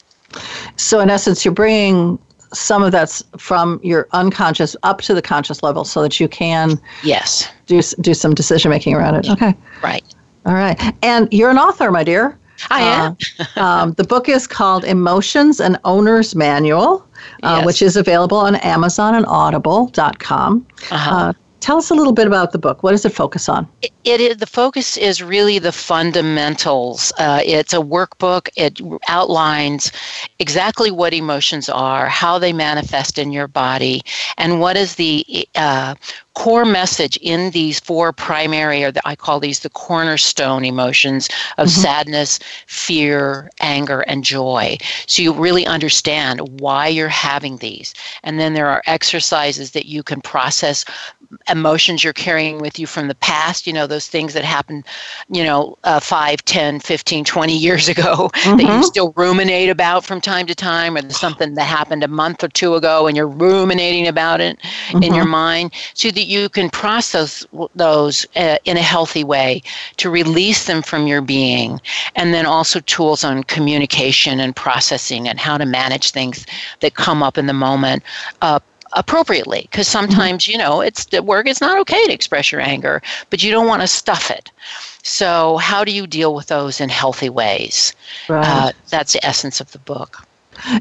So, 0.77 0.99
in 1.01 1.09
essence, 1.09 1.43
you're 1.43 1.53
bringing 1.53 2.17
some 2.53 2.81
of 2.83 2.91
that's 2.91 3.23
from 3.37 3.79
your 3.83 4.07
unconscious 4.11 4.75
up 4.83 5.01
to 5.01 5.13
the 5.13 5.21
conscious 5.21 5.61
level 5.61 5.83
so 5.83 6.01
that 6.01 6.19
you 6.19 6.27
can 6.27 6.79
yes 7.03 7.47
do, 7.67 7.79
do 8.01 8.13
some 8.13 8.33
decision 8.33 8.71
making 8.71 8.95
around 8.95 9.15
it. 9.15 9.29
Okay. 9.29 9.53
Right. 9.83 10.03
All 10.45 10.53
right. 10.55 10.79
And 11.03 11.27
you're 11.31 11.49
an 11.51 11.59
author, 11.59 11.91
my 11.91 12.03
dear. 12.03 12.37
I 12.69 12.81
am. 12.81 13.17
Uh, 13.39 13.45
um, 13.61 13.93
the 13.93 14.03
book 14.03 14.27
is 14.29 14.47
called 14.47 14.83
Emotions 14.83 15.59
and 15.59 15.77
Owner's 15.85 16.35
Manual, 16.35 17.05
uh, 17.43 17.57
Yes. 17.57 17.65
which 17.65 17.81
is 17.81 17.95
available 17.95 18.37
on 18.37 18.55
Amazon 18.57 19.15
and 19.15 19.25
Audible.com. 19.27 20.65
Uh-huh. 20.91 21.15
Uh, 21.15 21.33
tell 21.59 21.77
us 21.77 21.89
a 21.89 21.93
little 21.93 22.13
bit 22.13 22.27
about 22.27 22.51
the 22.51 22.57
book. 22.57 22.83
What 22.83 22.91
does 22.91 23.05
it 23.05 23.13
focus 23.13 23.49
on? 23.49 23.67
It, 23.81 23.91
it 24.03 24.21
is 24.21 24.37
the 24.37 24.47
focus 24.47 24.97
is 24.97 25.21
really 25.21 25.59
the 25.59 25.71
fundamentals. 25.71 27.11
Uh, 27.17 27.41
it's 27.45 27.73
a 27.73 27.77
workbook. 27.77 28.49
It 28.55 28.79
outlines 29.07 29.91
exactly 30.39 30.91
what 30.91 31.13
emotions 31.13 31.69
are, 31.69 32.07
how 32.07 32.39
they 32.39 32.53
manifest 32.53 33.17
in 33.17 33.31
your 33.31 33.47
body, 33.47 34.01
and 34.37 34.59
what 34.59 34.77
is 34.77 34.95
the 34.95 35.47
uh, 35.55 35.95
core 36.39 36.63
message 36.63 37.17
in 37.17 37.51
these 37.51 37.81
four 37.81 38.13
primary, 38.13 38.81
or 38.81 38.91
the, 38.93 39.05
I 39.05 39.13
call 39.13 39.41
these 39.41 39.59
the 39.59 39.69
cornerstone 39.69 40.63
emotions 40.63 41.27
of 41.57 41.67
mm-hmm. 41.67 41.81
sadness, 41.81 42.39
fear, 42.65 43.49
anger, 43.59 44.05
and 44.07 44.23
joy. 44.23 44.77
So 45.05 45.21
you 45.21 45.33
really 45.33 45.65
understand 45.65 46.61
why 46.61 46.87
you're 46.87 47.09
having 47.09 47.57
these. 47.57 47.93
And 48.23 48.39
then 48.39 48.53
there 48.53 48.67
are 48.67 48.81
exercises 48.85 49.71
that 49.71 49.87
you 49.87 50.01
can 50.01 50.21
process 50.21 50.85
emotions 51.49 52.03
you're 52.03 52.13
carrying 52.13 52.59
with 52.59 52.79
you 52.79 52.87
from 52.87 53.07
the 53.07 53.15
past, 53.15 53.67
you 53.67 53.73
know, 53.73 53.85
those 53.85 54.07
things 54.07 54.33
that 54.33 54.43
happened, 54.43 54.85
you 55.29 55.43
know, 55.43 55.77
uh, 55.83 55.99
5, 55.99 56.43
10, 56.45 56.79
15, 56.79 57.23
20 57.25 57.57
years 57.57 57.87
ago 57.87 58.31
that 58.45 58.59
you 58.59 58.67
mm-hmm. 58.67 58.81
still 58.81 59.13
ruminate 59.15 59.69
about 59.69 60.05
from 60.05 60.21
time 60.21 60.47
to 60.47 60.55
time, 60.55 60.95
or 60.95 61.07
something 61.09 61.53
that 61.55 61.65
happened 61.65 62.03
a 62.03 62.07
month 62.07 62.43
or 62.43 62.47
two 62.47 62.75
ago 62.75 63.07
and 63.07 63.15
you're 63.15 63.27
ruminating 63.27 64.07
about 64.07 64.41
it 64.41 64.57
in 64.91 65.01
mm-hmm. 65.01 65.13
your 65.13 65.25
mind, 65.25 65.71
so 65.93 66.09
that 66.09 66.25
you 66.29 66.47
can 66.47 66.69
process 66.69 67.45
those 67.75 68.25
uh, 68.35 68.57
in 68.65 68.77
a 68.77 68.81
healthy 68.81 69.23
way 69.23 69.61
to 69.97 70.09
release 70.11 70.65
them 70.65 70.83
from 70.83 71.07
your 71.07 71.21
being. 71.21 71.81
And 72.15 72.33
then 72.33 72.45
also 72.45 72.79
tools 72.81 73.23
on 73.23 73.43
communication 73.45 74.39
and 74.39 74.55
processing 74.55 75.27
and 75.27 75.39
how 75.39 75.57
to 75.57 75.65
manage 75.65 76.11
things 76.11 76.45
that 76.81 76.93
come 76.93 77.23
up 77.23 77.37
in 77.37 77.47
the 77.47 77.53
moment. 77.53 78.03
Uh, 78.41 78.59
appropriately 78.93 79.67
because 79.69 79.87
sometimes 79.87 80.47
you 80.47 80.57
know 80.57 80.81
it's 80.81 81.05
at 81.13 81.23
work 81.23 81.45
it's 81.45 81.61
not 81.61 81.77
okay 81.77 82.03
to 82.07 82.11
express 82.11 82.51
your 82.51 82.59
anger 82.59 83.03
but 83.29 83.43
you 83.43 83.51
don't 83.51 83.67
want 83.67 83.83
to 83.83 83.87
stuff 83.87 84.31
it 84.31 84.51
so 85.03 85.57
how 85.57 85.83
do 85.83 85.91
you 85.91 86.07
deal 86.07 86.33
with 86.33 86.47
those 86.47 86.81
in 86.81 86.89
healthy 86.89 87.29
ways 87.29 87.93
Right. 88.27 88.43
uh, 88.43 88.71
that's 88.89 89.13
the 89.13 89.23
essence 89.23 89.61
of 89.61 89.71
the 89.73 89.77
book 89.77 90.25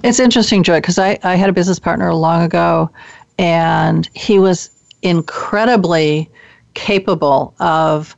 It's 0.03 0.19
interesting, 0.19 0.63
Joie, 0.63 0.81
because 0.81 0.99
I, 0.99 1.19
I 1.23 1.35
had 1.37 1.51
a 1.51 1.53
business 1.53 1.79
partner 1.79 2.13
long 2.15 2.43
ago, 2.43 2.91
and 3.39 4.09
he 4.15 4.39
was 4.39 4.71
incredibly 5.03 6.31
capable 6.75 7.55
of 7.61 8.17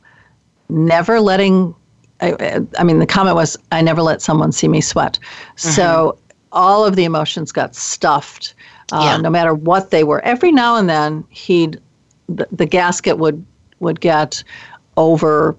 never 0.69 1.19
letting. 1.19 1.75
I, 2.21 2.61
I 2.77 2.83
mean, 2.83 2.99
the 2.99 3.07
comment 3.07 3.35
was, 3.35 3.57
I 3.71 3.81
never 3.81 4.01
let 4.01 4.21
someone 4.21 4.51
see 4.51 4.67
me 4.67 4.79
sweat. 4.81 5.17
So 5.55 6.17
all 6.51 6.85
of 6.85 6.95
the 6.95 7.03
emotions 7.03 7.51
got 7.51 7.73
stuffed, 7.75 8.53
uh, 8.91 9.01
Yeah. 9.03 9.17
no 9.17 9.29
matter 9.29 9.55
what 9.55 9.89
they 9.89 10.03
were. 10.03 10.21
Every 10.21 10.51
now 10.51 10.75
and 10.75 10.87
then, 10.89 11.23
he'd 11.29 11.79
the, 12.29 12.47
the 12.51 12.65
gasket 12.65 13.17
would 13.17 13.43
would 13.79 13.99
get 13.99 14.43
over 14.97 15.55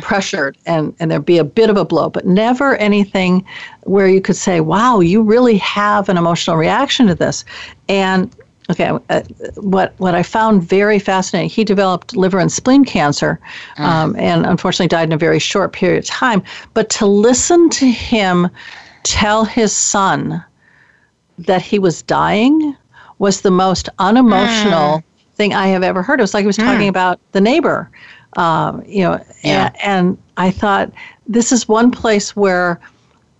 pressured 0.00 0.56
and, 0.64 0.94
and 1.00 1.10
there'd 1.10 1.24
be 1.24 1.38
a 1.38 1.44
bit 1.44 1.70
of 1.70 1.76
a 1.76 1.84
blow, 1.84 2.08
but 2.08 2.24
never 2.24 2.76
anything 2.76 3.44
where 3.82 4.06
you 4.06 4.20
could 4.20 4.36
say, 4.36 4.60
wow, 4.60 5.00
you 5.00 5.22
really 5.22 5.56
have 5.58 6.08
an 6.08 6.16
emotional 6.16 6.56
reaction 6.56 7.08
to 7.08 7.16
this. 7.16 7.44
And 7.88 8.32
okay, 8.70 8.90
uh, 9.10 9.22
what, 9.56 9.94
what 9.98 10.14
I 10.14 10.22
found 10.22 10.62
very 10.62 10.98
fascinating, 10.98 11.50
he 11.50 11.64
developed 11.64 12.16
liver 12.16 12.38
and 12.38 12.50
spleen 12.50 12.84
cancer 12.84 13.38
um, 13.78 14.16
and 14.16 14.44
unfortunately 14.46 14.88
died 14.88 15.08
in 15.08 15.12
a 15.12 15.18
very 15.18 15.38
short 15.38 15.72
period 15.72 15.98
of 15.98 16.06
time. 16.06 16.42
But 16.74 16.90
to 16.90 17.06
listen 17.06 17.70
to 17.70 17.86
him 17.86 18.48
tell 19.04 19.44
his 19.44 19.72
son 19.74 20.44
that 21.38 21.62
he 21.62 21.78
was 21.78 22.02
dying 22.02 22.76
was 23.18 23.42
the 23.42 23.50
most 23.50 23.88
unemotional 23.98 25.02
thing 25.34 25.54
I 25.54 25.68
have 25.68 25.82
ever 25.82 26.02
heard. 26.02 26.18
It 26.18 26.22
was 26.22 26.34
like 26.34 26.42
he 26.42 26.46
was 26.46 26.56
talking 26.56 26.88
about 26.88 27.20
the 27.32 27.40
neighbor, 27.40 27.90
um, 28.36 28.82
you 28.86 29.02
know, 29.04 29.22
Yeah. 29.42 29.70
and, 29.74 29.76
and 29.82 30.18
I 30.36 30.50
thought 30.50 30.90
this 31.28 31.52
is 31.52 31.68
one 31.68 31.90
place 31.90 32.34
where 32.34 32.80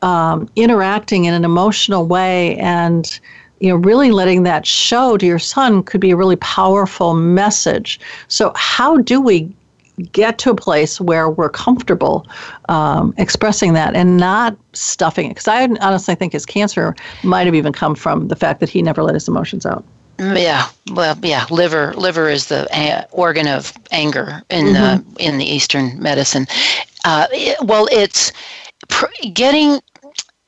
um, 0.02 0.48
interacting 0.56 1.24
in 1.24 1.34
an 1.34 1.44
emotional 1.44 2.06
way 2.06 2.56
and 2.58 3.18
you 3.60 3.68
know 3.70 3.76
really 3.76 4.10
letting 4.10 4.42
that 4.44 4.66
show 4.66 5.16
to 5.16 5.26
your 5.26 5.38
son 5.38 5.82
could 5.82 6.00
be 6.00 6.10
a 6.10 6.16
really 6.16 6.36
powerful 6.36 7.14
message. 7.14 7.98
So 8.28 8.52
how 8.56 8.98
do 8.98 9.20
we 9.20 9.50
get 10.12 10.36
to 10.38 10.50
a 10.50 10.54
place 10.54 11.00
where 11.00 11.30
we're 11.30 11.48
comfortable 11.48 12.26
um, 12.68 13.14
expressing 13.16 13.72
that 13.72 13.94
and 13.94 14.18
not 14.18 14.56
stuffing 14.74 15.26
it? 15.26 15.30
Because 15.30 15.48
I 15.48 15.62
honestly 15.80 16.14
think 16.14 16.32
his 16.34 16.44
cancer 16.44 16.94
might 17.22 17.46
have 17.46 17.54
even 17.54 17.72
come 17.72 17.94
from 17.94 18.28
the 18.28 18.36
fact 18.36 18.60
that 18.60 18.68
he 18.68 18.82
never 18.82 19.02
let 19.02 19.14
his 19.14 19.26
emotions 19.28 19.64
out. 19.64 19.84
yeah 20.18 20.66
well 20.92 21.14
yeah 21.22 21.44
liver 21.50 21.92
liver 21.94 22.28
is 22.30 22.46
the 22.46 22.66
uh, 22.74 23.04
organ 23.12 23.46
of 23.46 23.72
anger 23.90 24.42
in 24.48 24.72
the 24.72 25.04
in 25.18 25.36
the 25.36 25.44
eastern 25.44 26.00
medicine 26.00 26.46
uh, 27.04 27.26
it- 27.32 27.58
well 27.66 27.86
it's 27.92 28.32
pr- 28.88 29.06
getting 29.34 29.78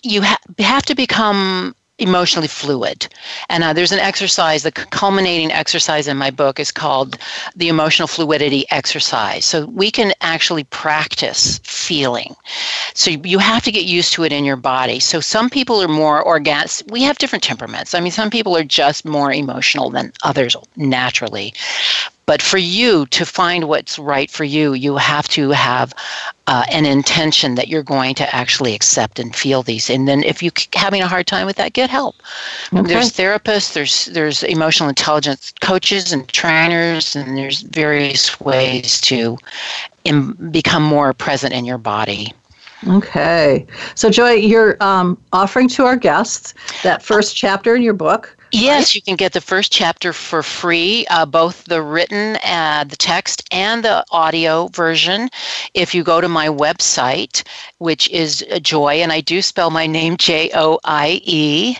you 0.02 0.22
ha- 0.22 0.38
have 0.58 0.84
to 0.86 0.94
become 0.94 1.74
emotionally 1.98 2.48
fluid. 2.48 3.08
And 3.48 3.64
uh, 3.64 3.72
there's 3.72 3.92
an 3.92 3.98
exercise, 3.98 4.62
the 4.62 4.72
culminating 4.72 5.50
exercise 5.50 6.06
in 6.06 6.16
my 6.16 6.30
book 6.30 6.60
is 6.60 6.70
called 6.70 7.18
the 7.56 7.68
emotional 7.68 8.08
fluidity 8.08 8.64
exercise. 8.70 9.44
So 9.44 9.66
we 9.66 9.90
can 9.90 10.12
actually 10.20 10.64
practice 10.64 11.58
feeling. 11.64 12.34
So 12.94 13.10
you 13.10 13.38
have 13.38 13.64
to 13.64 13.72
get 13.72 13.84
used 13.84 14.12
to 14.14 14.24
it 14.24 14.32
in 14.32 14.44
your 14.44 14.56
body. 14.56 15.00
So 15.00 15.20
some 15.20 15.50
people 15.50 15.82
are 15.82 15.88
more 15.88 16.26
organic. 16.26 16.70
We 16.88 17.02
have 17.02 17.18
different 17.18 17.42
temperaments. 17.42 17.94
I 17.94 18.00
mean, 18.00 18.12
some 18.12 18.30
people 18.30 18.56
are 18.56 18.64
just 18.64 19.04
more 19.04 19.32
emotional 19.32 19.90
than 19.90 20.12
others 20.22 20.56
naturally. 20.76 21.54
But 22.28 22.42
for 22.42 22.58
you 22.58 23.06
to 23.06 23.24
find 23.24 23.68
what's 23.68 23.98
right 23.98 24.30
for 24.30 24.44
you, 24.44 24.74
you 24.74 24.98
have 24.98 25.28
to 25.28 25.48
have 25.48 25.94
uh, 26.46 26.64
an 26.70 26.84
intention 26.84 27.54
that 27.54 27.68
you're 27.68 27.82
going 27.82 28.14
to 28.16 28.36
actually 28.36 28.74
accept 28.74 29.18
and 29.18 29.34
feel 29.34 29.62
these. 29.62 29.88
And 29.88 30.06
then 30.06 30.22
if 30.24 30.42
you're 30.42 30.52
having 30.74 31.00
a 31.00 31.08
hard 31.08 31.26
time 31.26 31.46
with 31.46 31.56
that, 31.56 31.72
get 31.72 31.88
help. 31.88 32.16
There's 32.70 33.12
therapists, 33.12 33.72
there's 33.72 34.06
there's 34.12 34.42
emotional 34.42 34.90
intelligence 34.90 35.54
coaches 35.62 36.12
and 36.12 36.28
trainers, 36.28 37.16
and 37.16 37.38
there's 37.38 37.62
various 37.62 38.38
ways 38.40 39.00
to 39.02 39.38
Im- 40.04 40.34
become 40.50 40.82
more 40.82 41.14
present 41.14 41.54
in 41.54 41.64
your 41.64 41.78
body. 41.78 42.34
Okay. 42.88 43.66
So, 43.94 44.10
Joie, 44.10 44.34
you're 44.34 44.76
um, 44.82 45.16
offering 45.32 45.68
to 45.70 45.86
our 45.86 45.96
guests 45.96 46.52
that 46.82 47.02
first 47.02 47.36
chapter 47.36 47.74
in 47.74 47.80
your 47.80 47.94
book. 47.94 48.37
Yes, 48.50 48.94
you 48.94 49.02
can 49.02 49.16
get 49.16 49.32
the 49.32 49.40
first 49.42 49.70
chapter 49.72 50.12
for 50.12 50.42
free, 50.42 51.06
uh, 51.10 51.26
both 51.26 51.64
the 51.64 51.82
written, 51.82 52.38
uh, 52.44 52.84
the 52.88 52.96
text, 52.96 53.42
and 53.50 53.84
the 53.84 54.04
audio 54.10 54.68
version. 54.68 55.28
If 55.74 55.94
you 55.94 56.02
go 56.02 56.20
to 56.20 56.28
my 56.28 56.48
website, 56.48 57.46
which 57.78 58.08
is 58.10 58.44
uh, 58.50 58.58
Joie, 58.58 59.02
and 59.02 59.12
I 59.12 59.20
do 59.20 59.42
spell 59.42 59.70
my 59.70 59.86
name 59.86 60.16
J 60.16 60.50
O 60.54 60.78
I 60.84 61.20
E, 61.24 61.76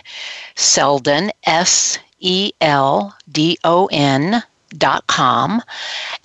Seldon, 0.55 1.31
S 1.45 1.97
E 2.19 2.51
L 2.61 3.15
D 3.31 3.57
O 3.63 3.87
N 3.91 4.43
dot 4.77 5.07
com. 5.07 5.63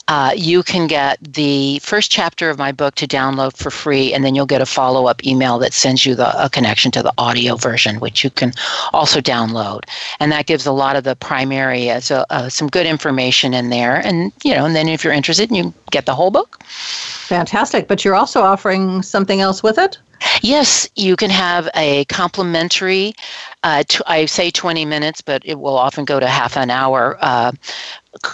Uh, 0.08 0.32
you 0.36 0.62
can 0.62 0.86
get 0.86 1.18
the 1.20 1.78
first 1.78 2.10
chapter 2.10 2.50
of 2.50 2.58
my 2.58 2.72
book 2.72 2.94
to 2.96 3.06
download 3.06 3.56
for 3.56 3.70
free, 3.70 4.12
and 4.12 4.24
then 4.24 4.34
you'll 4.34 4.46
get 4.46 4.60
a 4.60 4.66
follow 4.66 5.06
up 5.06 5.24
email 5.24 5.58
that 5.58 5.72
sends 5.72 6.04
you 6.04 6.14
the, 6.14 6.44
a 6.44 6.50
connection 6.50 6.90
to 6.90 7.02
the 7.02 7.12
audio 7.16 7.56
version, 7.56 8.00
which 8.00 8.22
you 8.22 8.30
can 8.30 8.52
also 8.92 9.20
download. 9.20 9.84
And 10.20 10.30
that 10.30 10.46
gives 10.46 10.66
a 10.66 10.72
lot 10.72 10.96
of 10.96 11.04
the 11.04 11.16
primary 11.16 11.88
as 11.88 12.10
a, 12.10 12.30
uh, 12.30 12.48
some 12.48 12.68
good 12.68 12.86
information 12.86 13.54
in 13.54 13.70
there. 13.70 13.96
And 13.96 14.32
you 14.44 14.54
know, 14.54 14.66
and 14.66 14.76
then 14.76 14.88
if 14.88 15.04
you're 15.04 15.12
interested, 15.12 15.50
you 15.50 15.72
get 15.90 16.06
the 16.06 16.14
whole 16.14 16.30
book. 16.30 16.62
Fantastic. 16.64 17.88
But 17.88 18.04
you're 18.04 18.14
also 18.14 18.42
offering 18.42 19.02
something 19.02 19.40
else 19.40 19.62
with 19.62 19.78
it? 19.78 19.98
Yes, 20.42 20.88
you 20.96 21.16
can 21.16 21.30
have 21.30 21.68
a 21.74 22.04
complimentary, 22.06 23.14
uh, 23.62 23.84
t- 23.86 24.02
I 24.06 24.26
say 24.26 24.50
20 24.50 24.84
minutes, 24.84 25.20
but 25.20 25.42
it 25.44 25.58
will 25.58 25.76
often 25.76 26.04
go 26.04 26.20
to 26.20 26.26
half 26.26 26.56
an 26.56 26.70
hour. 26.70 27.18
Uh, 27.20 27.52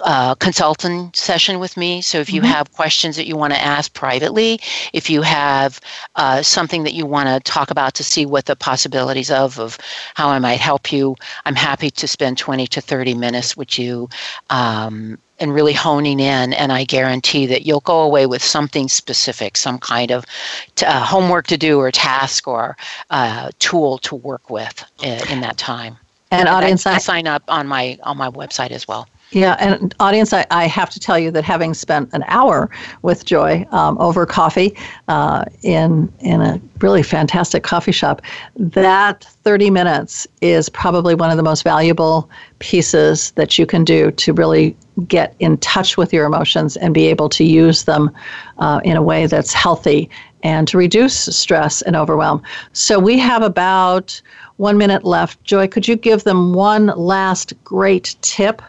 uh, 0.02 0.34
consultant 0.36 1.16
session 1.16 1.58
with 1.58 1.76
me. 1.76 2.02
So 2.02 2.18
if 2.18 2.32
you 2.32 2.42
have 2.42 2.72
questions 2.72 3.16
that 3.16 3.26
you 3.26 3.36
want 3.36 3.52
to 3.52 3.60
ask 3.60 3.92
privately, 3.94 4.60
if 4.92 5.08
you 5.08 5.22
have 5.22 5.80
uh, 6.16 6.42
something 6.42 6.84
that 6.84 6.94
you 6.94 7.06
want 7.06 7.28
to 7.28 7.40
talk 7.50 7.70
about 7.70 7.94
to 7.94 8.04
see 8.04 8.26
what 8.26 8.46
the 8.46 8.56
possibilities 8.56 9.30
of 9.30 9.58
of 9.58 9.78
how 10.14 10.28
I 10.28 10.38
might 10.38 10.60
help 10.60 10.92
you, 10.92 11.16
I'm 11.44 11.54
happy 11.54 11.90
to 11.90 12.06
spend 12.06 12.38
20 12.38 12.66
to 12.68 12.80
30 12.80 13.14
minutes 13.14 13.56
with 13.56 13.78
you. 13.78 14.08
Um, 14.50 15.18
and 15.42 15.54
really 15.54 15.72
honing 15.72 16.20
in, 16.20 16.52
and 16.52 16.70
I 16.70 16.84
guarantee 16.84 17.46
that 17.46 17.62
you'll 17.64 17.80
go 17.80 18.02
away 18.02 18.26
with 18.26 18.44
something 18.44 18.90
specific, 18.90 19.56
some 19.56 19.78
kind 19.78 20.10
of 20.10 20.26
t- 20.74 20.84
uh, 20.84 21.00
homework 21.02 21.46
to 21.46 21.56
do, 21.56 21.78
or 21.78 21.90
task, 21.90 22.46
or 22.46 22.76
uh, 23.08 23.50
tool 23.58 23.96
to 24.00 24.14
work 24.16 24.50
with 24.50 24.84
in, 25.02 25.18
in 25.30 25.40
that 25.40 25.56
time. 25.56 25.96
And 26.30 26.46
audience, 26.46 26.86
I, 26.86 26.92
I, 26.92 26.94
I 26.96 26.98
sign 26.98 27.26
up 27.26 27.42
on 27.48 27.66
my 27.66 27.98
on 28.02 28.18
my 28.18 28.28
website 28.28 28.70
as 28.70 28.86
well. 28.86 29.08
Yeah, 29.32 29.56
and 29.60 29.94
audience, 30.00 30.32
I, 30.32 30.44
I 30.50 30.66
have 30.66 30.90
to 30.90 30.98
tell 30.98 31.16
you 31.18 31.30
that 31.30 31.44
having 31.44 31.72
spent 31.72 32.10
an 32.12 32.24
hour 32.26 32.68
with 33.02 33.24
Joie 33.24 33.64
um, 33.70 33.96
over 33.98 34.26
coffee 34.26 34.76
uh, 35.06 35.44
in 35.62 36.12
in 36.18 36.40
a 36.40 36.60
really 36.80 37.04
fantastic 37.04 37.62
coffee 37.62 37.92
shop, 37.92 38.22
that 38.56 39.24
30 39.44 39.70
minutes 39.70 40.26
is 40.40 40.68
probably 40.68 41.14
one 41.14 41.30
of 41.30 41.36
the 41.36 41.44
most 41.44 41.62
valuable 41.62 42.28
pieces 42.58 43.30
that 43.32 43.56
you 43.56 43.66
can 43.66 43.84
do 43.84 44.10
to 44.12 44.32
really 44.32 44.76
get 45.06 45.36
in 45.38 45.56
touch 45.58 45.96
with 45.96 46.12
your 46.12 46.26
emotions 46.26 46.76
and 46.76 46.92
be 46.92 47.06
able 47.06 47.28
to 47.28 47.44
use 47.44 47.84
them 47.84 48.10
uh, 48.58 48.80
in 48.84 48.96
a 48.96 49.02
way 49.02 49.26
that's 49.26 49.52
healthy 49.52 50.10
and 50.42 50.66
to 50.68 50.78
reduce 50.78 51.14
stress 51.14 51.82
and 51.82 51.94
overwhelm. 51.94 52.42
So 52.72 52.98
we 52.98 53.18
have 53.18 53.42
about 53.42 54.20
one 54.56 54.76
minute 54.76 55.04
left. 55.04 55.42
Joie, 55.44 55.68
could 55.68 55.86
you 55.86 55.96
give 55.96 56.24
them 56.24 56.52
one 56.52 56.86
last 56.86 57.52
great 57.64 58.16
tip 58.22 58.60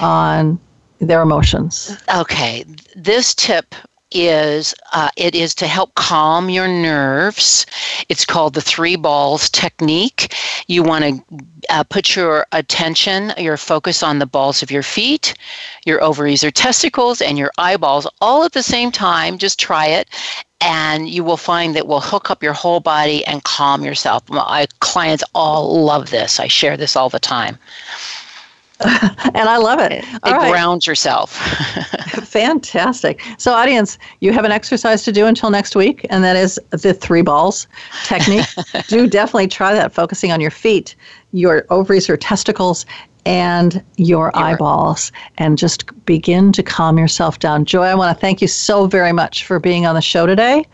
on 0.00 0.58
their 0.98 1.22
emotions? 1.22 1.96
Okay. 2.14 2.64
This 2.96 3.34
tip 3.34 3.74
is 4.14 4.74
uh, 4.92 5.10
it 5.16 5.34
is 5.34 5.54
to 5.56 5.66
help 5.66 5.94
calm 5.94 6.48
your 6.48 6.68
nerves. 6.68 7.66
It's 8.08 8.24
called 8.24 8.54
the 8.54 8.60
three 8.60 8.96
balls 8.96 9.50
technique. 9.50 10.34
You 10.68 10.82
want 10.82 11.04
to 11.04 11.44
uh, 11.68 11.84
put 11.84 12.14
your 12.14 12.46
attention, 12.52 13.32
your 13.36 13.56
focus 13.56 14.02
on 14.02 14.20
the 14.20 14.26
balls 14.26 14.62
of 14.62 14.70
your 14.70 14.84
feet, 14.84 15.34
your 15.84 16.02
ovaries 16.02 16.44
or 16.44 16.52
testicles, 16.52 17.20
and 17.20 17.36
your 17.36 17.50
eyeballs 17.58 18.06
all 18.20 18.44
at 18.44 18.52
the 18.52 18.62
same 18.62 18.92
time. 18.92 19.36
Just 19.36 19.58
try 19.58 19.86
it. 19.86 20.08
And 20.60 21.08
you 21.08 21.24
will 21.24 21.36
find 21.36 21.76
that 21.76 21.86
will 21.86 22.00
hook 22.00 22.30
up 22.30 22.42
your 22.42 22.54
whole 22.54 22.80
body 22.80 23.26
and 23.26 23.44
calm 23.44 23.84
yourself. 23.84 24.26
My 24.30 24.66
clients 24.80 25.24
all 25.34 25.84
love 25.84 26.10
this. 26.10 26.40
I 26.40 26.46
share 26.46 26.76
this 26.76 26.96
all 26.96 27.10
the 27.10 27.18
time. 27.18 27.58
and 28.84 29.48
I 29.48 29.56
love 29.56 29.78
it. 29.78 29.92
It, 29.92 30.04
it 30.04 30.20
right. 30.24 30.50
grounds 30.50 30.86
yourself. 30.86 31.36
Fantastic. 32.24 33.22
So, 33.38 33.52
audience, 33.52 33.98
you 34.20 34.32
have 34.32 34.44
an 34.44 34.50
exercise 34.50 35.04
to 35.04 35.12
do 35.12 35.26
until 35.26 35.50
next 35.50 35.76
week, 35.76 36.04
and 36.10 36.24
that 36.24 36.34
is 36.36 36.60
the 36.70 36.92
three 36.92 37.22
balls 37.22 37.68
technique. 38.04 38.46
do 38.88 39.06
definitely 39.06 39.46
try 39.46 39.74
that, 39.74 39.92
focusing 39.92 40.32
on 40.32 40.40
your 40.40 40.50
feet, 40.50 40.96
your 41.32 41.66
ovaries 41.70 42.10
or 42.10 42.16
testicles, 42.16 42.84
and 43.26 43.74
your, 43.96 44.32
your 44.32 44.36
eyeballs, 44.36 45.12
and 45.38 45.56
just 45.56 45.84
begin 46.04 46.50
to 46.52 46.62
calm 46.62 46.98
yourself 46.98 47.38
down. 47.38 47.64
Joie, 47.64 47.84
I 47.84 47.94
want 47.94 48.16
to 48.16 48.20
thank 48.20 48.42
you 48.42 48.48
so 48.48 48.86
very 48.86 49.12
much 49.12 49.46
for 49.46 49.60
being 49.60 49.86
on 49.86 49.94
the 49.94 50.02
show 50.02 50.26
today. 50.26 50.66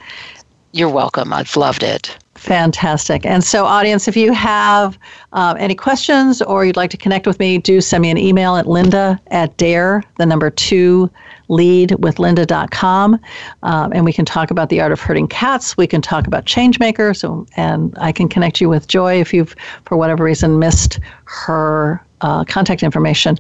You're 0.73 0.89
welcome. 0.89 1.33
I've 1.33 1.55
loved 1.57 1.83
it. 1.83 2.17
Fantastic. 2.41 3.27
And 3.27 3.45
so, 3.45 3.67
audience, 3.67 4.09
if 4.09 4.17
you 4.17 4.33
have 4.33 4.99
um, 5.35 5.59
any 5.59 5.75
questions 5.75 6.41
or 6.41 6.65
you'd 6.65 6.75
like 6.75 6.89
to 6.89 6.97
connect 6.97 7.27
with 7.27 7.39
me, 7.39 7.59
do 7.59 7.83
send 7.83 8.01
me 8.01 8.11
an 8.11 8.17
email 8.17 8.57
at 8.57 8.67
linda 8.67 9.21
at 9.27 9.55
dare, 9.59 10.03
the 10.17 10.25
number 10.25 10.49
two, 10.49 11.11
lead 11.49 11.95
with 11.99 12.19
linda.com. 12.19 13.21
Um, 13.63 13.93
and 13.93 14.07
we 14.07 14.13
can 14.15 14.25
talk 14.25 14.51
about 14.51 14.71
the 14.71 14.81
art 14.81 14.91
of 14.91 14.99
herding 15.03 15.29
cats. 15.29 15.77
We 15.77 15.87
can 15.87 16.01
talk 16.01 16.27
about 16.27 16.47
changemakers. 16.47 17.47
and 17.57 17.95
I 18.01 18.11
can 18.11 18.27
connect 18.27 18.59
you 18.59 18.71
with 18.71 18.89
Joie 18.89 19.21
if 19.21 19.35
you've, 19.35 19.55
for 19.85 19.99
whatever 19.99 20.25
reason, 20.25 20.59
missed 20.59 20.99
her 21.25 22.03
uh, 22.23 22.45
contact 22.45 22.83
information. 22.83 23.37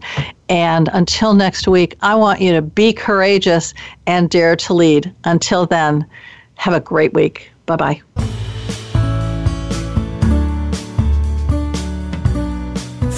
And 0.51 0.91
until 0.93 1.33
next 1.33 1.67
week, 1.67 1.97
I 2.03 2.15
want 2.17 2.43
you 2.43 2.53
to 2.53 2.61
be 2.61 2.93
courageous 2.93 3.73
and 4.07 4.29
dare 4.29 4.57
to 4.57 4.75
lead. 4.75 5.11
Until 5.25 5.65
then, 5.65 6.05
have 6.57 6.75
a 6.75 6.81
great 6.81 7.15
week. 7.15 7.51
Bye 7.65 7.77
bye. 7.77 8.40